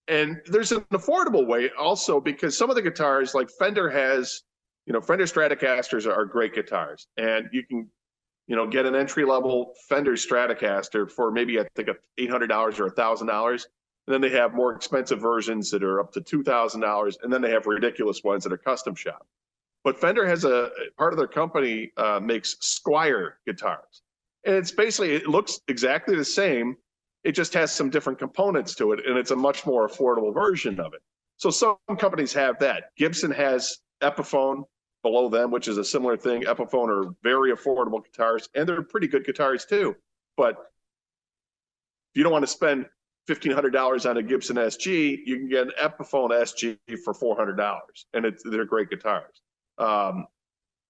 and 0.09 0.41
there's 0.47 0.73
an 0.73 0.81
affordable 0.93 1.47
way 1.47 1.71
also 1.79 2.21
because 2.21 2.57
some 2.57 2.71
of 2.71 2.77
the 2.77 2.83
guitars, 2.83 3.35
like 3.35 3.51
Fender 3.51 3.91
has, 3.91 4.43
you 4.87 4.93
know, 4.93 5.01
Fender 5.01 5.25
Stratocasters 5.25 6.07
are 6.07 6.25
great 6.25 6.55
guitars, 6.55 7.09
and 7.17 7.49
you 7.53 7.63
can, 7.63 7.89
you 8.47 8.57
know, 8.57 8.67
get 8.67 8.87
an 8.87 8.95
entry 8.95 9.25
level 9.25 9.75
Fender 9.89 10.13
Stratocaster 10.13 11.11
for 11.11 11.31
maybe 11.31 11.59
I 11.59 11.67
think 11.75 11.89
eight 12.19 12.31
hundred 12.31 12.49
dollars 12.49 12.79
or 12.79 12.91
thousand 12.91 13.29
dollars, 13.29 13.69
And 14.07 14.15
then 14.15 14.21
they 14.21 14.31
have 14.37 14.55
more 14.55 14.75
expensive 14.75 15.21
versions 15.21 15.71
that 15.71 15.83
are 15.83 16.01
up 16.01 16.13
to 16.13 16.21
$2,000. 16.21 17.17
And 17.23 17.33
then 17.33 17.41
they 17.41 17.51
have 17.51 17.67
ridiculous 17.67 18.23
ones 18.23 18.45
that 18.45 18.53
are 18.53 18.59
custom 18.59 18.95
shop. 18.95 19.27
But 19.83 19.99
Fender 19.99 20.27
has 20.27 20.45
a 20.45 20.71
part 20.99 21.13
of 21.13 21.19
their 21.19 21.29
company 21.29 21.93
uh, 21.97 22.21
makes 22.23 22.57
Squier 22.57 23.33
guitars. 23.47 24.03
And 24.45 24.55
it's 24.55 24.71
basically, 24.71 25.13
it 25.13 25.27
looks 25.27 25.61
exactly 25.69 26.17
the 26.17 26.25
same. 26.25 26.77
It 27.23 27.33
just 27.33 27.55
has 27.55 27.73
some 27.73 27.89
different 27.89 28.19
components 28.19 28.75
to 28.77 28.93
it. 28.93 29.07
And 29.07 29.17
it's 29.17 29.31
a 29.31 29.37
much 29.37 29.65
more 29.65 29.89
affordable 29.89 30.35
version 30.35 30.79
of 30.81 30.93
it. 30.93 31.01
So 31.37 31.51
some 31.51 31.77
companies 31.99 32.33
have 32.35 32.59
that. 32.59 32.91
Gibson 32.97 33.31
has 33.31 33.79
Epiphone 34.03 34.65
below 35.05 35.29
them, 35.29 35.53
which 35.53 35.69
is 35.69 35.79
a 35.79 35.85
similar 35.85 36.17
thing. 36.17 36.43
Epiphone 36.43 36.89
are 36.89 37.15
very 37.23 37.53
affordable 37.53 38.03
guitars, 38.03 38.49
and 38.57 38.69
they're 38.69 38.83
pretty 38.83 39.07
good 39.07 39.25
guitars 39.25 39.65
too. 39.65 39.95
But 40.37 40.55
if 40.57 42.17
you 42.17 42.25
don't 42.25 42.33
want 42.33 42.43
to 42.43 42.51
spend 42.51 42.87
fifteen 43.29 43.53
hundred 43.53 43.71
dollars 43.71 44.07
on 44.07 44.17
a 44.17 44.23
Gibson 44.23 44.57
SG, 44.57 45.19
you 45.25 45.37
can 45.37 45.49
get 45.49 45.69
an 45.69 45.73
Epiphone 45.81 46.31
SG 46.31 46.79
for 47.05 47.15
four 47.15 47.37
hundred 47.37 47.57
dollars, 47.57 48.07
and 48.15 48.27
they're 48.47 48.65
great 48.65 48.91
guitars. 48.91 49.43
Um, 49.79 50.27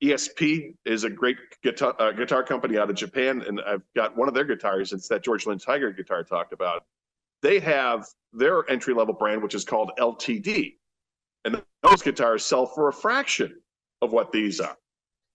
ESP 0.03 0.75
is 0.85 1.05
a 1.05 1.11
great 1.11 1.37
guitar 1.63 1.95
uh, 1.99 2.13
guitar 2.13 2.45
company 2.45 2.79
out 2.79 2.89
of 2.89 2.97
Japan, 2.97 3.43
and 3.47 3.61
I've 3.61 3.83
got 3.97 4.17
one 4.17 4.29
of 4.29 4.35
their 4.35 4.45
guitars. 4.45 4.93
It's 4.93 5.09
that 5.09 5.23
George 5.23 5.47
Lynch 5.47 5.65
Tiger 5.65 5.93
guitar 5.93 6.21
I 6.21 6.23
talked 6.23 6.53
about. 6.53 6.85
They 7.43 7.59
have 7.59 8.07
their 8.33 8.69
entry 8.71 8.95
level 8.95 9.15
brand, 9.15 9.43
which 9.43 9.55
is 9.55 9.65
called 9.65 9.91
LTD, 9.99 10.77
and 11.45 11.61
those 11.83 12.01
guitars 12.01 12.45
sell 12.45 12.65
for 12.65 12.89
a 12.89 12.93
fraction 12.93 13.61
of 14.05 14.13
what 14.13 14.31
these 14.31 14.61
are. 14.61 14.77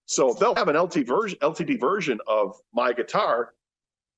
So 0.06 0.34
they'll 0.34 0.56
have 0.56 0.70
an 0.70 0.78
LT 0.78 1.06
version, 1.06 1.38
LTD 1.42 1.80
version 1.80 2.20
of 2.28 2.56
my 2.74 2.94
guitar, 2.94 3.54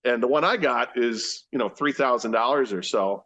and 0.04 0.22
the 0.22 0.28
one 0.28 0.44
I 0.44 0.58
got 0.58 0.98
is 0.98 1.46
you 1.52 1.60
know 1.60 1.70
three 1.70 1.92
thousand 1.94 2.32
dollars 2.32 2.72
or 2.72 2.84
so. 2.84 3.26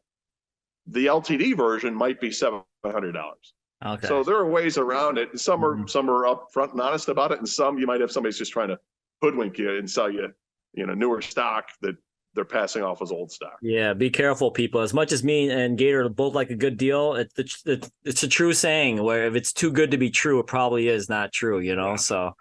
The 0.88 1.08
LTD 1.08 1.58
version 1.58 1.94
might 1.94 2.20
be 2.22 2.32
seven 2.32 2.62
hundred 2.84 3.14
dollars. 3.14 3.54
Okay. 3.86 4.08
So 4.08 4.24
there 4.24 4.38
are 4.38 4.50
ways 4.50 4.78
around 4.78 5.18
it. 5.18 5.40
Some 5.40 5.64
are 5.66 5.76
Mhm. 5.76 5.90
some 5.90 6.10
are 6.10 6.24
upfront 6.24 6.72
and 6.72 6.82
honest 6.82 7.10
about 7.10 7.32
it, 7.32 7.40
and 7.40 7.50
some 7.50 7.78
you 7.78 7.86
might 7.88 8.02
have 8.02 8.12
somebody's 8.12 8.38
just 8.38 8.52
trying 8.52 8.70
to 8.70 8.80
hoodwink 9.22 9.58
you 9.58 9.76
and 9.78 9.90
sell 9.90 10.10
you, 10.10 10.34
you 10.74 10.86
know, 10.86 10.94
newer 10.94 11.22
stock 11.22 11.70
that 11.82 11.96
they're 12.36 12.46
passing 12.46 12.84
off 12.84 13.02
as 13.02 13.12
old 13.12 13.32
stock. 13.32 13.58
Yeah, 13.62 13.94
be 13.94 14.10
careful, 14.10 14.52
people. 14.52 14.82
As 14.82 14.94
much 14.94 15.12
as 15.12 15.24
me 15.24 15.50
and 15.50 15.78
Gator 15.78 16.08
both 16.10 16.36
like 16.36 16.50
a 16.50 16.56
good 16.56 16.78
deal, 16.78 17.16
it's 17.16 17.64
it's 17.66 17.90
it's 18.04 18.24
a 18.24 18.28
true 18.28 18.54
saying 18.54 19.02
where 19.02 19.26
if 19.28 19.36
it's 19.36 19.54
too 19.54 19.72
good 19.72 19.92
to 19.92 19.98
be 19.98 20.10
true, 20.10 20.40
it 20.40 20.48
probably 20.48 20.88
is 20.90 21.10
not 21.10 21.32
true. 21.32 21.60
You 21.60 21.76
know, 21.76 21.92
Yeah. 21.92 21.96
so 21.96 22.32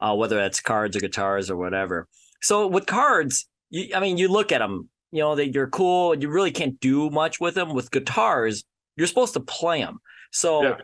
uh, 0.00 0.14
whether 0.14 0.36
that's 0.36 0.60
cards 0.60 0.96
or 0.96 1.00
guitars 1.00 1.50
or 1.50 1.56
whatever. 1.56 2.08
So 2.40 2.66
with 2.66 2.86
cards, 2.86 3.46
you, 3.70 3.94
I 3.94 4.00
mean, 4.00 4.18
you 4.18 4.28
look 4.28 4.50
at 4.50 4.58
them. 4.58 4.88
You 5.12 5.20
know, 5.20 5.34
they, 5.36 5.44
you're 5.44 5.68
cool. 5.68 6.14
You 6.16 6.28
really 6.28 6.50
can't 6.50 6.80
do 6.80 7.08
much 7.10 7.38
with 7.38 7.54
them. 7.54 7.72
With 7.74 7.90
guitars, 7.92 8.64
you're 8.96 9.06
supposed 9.06 9.34
to 9.34 9.40
play 9.40 9.80
them. 9.80 9.98
So. 10.32 10.62
Yeah. 10.62 10.76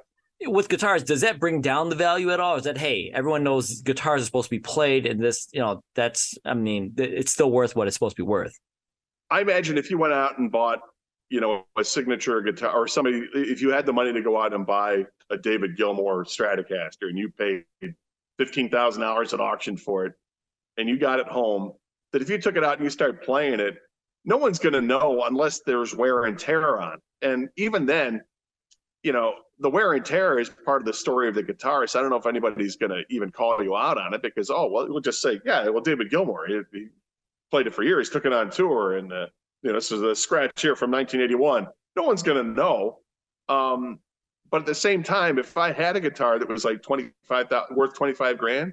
With 0.47 0.69
guitars, 0.71 1.05
does 1.05 1.21
that 1.21 1.39
bring 1.39 1.61
down 1.61 1.91
the 1.91 1.97
value 1.97 2.31
at 2.31 2.41
all? 2.41 2.57
Is 2.57 2.65
that 2.65 2.79
hey, 2.79 3.11
everyone 3.13 3.45
knows 3.45 3.83
guitars 3.83 4.23
are 4.23 4.25
supposed 4.25 4.47
to 4.47 4.57
be 4.57 4.59
played, 4.59 5.05
and 5.07 5.23
this, 5.23 5.49
you 5.53 5.61
know, 5.61 5.83
that's 5.95 6.35
I 6.45 6.55
mean, 6.55 6.95
it's 6.97 7.31
still 7.31 7.51
worth 7.51 7.77
what 7.77 7.87
it's 7.87 7.97
supposed 7.97 8.17
to 8.17 8.23
be 8.23 8.27
worth. 8.27 8.59
I 9.31 9.43
imagine 9.43 9.77
if 9.77 9.91
you 9.91 9.99
went 9.99 10.13
out 10.13 10.39
and 10.39 10.51
bought, 10.51 10.81
you 11.29 11.41
know, 11.41 11.67
a 11.79 11.85
signature 11.85 12.41
guitar 12.41 12.75
or 12.75 12.89
somebody, 12.89 13.29
if 13.35 13.61
you 13.61 13.71
had 13.71 13.85
the 13.85 13.93
money 13.93 14.13
to 14.13 14.23
go 14.23 14.41
out 14.41 14.55
and 14.55 14.67
buy 14.67 15.05
a 15.31 15.37
David 15.37 15.77
Gilmour 15.77 16.25
Stratocaster 16.25 17.09
and 17.09 17.19
you 17.19 17.31
paid 17.31 17.65
fifteen 18.39 18.71
thousand 18.71 19.03
dollars 19.03 19.35
at 19.35 19.41
auction 19.41 19.77
for 19.77 20.07
it, 20.07 20.15
and 20.79 20.89
you 20.89 20.99
got 20.99 21.21
it 21.21 21.29
home, 21.29 21.73
that 22.13 22.23
if 22.23 22.31
you 22.31 22.41
took 22.41 22.57
it 22.57 22.65
out 22.65 22.77
and 22.77 22.85
you 22.85 22.91
started 22.91 23.21
playing 23.21 23.61
it, 23.61 23.77
no 24.25 24.39
one's 24.39 24.59
going 24.59 24.73
to 24.73 24.81
know 24.81 25.25
unless 25.27 25.61
there's 25.67 25.95
wear 25.95 26.25
and 26.25 26.39
tear 26.39 26.81
on. 26.81 26.99
And 27.23 27.49
even 27.57 27.85
then, 27.87 28.23
you 29.03 29.13
know, 29.13 29.35
the 29.61 29.71
wear 29.71 29.93
and 29.93 30.05
tear 30.05 30.39
is 30.39 30.51
part 30.65 30.81
of 30.81 30.87
the 30.87 30.93
story 30.93 31.29
of 31.29 31.35
the 31.35 31.43
guitarist. 31.43 31.95
I 31.95 32.01
don't 32.01 32.11
know 32.11 32.17
if 32.17 32.27
anybody's 32.27 32.77
going 32.77 32.91
to 32.91 33.03
even 33.11 33.31
call 33.31 33.63
you 33.63 33.77
out 33.77 33.99
on 33.99 34.15
it 34.15 34.23
because, 34.23 34.51
oh, 34.51 34.67
well, 34.71 34.89
we'll 34.89 35.01
just 35.01 35.21
say, 35.21 35.39
yeah, 35.45 35.69
well, 35.69 35.83
David 35.83 36.11
Gilmour, 36.11 36.47
he, 36.49 36.61
he 36.73 36.87
played 37.51 37.67
it 37.67 37.75
for 37.75 37.83
years, 37.83 38.09
took 38.09 38.25
it 38.25 38.33
on 38.33 38.51
tour, 38.51 38.97
and 38.97 39.13
uh, 39.13 39.27
you 39.63 39.69
know, 39.69 39.75
this 39.75 39.93
is 39.93 40.01
a 40.01 40.17
scratch 40.17 40.61
here 40.61 40.75
from 40.75 40.91
1981. 40.91 41.67
No 41.97 42.03
one's 42.05 42.23
going 42.23 42.43
to 42.43 42.53
know. 42.53 42.99
Um, 43.49 43.99
but 44.51 44.61
at 44.61 44.67
the 44.67 44.75
same 44.75 45.03
time, 45.03 45.39
if 45.39 45.57
I 45.57 45.73
had 45.73 45.95
a 45.95 46.01
guitar 46.01 46.39
that 46.39 46.49
was 46.49 46.65
like 46.65 46.83
25, 46.83 47.47
worth 47.73 47.95
25 47.95 48.39
grand, 48.39 48.73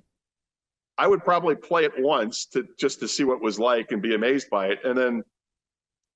I 0.98 1.08
would 1.08 1.24
probably 1.24 1.56
play 1.56 1.84
it 1.84 1.92
once 1.98 2.46
to 2.48 2.66
just 2.80 3.00
to 3.02 3.08
see 3.08 3.24
what 3.24 3.36
it 3.36 3.44
was 3.44 3.60
like 3.60 3.92
and 3.92 4.02
be 4.02 4.16
amazed 4.16 4.50
by 4.50 4.68
it, 4.68 4.80
and 4.86 4.98
then, 4.98 5.24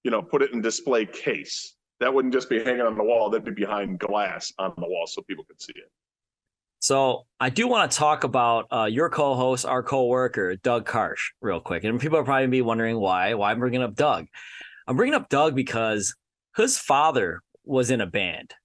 you 0.04 0.12
know, 0.12 0.22
put 0.22 0.42
it 0.42 0.54
in 0.54 0.62
display 0.62 1.06
case. 1.06 1.76
That 2.02 2.14
wouldn't 2.14 2.34
just 2.34 2.50
be 2.50 2.62
hanging 2.62 2.82
on 2.82 2.98
the 2.98 3.04
wall; 3.04 3.30
that'd 3.30 3.46
be 3.46 3.52
behind 3.52 4.00
glass 4.00 4.52
on 4.60 4.74
the 4.76 4.88
wall 4.88 5.08
so 5.08 5.22
people 5.22 5.46
could 5.46 5.62
see 5.62 5.74
it. 5.76 5.90
So 6.80 7.28
I 7.40 7.52
do 7.52 7.68
want 7.68 7.92
to 7.92 7.98
talk 7.98 8.24
about 8.24 8.66
uh, 8.72 8.86
your 8.86 9.08
co-host, 9.08 9.68
our 9.68 9.84
co-worker, 9.84 10.56
Doug 10.56 10.88
Karsh, 10.88 11.22
real 11.40 11.62
quick. 11.62 11.84
And 11.84 12.00
people 12.00 12.18
are 12.18 12.24
probably 12.24 12.48
be 12.48 12.64
wondering 12.64 13.00
why. 13.00 13.36
Why 13.36 13.52
I'm 13.52 13.60
bringing 13.60 13.84
up 13.84 13.94
Doug? 13.94 14.26
I'm 14.88 14.98
bringing 14.98 15.14
up 15.14 15.30
Doug 15.30 15.56
because 15.56 16.16
his 16.58 16.80
father 16.80 17.42
was 17.64 17.92
in 17.92 18.02
a 18.02 18.08
band, 18.08 18.56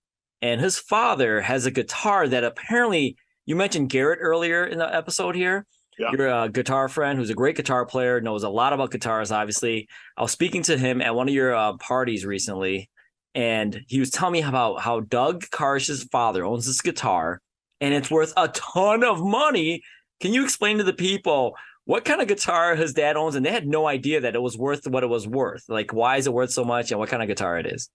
and 0.41 0.61
his 0.61 0.79
father 0.79 1.43
has 1.43 1.67
a 1.67 1.71
guitar 1.71 2.27
that 2.27 2.43
apparently 2.43 3.17
you 3.45 3.55
mentioned 3.55 3.91
Garrett 3.91 4.19
earlier 4.23 4.65
in 4.65 4.79
the 4.79 4.97
episode 4.97 5.37
here. 5.37 5.67
Yeah. 5.99 6.11
You're 6.13 6.29
a 6.29 6.49
guitar 6.49 6.89
friend 6.89 7.19
who's 7.19 7.31
a 7.31 7.35
great 7.35 7.57
guitar 7.57 7.87
player, 7.87 8.21
knows 8.21 8.43
a 8.43 8.49
lot 8.49 8.73
about 8.73 8.91
guitars. 8.91 9.31
Obviously, 9.31 9.89
I 10.17 10.23
was 10.23 10.33
speaking 10.33 10.63
to 10.65 10.77
him 10.77 11.01
at 11.01 11.15
one 11.15 11.29
of 11.29 11.35
your 11.35 11.55
uh, 11.55 11.77
parties 11.79 12.27
recently, 12.27 12.91
and 13.37 13.83
he 13.87 14.01
was 14.01 14.11
telling 14.11 14.33
me 14.33 14.43
about 14.43 14.81
how 14.81 15.01
Doug 15.01 15.45
Karsh's 15.51 16.05
father 16.05 16.43
owns 16.43 16.67
this 16.67 16.81
guitar 16.81 17.43
and 17.83 17.93
it's 17.93 18.11
worth 18.11 18.33
a 18.35 18.49
ton 18.49 19.05
of 19.05 19.23
money. 19.23 19.83
Can 20.21 20.33
you 20.33 20.43
explain 20.43 20.79
to 20.79 20.85
the 20.85 20.95
people 20.95 21.55
what 21.85 22.07
kind 22.07 22.23
of 22.23 22.29
guitar 22.29 22.75
his 22.75 22.95
dad 22.95 23.19
owns? 23.19 23.35
And 23.35 23.45
they 23.45 23.53
had 23.53 23.69
no 23.69 23.87
idea 23.87 24.23
that 24.23 24.35
it 24.35 24.41
was 24.41 24.57
worth 24.57 24.89
what 24.89 25.05
it 25.05 25.09
was 25.09 25.29
worth. 25.29 25.65
Like, 25.69 25.93
why 25.93 26.17
is 26.17 26.27
it 26.27 26.33
worth 26.33 26.51
so 26.51 26.65
much 26.65 26.91
and 26.91 26.99
what 26.99 27.11
kind 27.11 27.23
of 27.23 27.29
guitar 27.29 27.59
it 27.59 27.67
is? 27.67 27.91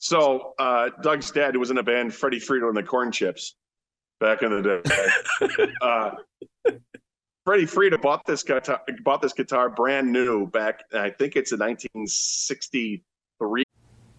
So 0.00 0.54
uh, 0.58 0.90
Doug's 1.02 1.30
dad 1.30 1.56
was 1.56 1.70
in 1.70 1.78
a 1.78 1.84
band, 1.84 2.12
Freddie 2.12 2.40
Frito 2.40 2.66
and 2.66 2.76
the 2.76 2.82
Corn 2.82 3.12
Chips, 3.12 3.54
back 4.18 4.42
in 4.42 4.50
the 4.50 4.82
day. 4.82 5.68
uh, 5.80 6.10
Freddie 7.44 7.66
Frito 7.66 8.02
bought 8.02 8.26
this 8.26 8.42
guitar, 8.42 8.80
bought 9.04 9.22
this 9.22 9.34
guitar 9.34 9.70
brand 9.70 10.12
new 10.12 10.48
back. 10.48 10.82
I 10.92 11.10
think 11.10 11.36
it's 11.36 11.52
in 11.52 11.60
1963. 11.60 13.67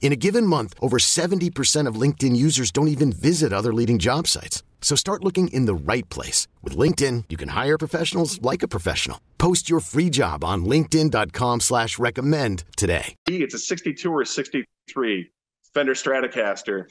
In 0.00 0.12
a 0.12 0.16
given 0.16 0.46
month, 0.46 0.74
over 0.80 0.96
70% 0.98 1.86
of 1.86 2.00
LinkedIn 2.00 2.34
users 2.34 2.70
don't 2.70 2.88
even 2.88 3.12
visit 3.12 3.52
other 3.52 3.74
leading 3.74 3.98
job 3.98 4.26
sites. 4.26 4.62
So 4.80 4.96
start 4.96 5.22
looking 5.22 5.48
in 5.48 5.66
the 5.66 5.74
right 5.74 6.08
place. 6.08 6.48
With 6.62 6.76
LinkedIn, 6.76 7.24
you 7.28 7.36
can 7.36 7.50
hire 7.50 7.76
professionals 7.76 8.40
like 8.40 8.62
a 8.62 8.68
professional. 8.68 9.20
Post 9.36 9.68
your 9.68 9.80
free 9.80 10.08
job 10.08 10.44
on 10.44 10.64
linkedin.com 10.64 11.60
slash 11.60 11.98
recommend 11.98 12.64
today. 12.76 13.14
It's 13.26 13.54
a 13.54 13.58
62 13.58 14.10
or 14.10 14.24
63 14.24 15.30
Fender 15.74 15.94
Stratocaster. 15.94 16.88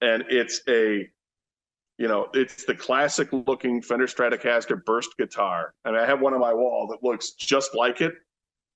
And 0.00 0.24
it's 0.28 0.60
a, 0.68 1.08
you 1.96 2.08
know, 2.08 2.28
it's 2.34 2.64
the 2.64 2.74
classic 2.74 3.28
looking 3.32 3.82
Fender 3.82 4.06
Stratocaster 4.06 4.84
burst 4.84 5.10
guitar. 5.16 5.72
And 5.84 5.96
I 5.96 6.06
have 6.06 6.20
one 6.20 6.34
on 6.34 6.40
my 6.40 6.54
wall 6.54 6.88
that 6.88 7.06
looks 7.06 7.32
just 7.32 7.74
like 7.74 8.00
it. 8.00 8.14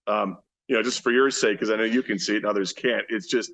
Um, 0.06 0.38
you 0.68 0.76
know, 0.76 0.82
just 0.82 1.02
for 1.02 1.10
your 1.10 1.30
sake, 1.30 1.58
because 1.58 1.70
I 1.70 1.76
know 1.76 1.84
you 1.84 2.02
can 2.02 2.18
see 2.18 2.34
it 2.34 2.38
and 2.38 2.46
others 2.46 2.72
can't. 2.72 3.04
It's 3.08 3.26
just 3.26 3.50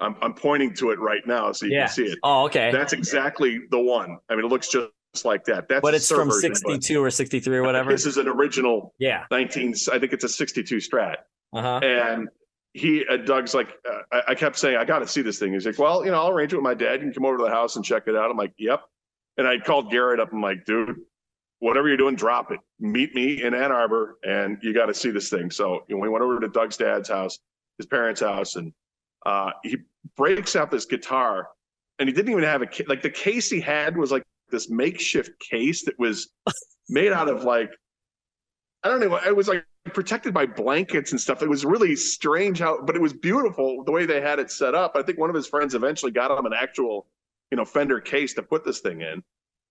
I'm, 0.00 0.16
I'm 0.20 0.34
pointing 0.34 0.74
to 0.74 0.90
it 0.90 0.98
right 0.98 1.26
now 1.26 1.52
so 1.52 1.66
you 1.66 1.72
Yeah. 1.72 1.86
can 1.86 1.94
see 1.94 2.04
it. 2.04 2.18
Oh, 2.22 2.44
okay. 2.46 2.70
That's 2.70 2.92
exactly 2.92 3.60
the 3.70 3.78
one. 3.80 4.18
I 4.28 4.34
mean, 4.36 4.44
it 4.44 4.48
looks 4.48 4.68
just 4.68 4.90
like 5.24 5.44
that. 5.44 5.68
That's 5.68 5.80
but 5.82 5.94
it's 5.94 6.08
from 6.08 6.28
version, 6.30 6.54
62 6.54 7.02
or 7.02 7.10
63 7.10 7.56
or 7.56 7.62
whatever. 7.62 7.90
This 7.90 8.04
is 8.06 8.16
an 8.18 8.28
original 8.28 8.94
Yeah. 8.98 9.24
19. 9.30 9.74
I 9.92 9.98
think 9.98 10.12
it's 10.12 10.24
a 10.24 10.28
62 10.28 10.76
Strat. 10.76 11.16
Uh 11.54 11.62
huh. 11.62 11.80
And 11.82 12.28
he, 12.74 13.06
uh, 13.06 13.16
Doug's 13.16 13.54
like, 13.54 13.68
uh, 13.90 14.00
I, 14.12 14.22
I 14.28 14.34
kept 14.34 14.58
saying, 14.58 14.76
I 14.76 14.84
got 14.84 14.98
to 14.98 15.08
see 15.08 15.22
this 15.22 15.38
thing. 15.38 15.54
He's 15.54 15.64
like, 15.64 15.78
well, 15.78 16.04
you 16.04 16.10
know, 16.10 16.18
I'll 16.18 16.28
arrange 16.28 16.52
it 16.52 16.56
with 16.56 16.64
my 16.64 16.74
dad. 16.74 16.94
You 16.94 17.06
can 17.06 17.12
come 17.14 17.24
over 17.24 17.38
to 17.38 17.44
the 17.44 17.50
house 17.50 17.76
and 17.76 17.84
check 17.84 18.02
it 18.06 18.14
out. 18.14 18.30
I'm 18.30 18.36
like, 18.36 18.52
yep. 18.58 18.82
And 19.38 19.48
I 19.48 19.58
called 19.58 19.90
Garrett 19.90 20.20
up. 20.20 20.30
I'm 20.32 20.42
like, 20.42 20.66
dude, 20.66 20.94
whatever 21.60 21.88
you're 21.88 21.96
doing, 21.96 22.16
drop 22.16 22.52
it. 22.52 22.60
Meet 22.78 23.14
me 23.14 23.42
in 23.42 23.54
Ann 23.54 23.72
Arbor, 23.72 24.18
and 24.24 24.58
you 24.62 24.74
got 24.74 24.86
to 24.86 24.94
see 24.94 25.10
this 25.10 25.30
thing. 25.30 25.50
So 25.50 25.84
you 25.88 25.96
know, 25.96 26.02
we 26.02 26.08
went 26.10 26.22
over 26.22 26.38
to 26.40 26.48
Doug's 26.48 26.76
dad's 26.76 27.08
house, 27.08 27.38
his 27.78 27.86
parents' 27.86 28.20
house, 28.20 28.56
and 28.56 28.72
uh, 29.26 29.50
he 29.64 29.78
breaks 30.16 30.54
out 30.54 30.70
this 30.70 30.84
guitar, 30.84 31.48
and 31.98 32.08
he 32.08 32.14
didn't 32.14 32.30
even 32.30 32.44
have 32.44 32.62
a 32.62 32.66
ca- 32.66 32.84
like 32.88 33.02
the 33.02 33.10
case 33.10 33.50
he 33.50 33.60
had 33.60 33.96
was 33.96 34.12
like 34.12 34.22
this 34.50 34.70
makeshift 34.70 35.32
case 35.40 35.84
that 35.84 35.98
was 35.98 36.28
made 36.88 37.12
out 37.12 37.28
of 37.28 37.42
like 37.42 37.72
I 38.84 38.88
don't 38.88 39.00
know, 39.00 39.16
it 39.16 39.34
was 39.34 39.48
like 39.48 39.64
protected 39.86 40.32
by 40.32 40.46
blankets 40.46 41.10
and 41.10 41.20
stuff. 41.20 41.42
It 41.42 41.48
was 41.48 41.64
really 41.64 41.96
strange 41.96 42.60
how, 42.60 42.80
but 42.82 42.94
it 42.94 43.02
was 43.02 43.12
beautiful 43.12 43.82
the 43.82 43.90
way 43.90 44.06
they 44.06 44.20
had 44.20 44.38
it 44.38 44.48
set 44.48 44.76
up. 44.76 44.92
I 44.94 45.02
think 45.02 45.18
one 45.18 45.28
of 45.28 45.34
his 45.34 45.48
friends 45.48 45.74
eventually 45.74 46.12
got 46.12 46.30
him 46.30 46.46
an 46.46 46.52
actual, 46.52 47.08
you 47.50 47.56
know, 47.56 47.64
Fender 47.64 48.00
case 48.00 48.32
to 48.34 48.44
put 48.44 48.64
this 48.64 48.78
thing 48.78 49.00
in. 49.00 49.24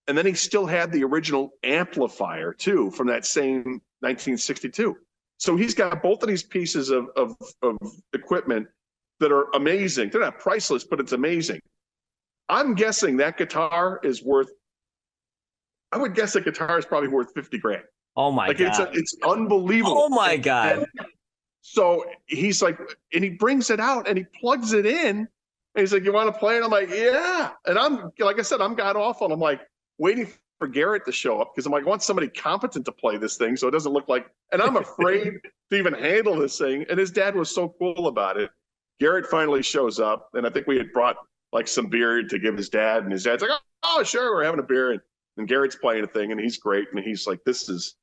And 0.07 0.17
then 0.17 0.25
he 0.25 0.33
still 0.33 0.65
had 0.65 0.91
the 0.91 1.05
original 1.05 1.53
amplifier 1.63 2.51
too 2.51 2.91
from 2.91 3.07
that 3.07 3.25
same 3.25 3.81
1962. 4.01 4.97
So 5.37 5.55
he's 5.55 5.73
got 5.73 6.03
both 6.03 6.21
of 6.21 6.27
these 6.27 6.43
pieces 6.43 6.89
of, 6.89 7.07
of, 7.15 7.37
of 7.61 7.77
equipment 8.13 8.67
that 9.19 9.31
are 9.31 9.47
amazing. 9.53 10.09
They're 10.09 10.21
not 10.21 10.39
priceless, 10.39 10.83
but 10.83 10.99
it's 10.99 11.11
amazing. 11.11 11.61
I'm 12.49 12.75
guessing 12.75 13.17
that 13.17 13.37
guitar 13.37 13.99
is 14.03 14.23
worth, 14.23 14.49
I 15.91 15.97
would 15.97 16.13
guess 16.15 16.33
that 16.33 16.43
guitar 16.43 16.77
is 16.77 16.85
probably 16.85 17.09
worth 17.09 17.33
50 17.33 17.57
grand. 17.59 17.83
Oh 18.17 18.31
my 18.31 18.47
like 18.47 18.59
it's 18.59 18.77
god. 18.77 18.95
a, 18.95 18.97
it's 18.97 19.15
unbelievable. 19.27 19.97
oh 19.97 20.09
my 20.09 20.37
god. 20.37 20.77
And 20.77 21.07
so 21.61 22.05
he's 22.27 22.61
like, 22.61 22.79
and 23.13 23.23
he 23.23 23.31
brings 23.31 23.69
it 23.69 23.79
out 23.79 24.07
and 24.07 24.17
he 24.17 24.25
plugs 24.39 24.73
it 24.73 24.85
in. 24.85 25.17
And 25.17 25.81
he's 25.81 25.91
like, 25.91 26.05
"You 26.05 26.13
want 26.13 26.33
to 26.33 26.39
play?" 26.39 26.55
And 26.55 26.63
I'm 26.63 26.71
like, 26.71 26.89
"Yeah." 26.89 27.51
And 27.65 27.77
I'm 27.77 28.09
like 28.19 28.39
I 28.39 28.43
said, 28.43 28.61
I'm 28.61 28.75
god 28.75 28.95
awful. 28.95 29.25
And 29.25 29.33
I'm 29.33 29.41
like 29.41 29.59
waiting 29.97 30.31
for 30.57 30.67
Garrett 30.67 31.05
to 31.05 31.11
show 31.11 31.41
up 31.41 31.53
because 31.53 31.65
I'm 31.65 31.71
like, 31.71 31.83
I 31.83 31.89
want 31.89 32.01
somebody 32.01 32.29
competent 32.29 32.85
to 32.85 32.91
play 32.91 33.17
this 33.17 33.35
thing 33.35 33.57
so 33.57 33.67
it 33.67 33.71
doesn't 33.71 33.91
look 33.91 34.07
like. 34.07 34.27
And 34.53 34.61
I'm 34.61 34.77
afraid 34.77 35.33
to 35.71 35.77
even 35.77 35.93
handle 35.93 36.37
this 36.37 36.57
thing. 36.57 36.85
And 36.89 36.97
his 36.97 37.11
dad 37.11 37.35
was 37.35 37.53
so 37.53 37.75
cool 37.77 38.07
about 38.07 38.37
it. 38.37 38.49
Garrett 38.99 39.25
finally 39.25 39.61
shows 39.61 39.99
up, 39.99 40.29
and 40.33 40.45
I 40.45 40.49
think 40.49 40.67
we 40.67 40.77
had 40.77 40.91
brought 40.93 41.17
like 41.51 41.67
some 41.67 41.87
beer 41.87 42.23
to 42.23 42.39
give 42.39 42.57
his 42.57 42.69
dad, 42.69 43.03
and 43.03 43.11
his 43.11 43.23
dad's 43.23 43.41
like, 43.41 43.51
oh, 43.51 43.59
"Oh, 43.83 44.03
sure, 44.03 44.33
we're 44.33 44.43
having 44.43 44.59
a 44.59 44.63
beer." 44.63 44.91
And, 44.91 45.01
and 45.37 45.47
Garrett's 45.47 45.75
playing 45.75 46.03
a 46.03 46.07
thing, 46.07 46.31
and 46.31 46.39
he's 46.39 46.57
great, 46.57 46.87
and 46.91 47.03
he's 47.03 47.27
like, 47.27 47.43
"This 47.45 47.69
is." 47.69 47.95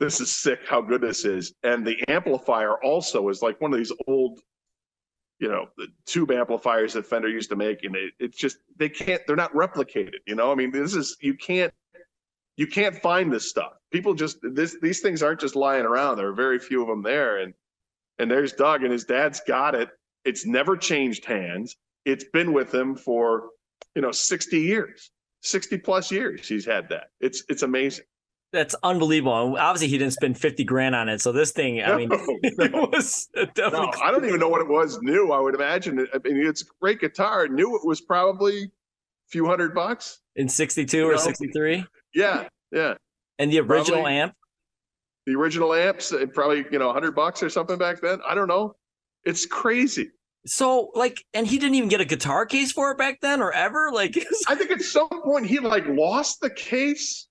This 0.00 0.20
is 0.20 0.34
sick 0.34 0.58
how 0.66 0.80
good 0.80 1.00
this 1.00 1.24
is. 1.24 1.54
And 1.62 1.86
the 1.86 1.96
amplifier 2.08 2.82
also 2.82 3.28
is 3.28 3.42
like 3.42 3.60
one 3.60 3.72
of 3.72 3.78
these 3.78 3.92
old 4.08 4.40
you 5.38 5.48
know 5.48 5.66
the 5.76 5.88
tube 6.06 6.30
amplifiers 6.30 6.92
that 6.94 7.06
Fender 7.06 7.28
used 7.28 7.50
to 7.50 7.56
make, 7.56 7.84
and 7.84 7.94
it, 7.96 8.12
it's 8.18 8.36
just 8.36 8.58
they 8.76 8.88
can't 8.88 9.22
they're 9.26 9.36
not 9.36 9.52
replicated. 9.52 10.20
You 10.26 10.34
know, 10.34 10.52
I 10.52 10.54
mean, 10.54 10.70
this 10.70 10.94
is 10.94 11.16
you 11.20 11.34
can't 11.34 11.72
you 12.56 12.66
can't 12.66 12.96
find 12.96 13.32
this 13.32 13.48
stuff. 13.48 13.72
People 13.92 14.14
just 14.14 14.38
this 14.42 14.76
these 14.80 15.00
things 15.00 15.22
aren't 15.22 15.40
just 15.40 15.56
lying 15.56 15.84
around. 15.84 16.16
There 16.16 16.28
are 16.28 16.34
very 16.34 16.58
few 16.58 16.82
of 16.82 16.88
them 16.88 17.02
there, 17.02 17.38
and 17.38 17.52
and 18.18 18.30
there's 18.30 18.52
Doug 18.52 18.82
and 18.84 18.92
his 18.92 19.04
dad's 19.04 19.40
got 19.46 19.74
it. 19.74 19.90
It's 20.24 20.46
never 20.46 20.76
changed 20.76 21.24
hands. 21.24 21.76
It's 22.04 22.24
been 22.32 22.52
with 22.52 22.72
him 22.74 22.94
for 22.96 23.48
you 23.94 24.02
know 24.02 24.10
60 24.12 24.58
years, 24.60 25.10
60 25.42 25.78
plus 25.78 26.10
years. 26.10 26.46
He's 26.48 26.64
had 26.66 26.88
that. 26.90 27.08
It's 27.20 27.44
it's 27.48 27.62
amazing. 27.62 28.04
That's 28.52 28.76
unbelievable. 28.84 29.48
And 29.48 29.58
obviously, 29.58 29.88
he 29.88 29.98
didn't 29.98 30.12
spend 30.12 30.38
50 30.38 30.62
grand 30.62 30.94
on 30.94 31.08
it. 31.08 31.20
So 31.20 31.32
this 31.32 31.50
thing, 31.50 31.82
I 31.82 31.96
mean, 31.96 32.08
No, 32.08 32.18
it 32.44 32.72
no. 32.72 32.88
was 32.92 33.28
definitely. 33.54 33.80
No, 33.86 33.92
I 34.00 34.12
don't 34.12 34.24
even 34.24 34.38
know 34.38 34.48
what 34.48 34.60
it 34.60 34.68
was 34.68 35.00
new. 35.02 35.32
I 35.32 35.40
would 35.40 35.56
imagine. 35.56 35.98
It, 35.98 36.08
I 36.14 36.18
mean, 36.18 36.46
it's 36.46 36.62
a 36.62 36.66
great 36.80 37.00
guitar. 37.00 37.48
New, 37.48 37.74
it 37.74 37.84
was 37.84 38.00
probably 38.00 38.62
a 38.62 38.68
few 39.28 39.44
hundred 39.46 39.74
bucks. 39.74 40.20
in 40.36 40.48
62 40.48 40.96
You 40.96 41.10
or 41.10 41.18
63 41.18 41.84
Yeah, 42.14 42.46
yeah. 42.70 42.94
and 43.40 43.50
the 43.52 43.58
original 43.58 44.02
Probably- 44.02 44.18
amp 44.18 44.34
The 45.26 45.34
original 45.34 45.74
amps, 45.74 46.12
uh, 46.12 46.24
probably 46.32 46.64
you 46.70 46.78
know, 46.78 46.92
hundred 46.92 47.16
bucks 47.16 47.42
or 47.42 47.48
something 47.50 47.76
back 47.76 48.00
then. 48.02 48.20
I 48.28 48.36
don't 48.36 48.46
know. 48.48 48.76
It's 49.24 49.46
crazy. 49.46 50.10
so 50.46 50.90
like 50.94 51.24
and 51.32 51.46
he 51.46 51.58
didn't 51.58 51.74
even 51.76 51.88
get 51.88 52.00
a 52.00 52.04
guitar 52.04 52.44
case 52.46 52.70
for 52.72 52.90
it 52.90 52.98
back 52.98 53.20
then 53.22 53.40
or 53.40 53.50
ever 53.52 53.90
like 53.92 54.16
I 54.48 54.54
think 54.54 54.70
at 54.70 54.82
some 54.82 55.08
point 55.08 55.46
he 55.46 55.58
like 55.58 55.86
lost 55.88 56.40
the 56.40 56.50
case. 56.50 57.28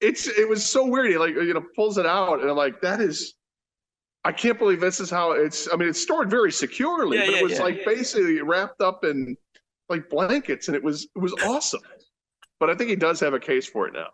It's 0.00 0.26
it 0.26 0.48
was 0.48 0.64
so 0.64 0.86
weird. 0.86 1.10
He 1.10 1.18
like 1.18 1.34
you 1.34 1.54
know 1.54 1.64
pulls 1.76 1.98
it 1.98 2.06
out, 2.06 2.40
and 2.40 2.50
I'm 2.50 2.56
like, 2.56 2.80
that 2.80 3.00
is. 3.00 3.34
I 4.24 4.30
can't 4.30 4.56
believe 4.58 4.80
this 4.80 5.00
is 5.00 5.10
how 5.10 5.32
it's. 5.32 5.68
I 5.72 5.76
mean, 5.76 5.88
it's 5.88 6.00
stored 6.00 6.30
very 6.30 6.52
securely, 6.52 7.18
Yeah, 7.18 7.26
but 7.26 7.32
yeah, 7.34 7.38
it 7.40 7.42
was 7.44 7.52
yeah. 7.54 7.62
like 7.62 7.84
basically 7.84 8.40
wrapped 8.40 8.80
up 8.80 9.04
in 9.04 9.36
like 9.88 10.08
blankets, 10.08 10.68
and 10.68 10.76
it 10.76 10.82
was 10.82 11.04
it 11.16 11.18
was 11.18 11.32
awesome. 11.44 11.80
But 12.60 12.70
I 12.70 12.74
think 12.76 12.90
he 12.90 12.96
does 12.96 13.18
have 13.20 13.34
a 13.34 13.40
case 13.40 13.66
for 13.66 13.88
it 13.88 13.94
now. 13.94 14.08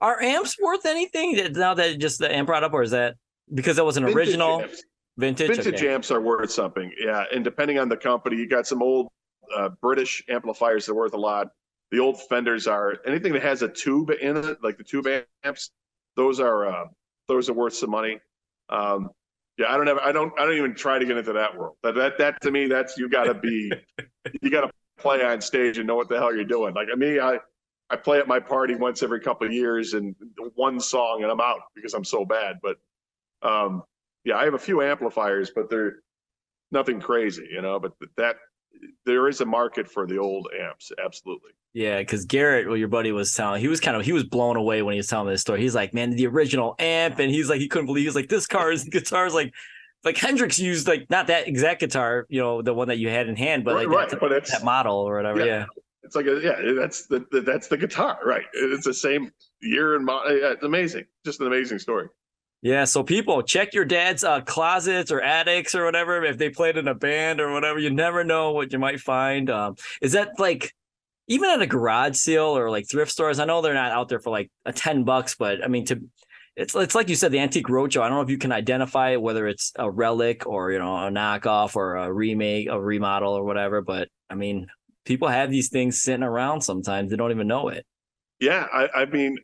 are 0.00 0.20
amps 0.22 0.56
worth 0.60 0.86
anything 0.86 1.52
now 1.52 1.74
that 1.74 1.98
just 1.98 2.18
the 2.18 2.34
amp 2.34 2.46
brought 2.46 2.64
up 2.64 2.72
or 2.72 2.82
is 2.82 2.90
that 2.92 3.16
because 3.54 3.76
that 3.76 3.84
was 3.84 3.96
an 3.98 4.04
original 4.04 4.62
amps. 4.62 4.82
Vintage? 5.18 5.48
Vintage 5.48 5.74
Okay. 5.74 5.92
amps 5.92 6.10
are 6.10 6.20
worth 6.20 6.50
something 6.50 6.90
yeah 6.98 7.24
and 7.32 7.44
depending 7.44 7.78
on 7.78 7.88
the 7.88 7.96
company 7.96 8.36
you 8.36 8.48
got 8.48 8.66
some 8.66 8.82
old 8.82 9.08
uh, 9.56 9.68
british 9.80 10.22
amplifiers 10.28 10.86
that 10.86 10.92
are 10.92 10.96
worth 10.96 11.14
a 11.14 11.18
lot. 11.18 11.48
The 11.92 12.00
old 12.00 12.20
fenders 12.28 12.66
are 12.66 12.96
anything 13.06 13.32
that 13.34 13.42
has 13.42 13.62
a 13.62 13.68
tube 13.68 14.10
in 14.10 14.36
it 14.36 14.58
like 14.62 14.76
the 14.76 14.84
tube 14.84 15.06
amps 15.44 15.70
those 16.16 16.40
are 16.40 16.66
uh, 16.66 16.86
those 17.28 17.48
are 17.48 17.52
worth 17.52 17.74
some 17.74 17.90
money. 17.90 18.18
Um, 18.70 19.10
yeah 19.58 19.72
i 19.72 19.76
don't 19.76 19.86
have 19.86 19.98
i 19.98 20.12
don't 20.12 20.32
i 20.38 20.44
don't 20.44 20.56
even 20.56 20.74
try 20.74 20.98
to 20.98 21.04
get 21.04 21.16
into 21.16 21.32
that 21.34 21.56
world. 21.56 21.76
That 21.82 21.94
that, 21.94 22.18
that 22.18 22.40
to 22.42 22.50
me 22.50 22.66
that's 22.66 22.98
you 22.98 23.08
gotta 23.08 23.34
be 23.34 23.72
you 24.42 24.50
gotta 24.50 24.70
play 24.98 25.22
on 25.24 25.40
stage 25.40 25.78
and 25.78 25.86
know 25.86 25.94
what 25.94 26.08
the 26.08 26.18
hell 26.18 26.34
you're 26.34 26.44
doing. 26.44 26.74
Like 26.74 26.88
me 26.96 27.20
i 27.20 27.38
i 27.88 27.96
play 27.96 28.18
at 28.18 28.26
my 28.26 28.40
party 28.40 28.74
once 28.74 29.02
every 29.02 29.20
couple 29.20 29.46
of 29.46 29.52
years 29.52 29.94
and 29.94 30.14
one 30.54 30.80
song 30.80 31.22
and 31.22 31.30
i'm 31.30 31.40
out 31.40 31.60
because 31.74 31.94
i'm 31.94 32.04
so 32.04 32.24
bad 32.24 32.56
but 32.62 32.76
um 33.42 33.82
yeah, 34.26 34.36
I 34.36 34.44
have 34.44 34.54
a 34.54 34.58
few 34.58 34.82
amplifiers, 34.82 35.52
but 35.54 35.70
they're 35.70 36.00
nothing 36.72 37.00
crazy, 37.00 37.48
you 37.50 37.62
know. 37.62 37.78
But 37.78 37.92
that 38.16 38.36
there 39.06 39.28
is 39.28 39.40
a 39.40 39.46
market 39.46 39.88
for 39.88 40.04
the 40.06 40.18
old 40.18 40.48
amps, 40.60 40.90
absolutely. 41.02 41.52
Yeah, 41.72 41.98
because 41.98 42.24
Garrett, 42.24 42.66
well, 42.66 42.76
your 42.76 42.88
buddy 42.88 43.12
was 43.12 43.32
telling, 43.32 43.60
he 43.60 43.68
was 43.68 43.80
kind 43.80 43.96
of 43.96 44.04
he 44.04 44.12
was 44.12 44.24
blown 44.24 44.56
away 44.56 44.82
when 44.82 44.94
he 44.94 44.98
was 44.98 45.06
telling 45.06 45.28
this 45.28 45.42
story. 45.42 45.60
He's 45.60 45.76
like, 45.76 45.94
man, 45.94 46.10
the 46.10 46.26
original 46.26 46.74
amp, 46.80 47.20
and 47.20 47.30
he's 47.30 47.48
like, 47.48 47.60
he 47.60 47.68
couldn't 47.68 47.86
believe. 47.86 48.04
He's 48.04 48.16
like, 48.16 48.28
this 48.28 48.48
car 48.48 48.72
is 48.72 48.84
guitar 48.90 49.26
is 49.26 49.34
like, 49.34 49.54
like 50.02 50.16
Hendrix 50.16 50.58
used 50.58 50.88
like 50.88 51.08
not 51.08 51.28
that 51.28 51.46
exact 51.46 51.80
guitar, 51.80 52.26
you 52.28 52.40
know, 52.40 52.62
the 52.62 52.74
one 52.74 52.88
that 52.88 52.98
you 52.98 53.08
had 53.08 53.28
in 53.28 53.36
hand, 53.36 53.64
but 53.64 53.76
like 53.76 53.88
Right, 53.88 54.10
that, 54.10 54.20
but 54.20 54.46
that 54.46 54.64
model 54.64 54.96
or 54.96 55.16
whatever. 55.16 55.38
Yeah. 55.38 55.46
Yeah. 55.46 55.64
It's 56.02 56.14
like 56.14 56.26
a, 56.26 56.40
yeah, 56.40 56.72
that's 56.78 57.06
the, 57.06 57.26
the 57.32 57.40
that's 57.40 57.66
the 57.66 57.76
guitar, 57.76 58.18
right? 58.24 58.44
It's 58.52 58.84
the 58.84 58.94
same 58.94 59.32
year 59.60 59.96
and 59.96 60.04
mo- 60.04 60.22
yeah, 60.26 60.52
it's 60.52 60.62
amazing, 60.62 61.04
just 61.24 61.40
an 61.40 61.48
amazing 61.48 61.80
story. 61.80 62.08
Yeah, 62.62 62.84
so 62.84 63.02
people 63.02 63.42
check 63.42 63.74
your 63.74 63.84
dad's 63.84 64.24
uh, 64.24 64.40
closets 64.40 65.12
or 65.12 65.20
attics 65.20 65.74
or 65.74 65.84
whatever. 65.84 66.24
If 66.24 66.38
they 66.38 66.50
played 66.50 66.76
in 66.76 66.88
a 66.88 66.94
band 66.94 67.40
or 67.40 67.52
whatever, 67.52 67.78
you 67.78 67.90
never 67.90 68.24
know 68.24 68.52
what 68.52 68.72
you 68.72 68.78
might 68.78 69.00
find. 69.00 69.50
Um, 69.50 69.76
is 70.00 70.12
that 70.12 70.38
like 70.38 70.74
even 71.28 71.50
at 71.50 71.62
a 71.62 71.66
garage 71.66 72.16
sale 72.16 72.56
or 72.56 72.70
like 72.70 72.88
thrift 72.88 73.12
stores? 73.12 73.38
I 73.38 73.44
know 73.44 73.60
they're 73.60 73.74
not 73.74 73.92
out 73.92 74.08
there 74.08 74.20
for 74.20 74.30
like 74.30 74.50
a 74.64 74.72
ten 74.72 75.04
bucks, 75.04 75.36
but 75.38 75.62
I 75.62 75.68
mean 75.68 75.84
to 75.86 76.00
it's 76.56 76.74
it's 76.74 76.94
like 76.94 77.10
you 77.10 77.16
said, 77.16 77.32
the 77.32 77.38
antique 77.38 77.66
roadshow. 77.66 78.00
I 78.00 78.08
don't 78.08 78.16
know 78.16 78.22
if 78.22 78.30
you 78.30 78.38
can 78.38 78.52
identify 78.52 79.10
it, 79.10 79.20
whether 79.20 79.46
it's 79.46 79.72
a 79.76 79.90
relic 79.90 80.46
or 80.46 80.72
you 80.72 80.78
know 80.78 80.96
a 80.96 81.10
knockoff 81.10 81.76
or 81.76 81.96
a 81.96 82.12
remake, 82.12 82.68
a 82.68 82.80
remodel 82.80 83.34
or 83.34 83.44
whatever. 83.44 83.82
But 83.82 84.08
I 84.30 84.34
mean, 84.34 84.68
people 85.04 85.28
have 85.28 85.50
these 85.50 85.68
things 85.68 86.00
sitting 86.00 86.22
around 86.22 86.62
sometimes 86.62 87.10
they 87.10 87.16
don't 87.16 87.30
even 87.30 87.46
know 87.46 87.68
it. 87.68 87.86
Yeah, 88.40 88.66
I, 88.72 88.88
I 88.94 89.04
mean, 89.04 89.38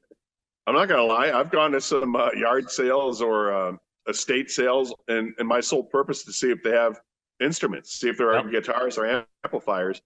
I'm 0.66 0.74
not 0.74 0.88
gonna 0.88 1.04
lie. 1.04 1.30
I've 1.32 1.50
gone 1.50 1.72
to 1.72 1.80
some 1.80 2.14
uh, 2.14 2.30
yard 2.32 2.70
sales 2.70 3.20
or 3.20 3.52
uh, 3.52 3.72
estate 4.08 4.50
sales, 4.50 4.94
and 5.08 5.34
and 5.38 5.48
my 5.48 5.60
sole 5.60 5.84
purpose 5.84 6.24
to 6.24 6.32
see 6.32 6.50
if 6.50 6.62
they 6.62 6.70
have 6.70 7.00
instruments, 7.40 7.98
see 7.98 8.08
if 8.08 8.16
there 8.16 8.34
are 8.34 8.48
guitars 8.48 8.98
or 8.98 9.24
amplifiers. 9.44 10.00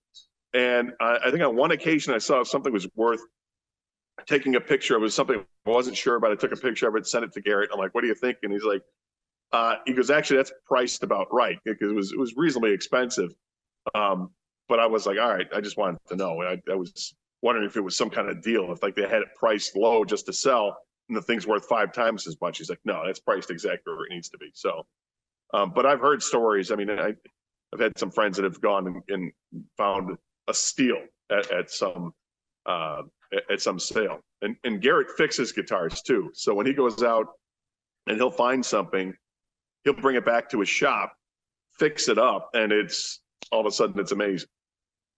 And 0.54 0.92
I, 1.00 1.18
I 1.26 1.30
think 1.30 1.42
on 1.42 1.56
one 1.56 1.72
occasion 1.72 2.14
I 2.14 2.18
saw 2.18 2.42
something 2.42 2.72
was 2.72 2.88
worth 2.94 3.20
taking 4.26 4.56
a 4.56 4.60
picture. 4.60 4.94
It 4.94 5.00
was 5.00 5.14
something 5.14 5.44
I 5.66 5.70
wasn't 5.70 5.96
sure 5.96 6.16
about. 6.16 6.32
I 6.32 6.36
took 6.36 6.52
a 6.52 6.56
picture 6.56 6.88
of 6.88 6.96
it, 6.96 7.06
sent 7.06 7.24
it 7.24 7.32
to 7.34 7.42
Garrett. 7.42 7.70
I'm 7.72 7.78
like, 7.78 7.94
"What 7.94 8.00
do 8.00 8.06
you 8.06 8.14
think?" 8.14 8.38
And 8.42 8.52
he's 8.52 8.64
like, 8.64 8.82
uh, 9.52 9.76
"He 9.86 9.92
goes, 9.92 10.10
actually, 10.10 10.38
that's 10.38 10.52
priced 10.66 11.02
about 11.02 11.32
right 11.32 11.58
because 11.64 11.90
it 11.90 11.94
was 11.94 12.12
it 12.12 12.18
was 12.18 12.34
reasonably 12.36 12.72
expensive." 12.72 13.34
Um, 13.94 14.30
but 14.68 14.80
I 14.80 14.86
was 14.86 15.04
like, 15.06 15.18
"All 15.18 15.32
right, 15.32 15.48
I 15.54 15.60
just 15.60 15.76
wanted 15.76 15.98
to 16.08 16.16
know." 16.16 16.40
I, 16.42 16.60
I 16.70 16.74
was 16.74 17.14
wondering 17.46 17.66
if 17.66 17.76
it 17.76 17.80
was 17.80 17.96
some 17.96 18.10
kind 18.10 18.28
of 18.28 18.42
deal, 18.42 18.72
if 18.72 18.82
like 18.82 18.96
they 18.96 19.02
had 19.02 19.22
it 19.22 19.28
priced 19.36 19.76
low 19.76 20.04
just 20.04 20.26
to 20.26 20.32
sell, 20.32 20.76
and 21.08 21.16
the 21.16 21.22
thing's 21.22 21.46
worth 21.46 21.64
five 21.66 21.92
times 21.92 22.26
as 22.26 22.36
much. 22.40 22.58
He's 22.58 22.68
like, 22.68 22.80
"No, 22.84 23.02
that's 23.06 23.20
priced 23.20 23.50
exactly 23.50 23.94
where 23.94 24.04
it 24.04 24.10
needs 24.10 24.28
to 24.30 24.38
be." 24.38 24.50
So, 24.52 24.84
um, 25.54 25.72
but 25.74 25.86
I've 25.86 26.00
heard 26.00 26.22
stories. 26.22 26.72
I 26.72 26.74
mean, 26.74 26.90
I, 26.90 27.14
I've 27.72 27.80
had 27.80 27.96
some 27.96 28.10
friends 28.10 28.36
that 28.36 28.44
have 28.44 28.60
gone 28.60 28.86
and, 28.88 29.02
and 29.08 29.32
found 29.78 30.18
a 30.48 30.54
steal 30.54 30.98
at, 31.30 31.50
at 31.52 31.70
some 31.70 32.12
uh, 32.66 33.02
at 33.50 33.60
some 33.60 33.78
sale. 33.78 34.20
And 34.42 34.56
and 34.64 34.82
Garrett 34.82 35.08
fixes 35.16 35.52
guitars 35.52 36.02
too. 36.02 36.30
So 36.34 36.52
when 36.52 36.66
he 36.66 36.72
goes 36.72 37.02
out 37.02 37.26
and 38.06 38.16
he'll 38.16 38.30
find 38.30 38.64
something, 38.64 39.14
he'll 39.84 39.94
bring 39.94 40.16
it 40.16 40.24
back 40.24 40.50
to 40.50 40.60
his 40.60 40.68
shop, 40.68 41.14
fix 41.78 42.08
it 42.08 42.18
up, 42.18 42.50
and 42.54 42.72
it's 42.72 43.20
all 43.52 43.60
of 43.60 43.66
a 43.66 43.70
sudden 43.70 43.98
it's 44.00 44.12
amazing. 44.12 44.48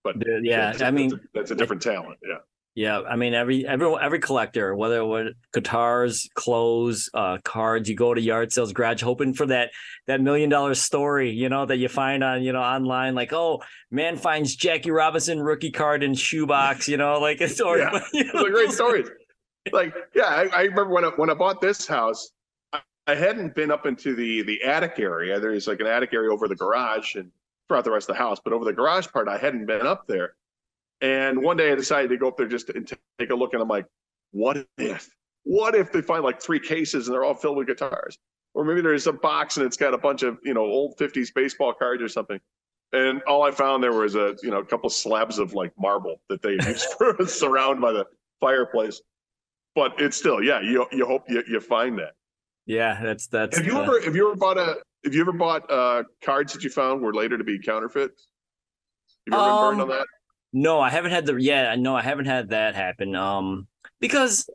But 0.03 0.15
yeah, 0.43 0.73
I 0.81 0.91
mean 0.91 1.09
that's 1.09 1.21
a, 1.23 1.27
that's 1.33 1.51
a 1.51 1.55
different 1.55 1.81
talent. 1.81 2.19
Yeah. 2.27 2.37
Yeah, 2.75 3.01
I 3.01 3.17
mean 3.17 3.33
every 3.33 3.67
every 3.67 3.93
every 3.99 4.19
collector, 4.19 4.73
whether 4.73 4.99
it 4.99 5.05
was 5.05 5.33
guitars, 5.53 6.29
clothes, 6.35 7.09
uh, 7.13 7.39
cards, 7.43 7.89
you 7.89 7.95
go 7.97 8.13
to 8.13 8.21
yard 8.21 8.53
sales, 8.53 8.71
garage, 8.71 9.01
hoping 9.01 9.33
for 9.33 9.47
that 9.47 9.71
that 10.07 10.21
million 10.21 10.49
dollar 10.49 10.75
story, 10.75 11.31
you 11.31 11.49
know, 11.49 11.65
that 11.65 11.75
you 11.77 11.89
find 11.89 12.23
on 12.23 12.41
you 12.41 12.53
know 12.53 12.61
online, 12.61 13.15
like 13.15 13.33
oh 13.33 13.61
man 13.91 14.15
finds 14.15 14.55
Jackie 14.55 14.91
Robinson 14.91 15.41
rookie 15.41 15.71
card 15.71 16.03
in 16.03 16.13
shoebox, 16.13 16.87
you 16.87 16.95
know, 16.95 17.19
like 17.19 17.41
a 17.41 17.49
story. 17.49 17.81
Yeah, 17.81 17.99
you 18.13 18.31
know, 18.31 18.45
a 18.45 18.49
great 18.49 18.71
story. 18.71 19.03
Like 19.73 19.93
yeah, 20.15 20.27
I, 20.27 20.47
I, 20.55 20.61
remember 20.61 20.93
when 20.93 21.05
I, 21.05 21.09
when 21.17 21.29
I 21.29 21.33
bought 21.33 21.59
this 21.59 21.85
house, 21.85 22.31
I, 22.71 22.79
I 23.07 23.15
hadn't 23.15 23.55
been 23.55 23.71
up 23.71 23.87
into 23.87 24.15
the 24.15 24.43
the 24.43 24.63
attic 24.63 24.99
area. 24.99 25.39
There's 25.39 25.67
like 25.67 25.81
an 25.81 25.87
attic 25.87 26.13
area 26.13 26.31
over 26.31 26.47
the 26.47 26.55
garage 26.55 27.15
and 27.15 27.31
throughout 27.69 27.85
the 27.85 27.91
rest 27.91 28.09
of 28.09 28.15
the 28.15 28.21
house, 28.21 28.39
but 28.43 28.51
over 28.51 28.65
the 28.65 28.73
garage 28.73 29.07
part, 29.07 29.29
I 29.29 29.37
hadn't 29.37 29.65
been 29.65 29.87
up 29.87 30.07
there. 30.07 30.33
And 31.01 31.41
one 31.41 31.55
day 31.55 31.71
I 31.71 31.75
decided 31.75 32.09
to 32.09 32.17
go 32.17 32.27
up 32.27 32.35
there 32.35 32.47
just 32.47 32.67
to 32.67 32.97
take 33.17 33.29
a 33.29 33.35
look, 33.35 33.53
and 33.53 33.61
I'm 33.61 33.69
like, 33.69 33.85
what 34.31 34.67
if? 34.77 35.09
What 35.43 35.75
if 35.75 35.91
they 35.91 36.01
find 36.01 36.23
like 36.23 36.41
three 36.41 36.59
cases 36.59 37.07
and 37.07 37.15
they're 37.15 37.23
all 37.23 37.33
filled 37.33 37.57
with 37.57 37.67
guitars? 37.67 38.17
Or 38.53 38.65
maybe 38.65 38.81
there's 38.81 39.07
a 39.07 39.13
box 39.13 39.57
and 39.57 39.65
it's 39.65 39.77
got 39.77 39.93
a 39.93 39.97
bunch 39.97 40.23
of 40.23 40.37
you 40.43 40.53
know 40.53 40.61
old 40.61 40.97
50s 40.97 41.33
baseball 41.33 41.73
cards 41.73 42.01
or 42.01 42.09
something. 42.09 42.39
And 42.91 43.21
all 43.23 43.43
I 43.43 43.51
found 43.51 43.83
there 43.83 43.93
was 43.93 44.15
a 44.15 44.35
you 44.43 44.49
know 44.49 44.59
a 44.59 44.65
couple 44.65 44.89
slabs 44.89 45.39
of 45.39 45.53
like 45.53 45.71
marble 45.79 46.19
that 46.29 46.41
they 46.41 46.53
used 46.53 46.85
for 46.97 47.15
surround 47.25 47.79
by 47.79 47.93
the 47.93 48.05
fireplace. 48.39 49.01
But 49.75 49.93
it's 49.99 50.17
still 50.17 50.43
yeah 50.43 50.59
you 50.61 50.85
you 50.91 51.05
hope 51.05 51.23
you, 51.29 51.43
you 51.47 51.59
find 51.59 51.97
that. 51.99 52.13
Yeah, 52.65 52.99
that's 53.01 53.27
that's. 53.27 53.57
Have 53.57 53.65
you 53.65 53.77
uh, 53.77 53.83
ever 53.83 54.01
have 54.01 54.15
you 54.15 54.27
ever 54.27 54.35
bought 54.35 54.57
a 54.57 54.77
have 55.03 55.13
you 55.13 55.21
ever 55.21 55.31
bought 55.31 55.69
uh, 55.71 56.03
cards 56.23 56.53
that 56.53 56.63
you 56.63 56.69
found 56.69 57.01
were 57.01 57.13
later 57.13 57.37
to 57.37 57.43
be 57.43 57.59
counterfeit? 57.59 58.11
Have 58.11 58.19
you 59.27 59.33
ever 59.33 59.41
um, 59.41 59.77
been 59.77 59.77
burned 59.77 59.91
on 59.91 59.97
that? 59.97 60.07
No, 60.51 60.79
I 60.79 60.89
haven't 60.89 61.11
had 61.11 61.25
the 61.25 61.35
yeah, 61.35 61.75
no, 61.75 61.95
I 61.95 62.01
haven't 62.01 62.25
had 62.25 62.49
that 62.49 62.75
happen. 62.75 63.15
Um, 63.15 63.67
because 63.99 64.49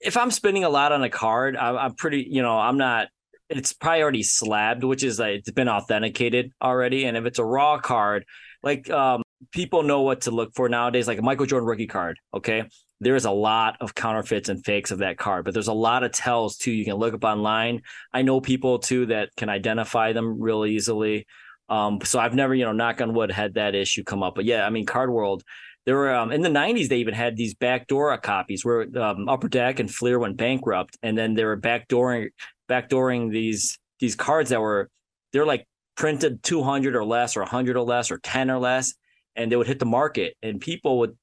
if 0.00 0.16
I'm 0.16 0.30
spending 0.30 0.64
a 0.64 0.68
lot 0.68 0.92
on 0.92 1.02
a 1.02 1.10
card, 1.10 1.56
I, 1.56 1.70
I'm 1.76 1.94
pretty, 1.94 2.26
you 2.28 2.42
know, 2.42 2.58
I'm 2.58 2.78
not. 2.78 3.08
It's 3.48 3.72
probably 3.72 4.02
already 4.02 4.22
slabbed, 4.24 4.82
which 4.82 5.04
is 5.04 5.18
like 5.20 5.36
it's 5.36 5.50
been 5.50 5.68
authenticated 5.68 6.52
already. 6.60 7.04
And 7.04 7.16
if 7.16 7.26
it's 7.26 7.38
a 7.38 7.44
raw 7.44 7.78
card, 7.78 8.24
like 8.62 8.90
um, 8.90 9.22
people 9.52 9.82
know 9.82 10.02
what 10.02 10.22
to 10.22 10.30
look 10.30 10.52
for 10.54 10.68
nowadays, 10.68 11.06
like 11.06 11.18
a 11.18 11.22
Michael 11.22 11.46
Jordan 11.46 11.68
rookie 11.68 11.86
card. 11.86 12.18
Okay, 12.34 12.64
there 13.00 13.14
is 13.14 13.24
a 13.24 13.30
lot 13.30 13.76
of 13.80 13.94
counterfeits 13.94 14.48
and 14.48 14.64
fakes 14.64 14.90
of 14.90 14.98
that 14.98 15.18
card, 15.18 15.44
but 15.44 15.52
there's 15.52 15.68
a 15.68 15.72
lot 15.72 16.02
of 16.02 16.12
tells 16.12 16.56
too. 16.56 16.72
You 16.72 16.84
can 16.84 16.94
look 16.94 17.14
up 17.14 17.24
online. 17.24 17.82
I 18.12 18.22
know 18.22 18.40
people 18.40 18.78
too 18.78 19.06
that 19.06 19.30
can 19.36 19.48
identify 19.48 20.12
them 20.12 20.40
real 20.40 20.64
easily. 20.64 21.26
Um, 21.68 21.98
so 22.04 22.18
I've 22.18 22.34
never, 22.34 22.54
you 22.54 22.64
know, 22.64 22.72
knock 22.72 23.00
on 23.00 23.12
wood, 23.12 23.30
had 23.30 23.54
that 23.54 23.74
issue 23.74 24.04
come 24.04 24.22
up. 24.22 24.34
But 24.34 24.44
yeah, 24.44 24.64
I 24.64 24.70
mean, 24.70 24.86
Card 24.86 25.10
World, 25.10 25.42
there 25.84 25.96
were 25.96 26.14
um, 26.14 26.32
in 26.32 26.40
the 26.40 26.48
90s, 26.48 26.88
they 26.88 26.98
even 26.98 27.14
had 27.14 27.36
these 27.36 27.54
backdoor 27.54 28.16
copies 28.18 28.64
where 28.64 28.86
um, 28.98 29.28
Upper 29.28 29.48
Deck 29.48 29.78
and 29.78 29.92
Fleer 29.92 30.18
went 30.18 30.36
bankrupt, 30.36 30.96
and 31.02 31.18
then 31.18 31.34
they 31.34 31.44
were 31.44 31.56
backdooring 31.56 32.28
backdooring 32.68 33.30
these 33.30 33.78
these 34.00 34.14
cards 34.14 34.50
that 34.50 34.60
were 34.60 34.90
they're 35.32 35.46
like 35.46 35.66
printed 35.96 36.42
200 36.42 36.94
or 36.94 37.04
less 37.04 37.36
or 37.36 37.40
100 37.40 37.76
or 37.76 37.82
less 37.82 38.10
or 38.10 38.18
10 38.18 38.50
or 38.50 38.58
less 38.58 38.94
and 39.34 39.50
they 39.50 39.56
would 39.56 39.66
hit 39.66 39.78
the 39.78 39.86
market 39.86 40.36
and 40.42 40.60
people 40.60 40.98
would 40.98 41.16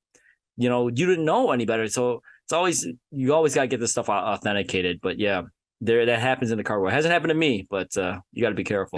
you 0.58 0.70
know 0.70 0.88
you 0.88 1.06
didn't 1.06 1.26
know 1.26 1.52
any 1.52 1.66
better. 1.66 1.88
So 1.88 2.22
it's 2.46 2.54
always 2.54 2.88
you 3.12 3.34
always 3.34 3.56
got 3.56 3.62
to 3.62 3.68
get 3.68 3.80
this 3.80 3.92
stuff 3.92 4.10
authenticated. 4.10 5.00
But 5.02 5.20
yeah 5.20 5.44
there 5.82 6.06
that 6.06 6.20
happens 6.20 6.52
in 6.52 6.58
the 6.58 6.64
card 6.64 6.80
world. 6.80 6.94
It 6.94 6.96
hasn't 6.96 7.12
happened 7.12 7.30
to 7.30 7.36
me 7.36 7.68
but 7.70 7.96
uh, 7.98 8.20
you 8.32 8.42
got 8.42 8.50
to 8.50 8.56
be 8.56 8.64
careful. 8.64 8.98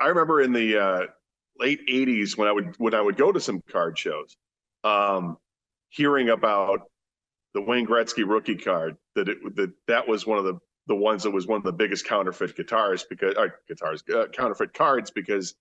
I 0.00 0.08
remember 0.08 0.40
in 0.40 0.52
the 0.52 0.78
uh, 0.78 1.06
late 1.58 1.80
'80s 1.88 2.36
when 2.36 2.48
I 2.48 2.52
would 2.52 2.74
when 2.78 2.94
I 2.94 3.00
would 3.00 3.16
go 3.16 3.32
to 3.32 3.40
some 3.40 3.62
card 3.70 3.98
shows, 3.98 4.36
um, 4.84 5.36
hearing 5.90 6.28
about 6.28 6.82
the 7.54 7.62
Wayne 7.62 7.86
Gretzky 7.86 8.28
rookie 8.28 8.56
card 8.56 8.96
that 9.14 9.28
it 9.28 9.38
that 9.56 9.72
that 9.86 10.08
was 10.08 10.26
one 10.26 10.38
of 10.38 10.44
the 10.44 10.58
the 10.86 10.94
ones 10.94 11.22
that 11.24 11.30
was 11.30 11.46
one 11.46 11.58
of 11.58 11.64
the 11.64 11.72
biggest 11.72 12.06
counterfeit 12.06 12.56
guitars 12.56 13.04
because 13.04 13.34
uh, 13.36 13.48
guitars 13.66 14.02
uh, 14.14 14.26
counterfeit 14.32 14.72
cards 14.72 15.10
because 15.10 15.54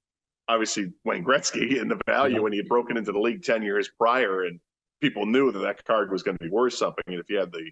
obviously 0.47 0.93
Wayne 1.03 1.23
Gretzky 1.23 1.81
and 1.81 1.89
the 1.89 1.99
value 2.05 2.43
when 2.43 2.51
he 2.51 2.57
had 2.57 2.67
broken 2.67 2.97
into 2.97 3.11
the 3.11 3.19
league 3.19 3.43
ten 3.43 3.63
years 3.63 3.89
prior 3.97 4.43
and 4.43 4.59
people 5.01 5.25
knew 5.25 5.51
that 5.51 5.59
that 5.59 5.83
card 5.85 6.11
was 6.11 6.23
going 6.23 6.37
to 6.37 6.43
be 6.43 6.49
worth 6.49 6.73
something 6.73 7.03
and 7.07 7.19
if 7.19 7.29
you 7.29 7.37
had 7.37 7.51
the 7.51 7.71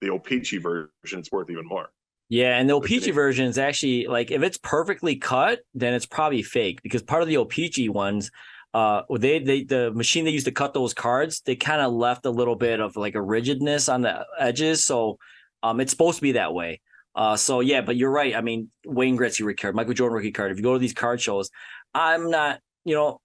the 0.00 0.10
O-Pee-Chee 0.10 0.58
version 0.58 0.90
it's 1.12 1.32
worth 1.32 1.48
even 1.50 1.66
more. 1.66 1.88
Yeah, 2.28 2.58
and 2.58 2.68
the 2.68 2.74
O-Pee-Chee 2.74 3.10
version 3.10 3.46
is 3.46 3.58
actually 3.58 4.06
like 4.06 4.30
if 4.30 4.42
it's 4.42 4.58
perfectly 4.58 5.16
cut, 5.16 5.60
then 5.74 5.94
it's 5.94 6.06
probably 6.06 6.42
fake 6.42 6.82
because 6.82 7.02
part 7.02 7.22
of 7.22 7.28
the 7.28 7.36
O-Pee-Chee 7.36 7.90
ones, 7.90 8.30
uh, 8.72 9.02
they 9.18 9.38
they 9.38 9.64
the 9.64 9.92
machine 9.92 10.24
they 10.24 10.30
used 10.30 10.46
to 10.46 10.52
cut 10.52 10.74
those 10.74 10.94
cards, 10.94 11.42
they 11.44 11.54
kind 11.54 11.80
of 11.80 11.92
left 11.92 12.26
a 12.26 12.30
little 12.30 12.56
bit 12.56 12.80
of 12.80 12.96
like 12.96 13.14
a 13.14 13.22
rigidness 13.22 13.88
on 13.88 14.02
the 14.02 14.26
edges, 14.38 14.84
so 14.84 15.18
um, 15.62 15.80
it's 15.80 15.92
supposed 15.92 16.16
to 16.16 16.22
be 16.22 16.32
that 16.32 16.54
way. 16.54 16.80
Uh, 17.14 17.36
so 17.36 17.60
yeah, 17.60 17.80
but 17.80 17.96
you're 17.96 18.10
right. 18.10 18.34
I 18.34 18.40
mean, 18.40 18.70
Wayne 18.84 19.16
Gretzky 19.16 19.46
rookie 19.46 19.62
card, 19.62 19.76
Michael 19.76 19.94
Jordan 19.94 20.16
rookie 20.16 20.32
card. 20.32 20.50
If 20.50 20.56
you 20.56 20.64
go 20.64 20.72
to 20.72 20.78
these 20.78 20.94
card 20.94 21.20
shows, 21.20 21.50
I'm 21.94 22.30
not, 22.30 22.60
you 22.84 22.94
know, 22.94 23.20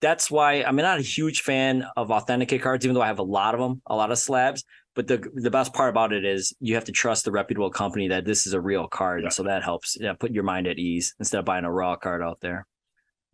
that's 0.00 0.30
why 0.30 0.62
I'm 0.62 0.76
not 0.76 0.98
a 0.98 1.02
huge 1.02 1.42
fan 1.42 1.86
of 1.96 2.10
authenticate 2.10 2.62
cards, 2.62 2.84
even 2.84 2.94
though 2.94 3.02
I 3.02 3.06
have 3.06 3.18
a 3.18 3.24
lot 3.24 3.54
of 3.54 3.60
them, 3.60 3.80
a 3.86 3.96
lot 3.96 4.10
of 4.10 4.18
slabs. 4.18 4.64
But 4.94 5.08
the 5.08 5.28
the 5.34 5.50
best 5.50 5.72
part 5.72 5.90
about 5.90 6.12
it 6.12 6.24
is 6.24 6.54
you 6.60 6.74
have 6.74 6.84
to 6.84 6.92
trust 6.92 7.24
the 7.24 7.32
reputable 7.32 7.70
company 7.70 8.08
that 8.08 8.24
this 8.24 8.46
is 8.46 8.52
a 8.52 8.60
real 8.60 8.86
card, 8.86 9.24
yeah. 9.24 9.28
so 9.30 9.42
that 9.42 9.64
helps 9.64 9.96
yeah, 10.00 10.12
put 10.12 10.30
your 10.30 10.44
mind 10.44 10.68
at 10.68 10.78
ease 10.78 11.14
instead 11.18 11.38
of 11.38 11.44
buying 11.44 11.64
a 11.64 11.72
raw 11.72 11.96
card 11.96 12.22
out 12.22 12.38
there. 12.40 12.66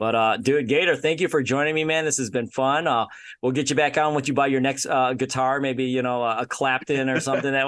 But 0.01 0.15
uh, 0.15 0.37
dude, 0.39 0.67
Gator, 0.67 0.97
thank 0.97 1.21
you 1.21 1.29
for 1.29 1.43
joining 1.43 1.75
me, 1.75 1.85
man. 1.85 2.07
This 2.07 2.17
has 2.17 2.31
been 2.31 2.47
fun. 2.47 2.87
Uh, 2.87 3.05
we'll 3.43 3.53
get 3.53 3.69
you 3.69 3.77
back 3.77 3.99
on 3.99 4.15
once 4.15 4.29
you 4.29 4.33
buy 4.33 4.47
your 4.47 4.63
next 4.63 4.87
uh, 4.87 5.13
guitar, 5.13 5.61
maybe 5.61 5.85
you 5.85 6.01
know 6.01 6.25
a 6.25 6.47
Clapton 6.47 7.11
or 7.11 7.21
something. 7.21 7.53
that 7.53 7.65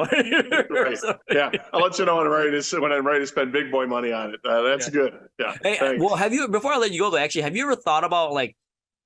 right. 0.70 1.16
Yeah, 1.30 1.50
I'll 1.74 1.82
let 1.82 1.98
you 1.98 2.06
know 2.06 2.16
when 2.16 2.26
I'm 2.26 2.32
ready 2.32 2.62
to 2.62 2.80
when 2.80 2.90
I'm 2.90 3.06
ready 3.06 3.20
to 3.20 3.26
spend 3.26 3.52
big 3.52 3.70
boy 3.70 3.86
money 3.86 4.12
on 4.12 4.32
it. 4.32 4.40
Uh, 4.46 4.62
that's 4.62 4.86
yeah. 4.86 4.92
good. 4.92 5.18
Yeah. 5.38 5.56
Hey, 5.62 5.98
well, 5.98 6.16
have 6.16 6.32
you 6.32 6.48
before 6.48 6.72
I 6.72 6.78
let 6.78 6.92
you 6.92 7.00
go 7.00 7.10
though? 7.10 7.18
Actually, 7.18 7.42
have 7.42 7.54
you 7.54 7.64
ever 7.64 7.76
thought 7.76 8.02
about 8.02 8.32
like 8.32 8.56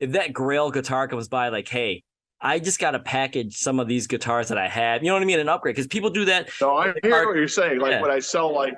if 0.00 0.12
that 0.12 0.32
Grail 0.32 0.70
guitar 0.70 1.08
comes 1.08 1.28
by, 1.28 1.48
like, 1.48 1.68
hey, 1.68 2.02
I 2.40 2.58
just 2.58 2.78
got 2.78 2.92
to 2.92 2.98
package 2.98 3.56
some 3.56 3.80
of 3.80 3.88
these 3.88 4.06
guitars 4.06 4.48
that 4.48 4.58
I 4.58 4.68
have. 4.68 5.02
You 5.02 5.08
know 5.08 5.14
what 5.14 5.22
I 5.22 5.26
mean? 5.26 5.40
An 5.40 5.48
upgrade 5.48 5.74
because 5.74 5.86
people 5.86 6.10
do 6.10 6.26
that. 6.26 6.50
No, 6.60 6.76
I 6.76 6.92
hear 7.02 7.10
card- 7.10 7.26
what 7.28 7.36
you're 7.36 7.48
saying. 7.48 7.80
Like 7.80 7.92
yeah. 7.92 8.02
when 8.02 8.10
I 8.10 8.18
sell 8.18 8.54
like 8.54 8.74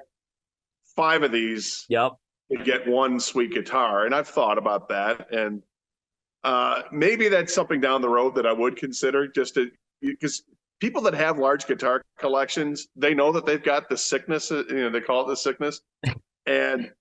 five 0.94 1.22
of 1.22 1.32
these, 1.32 1.84
yep, 1.88 2.12
to 2.52 2.62
get 2.62 2.86
one 2.86 3.18
sweet 3.18 3.52
guitar, 3.52 4.06
and 4.06 4.14
I've 4.14 4.28
thought 4.28 4.58
about 4.58 4.88
that, 4.90 5.32
and 5.32 5.62
uh, 6.44 6.82
maybe 6.92 7.28
that's 7.28 7.52
something 7.52 7.80
down 7.80 8.00
the 8.00 8.08
road 8.08 8.34
that 8.36 8.46
I 8.46 8.52
would 8.52 8.76
consider. 8.76 9.26
Just 9.26 9.54
to 9.54 9.70
because 10.00 10.44
people 10.80 11.02
that 11.02 11.14
have 11.14 11.38
large 11.38 11.66
guitar 11.66 12.02
collections, 12.18 12.86
they 12.94 13.12
know 13.12 13.32
that 13.32 13.44
they've 13.44 13.62
got 13.62 13.88
the 13.88 13.96
sickness. 13.96 14.50
You 14.50 14.64
know, 14.70 14.90
they 14.90 15.00
call 15.00 15.24
it 15.24 15.28
the 15.28 15.36
sickness, 15.36 15.80
and 16.46 16.92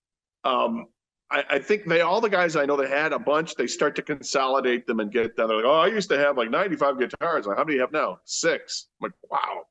um, 0.43 0.88
I, 1.30 1.43
I, 1.49 1.59
think 1.59 1.86
they 1.86 2.01
all 2.01 2.21
the 2.21 2.30
guys 2.30 2.55
I 2.55 2.65
know 2.65 2.78
that 2.78 2.89
had 2.89 3.11
a 3.11 3.19
bunch, 3.19 3.55
they 3.55 3.67
start 3.67 3.95
to 3.97 4.01
consolidate 4.01 4.88
them 4.88 4.99
and 4.99 5.11
get 5.11 5.36
them. 5.36 5.49
They're 5.49 5.57
like, 5.57 5.65
oh, 5.65 5.80
I 5.80 5.88
used 5.88 6.09
to 6.09 6.17
have 6.17 6.38
like 6.38 6.49
95 6.49 6.99
guitars. 6.99 7.45
Like, 7.45 7.57
how 7.57 7.63
many 7.63 7.73
do 7.73 7.75
you 7.75 7.82
have 7.82 7.91
now? 7.91 8.19
Six. 8.23 8.88
I'm 9.01 9.09
like, 9.09 9.13
wow. 9.30 9.63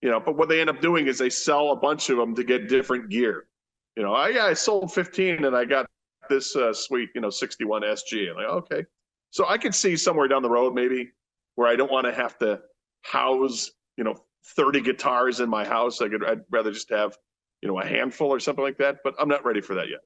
You 0.00 0.10
know, 0.10 0.20
but 0.20 0.36
what 0.36 0.48
they 0.48 0.60
end 0.60 0.70
up 0.70 0.80
doing 0.80 1.06
is 1.06 1.18
they 1.18 1.30
sell 1.30 1.72
a 1.72 1.76
bunch 1.76 2.08
of 2.08 2.16
them 2.16 2.34
to 2.36 2.44
get 2.44 2.68
different 2.68 3.10
gear. 3.10 3.48
You 3.96 4.02
know, 4.02 4.14
I, 4.14 4.28
yeah, 4.28 4.46
I 4.46 4.54
sold 4.54 4.92
15 4.92 5.44
and 5.44 5.56
I 5.56 5.64
got 5.64 5.86
this 6.30 6.56
uh, 6.56 6.72
sweet, 6.72 7.10
you 7.14 7.20
know, 7.20 7.30
61 7.30 7.82
SG. 7.82 8.30
I'm 8.30 8.36
like, 8.36 8.46
okay. 8.46 8.84
So 9.30 9.46
I 9.46 9.58
could 9.58 9.74
see 9.74 9.96
somewhere 9.96 10.28
down 10.28 10.42
the 10.42 10.50
road 10.50 10.74
maybe 10.74 11.10
where 11.56 11.68
I 11.68 11.76
don't 11.76 11.90
want 11.90 12.06
to 12.06 12.12
have 12.12 12.38
to 12.38 12.60
house, 13.02 13.70
you 13.96 14.04
know, 14.04 14.14
30 14.56 14.80
guitars 14.80 15.40
in 15.40 15.50
my 15.50 15.66
house. 15.66 16.00
I 16.00 16.08
could, 16.08 16.24
I'd 16.24 16.42
rather 16.50 16.70
just 16.70 16.90
have, 16.90 17.18
you 17.60 17.68
know, 17.68 17.78
a 17.78 17.84
handful 17.84 18.28
or 18.28 18.40
something 18.40 18.64
like 18.64 18.78
that. 18.78 18.98
But 19.04 19.14
I'm 19.18 19.28
not 19.28 19.44
ready 19.44 19.60
for 19.60 19.74
that 19.74 19.88
yet. 19.90 20.00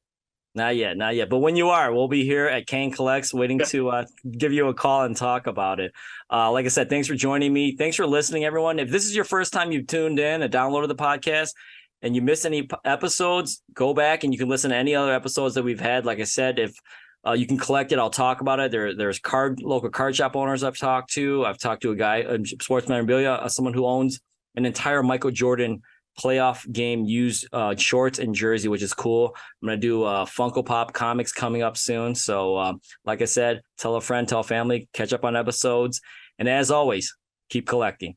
Not 0.55 0.77
yet, 0.77 0.99
not 0.99 1.15
yet. 1.15 1.31
But 1.31 1.39
when 1.39 1.57
you 1.57 1.71
are, 1.71 1.93
we'll 1.95 2.09
be 2.09 2.25
here 2.25 2.47
at 2.47 2.67
Khang 2.67 2.91
Collects 2.91 3.33
waiting 3.33 3.59
to 3.69 3.89
uh, 3.89 4.05
give 4.31 4.53
you 4.53 4.69
a 4.69 4.75
call 4.75 5.05
and 5.05 5.17
talk 5.17 5.47
about 5.47 5.81
it. 5.81 5.93
Uh, 6.31 6.53
like 6.53 6.67
I 6.67 6.69
said, 6.69 6.91
thanks 6.91 7.09
for 7.09 7.15
joining 7.15 7.53
me. 7.53 7.75
Thanks 7.75 7.97
for 7.97 8.07
listening, 8.07 8.45
everyone. 8.45 8.79
If 8.79 8.91
this 8.91 9.07
is 9.07 9.17
your 9.17 9.25
first 9.25 9.55
time 9.55 9.73
you've 9.73 9.87
tuned 9.87 10.19
in 10.19 10.43
and 10.43 10.53
downloaded 10.53 10.89
the 10.89 10.95
podcast 10.95 11.53
and 12.03 12.15
you 12.15 12.21
missed 12.21 12.45
any 12.45 12.69
episodes, 12.85 13.63
go 13.73 13.95
back 13.95 14.25
and 14.25 14.33
you 14.35 14.39
can 14.39 14.51
listen 14.51 14.73
to 14.73 14.77
any 14.77 14.95
other 14.95 15.15
episodes 15.15 15.55
that 15.55 15.63
we've 15.63 15.81
had. 15.81 16.05
Like 16.05 16.21
I 16.21 16.25
said, 16.25 16.59
if 16.59 16.75
uh, 17.27 17.33
you 17.33 17.47
can 17.47 17.57
collect 17.57 17.93
it, 17.93 17.99
I'll 17.99 18.11
talk 18.11 18.43
about 18.43 18.61
it. 18.61 18.71
There, 18.73 18.95
there's 18.95 19.21
card 19.21 19.63
local 19.63 19.89
card 19.89 20.17
shop 20.17 20.37
owners 20.37 20.63
I've 20.63 20.77
talked 20.77 21.15
to. 21.15 21.47
I've 21.47 21.59
talked 21.59 21.81
to 21.83 21.93
a 21.93 21.97
guy, 21.97 22.17
a 22.19 22.45
sports 22.45 22.89
memorabilia, 22.89 23.31
uh, 23.31 23.49
someone 23.49 23.73
who 23.73 23.87
owns 23.87 24.21
an 24.55 24.67
entire 24.67 25.03
Michael 25.03 25.31
Jordan 25.31 25.81
playoff 26.19 26.71
game 26.71 27.05
used 27.05 27.47
uh, 27.53 27.75
shorts 27.77 28.19
and 28.19 28.35
jersey, 28.35 28.69
which 28.69 28.83
is 28.83 28.95
cool. 28.95 29.35
I'm 29.63 29.69
gonna 29.69 29.81
do 29.81 30.05
uh, 30.05 30.25
Funko 30.25 30.65
Pop 30.65 30.93
comics 30.93 31.33
coming 31.33 31.63
up 31.63 31.77
soon. 31.77 32.15
So, 32.15 32.57
uh, 32.57 32.75
like 33.05 33.23
I 33.23 33.27
said, 33.27 33.63
tell 33.79 33.97
a 33.97 34.01
friend, 34.01 34.29
tell 34.29 34.43
family, 34.43 34.89
catch 34.93 35.13
up 35.13 35.25
on 35.25 35.37
episodes, 35.37 36.01
and 36.39 36.49
as 36.49 36.71
always, 36.71 37.17
keep 37.49 37.67
collecting. 37.67 38.17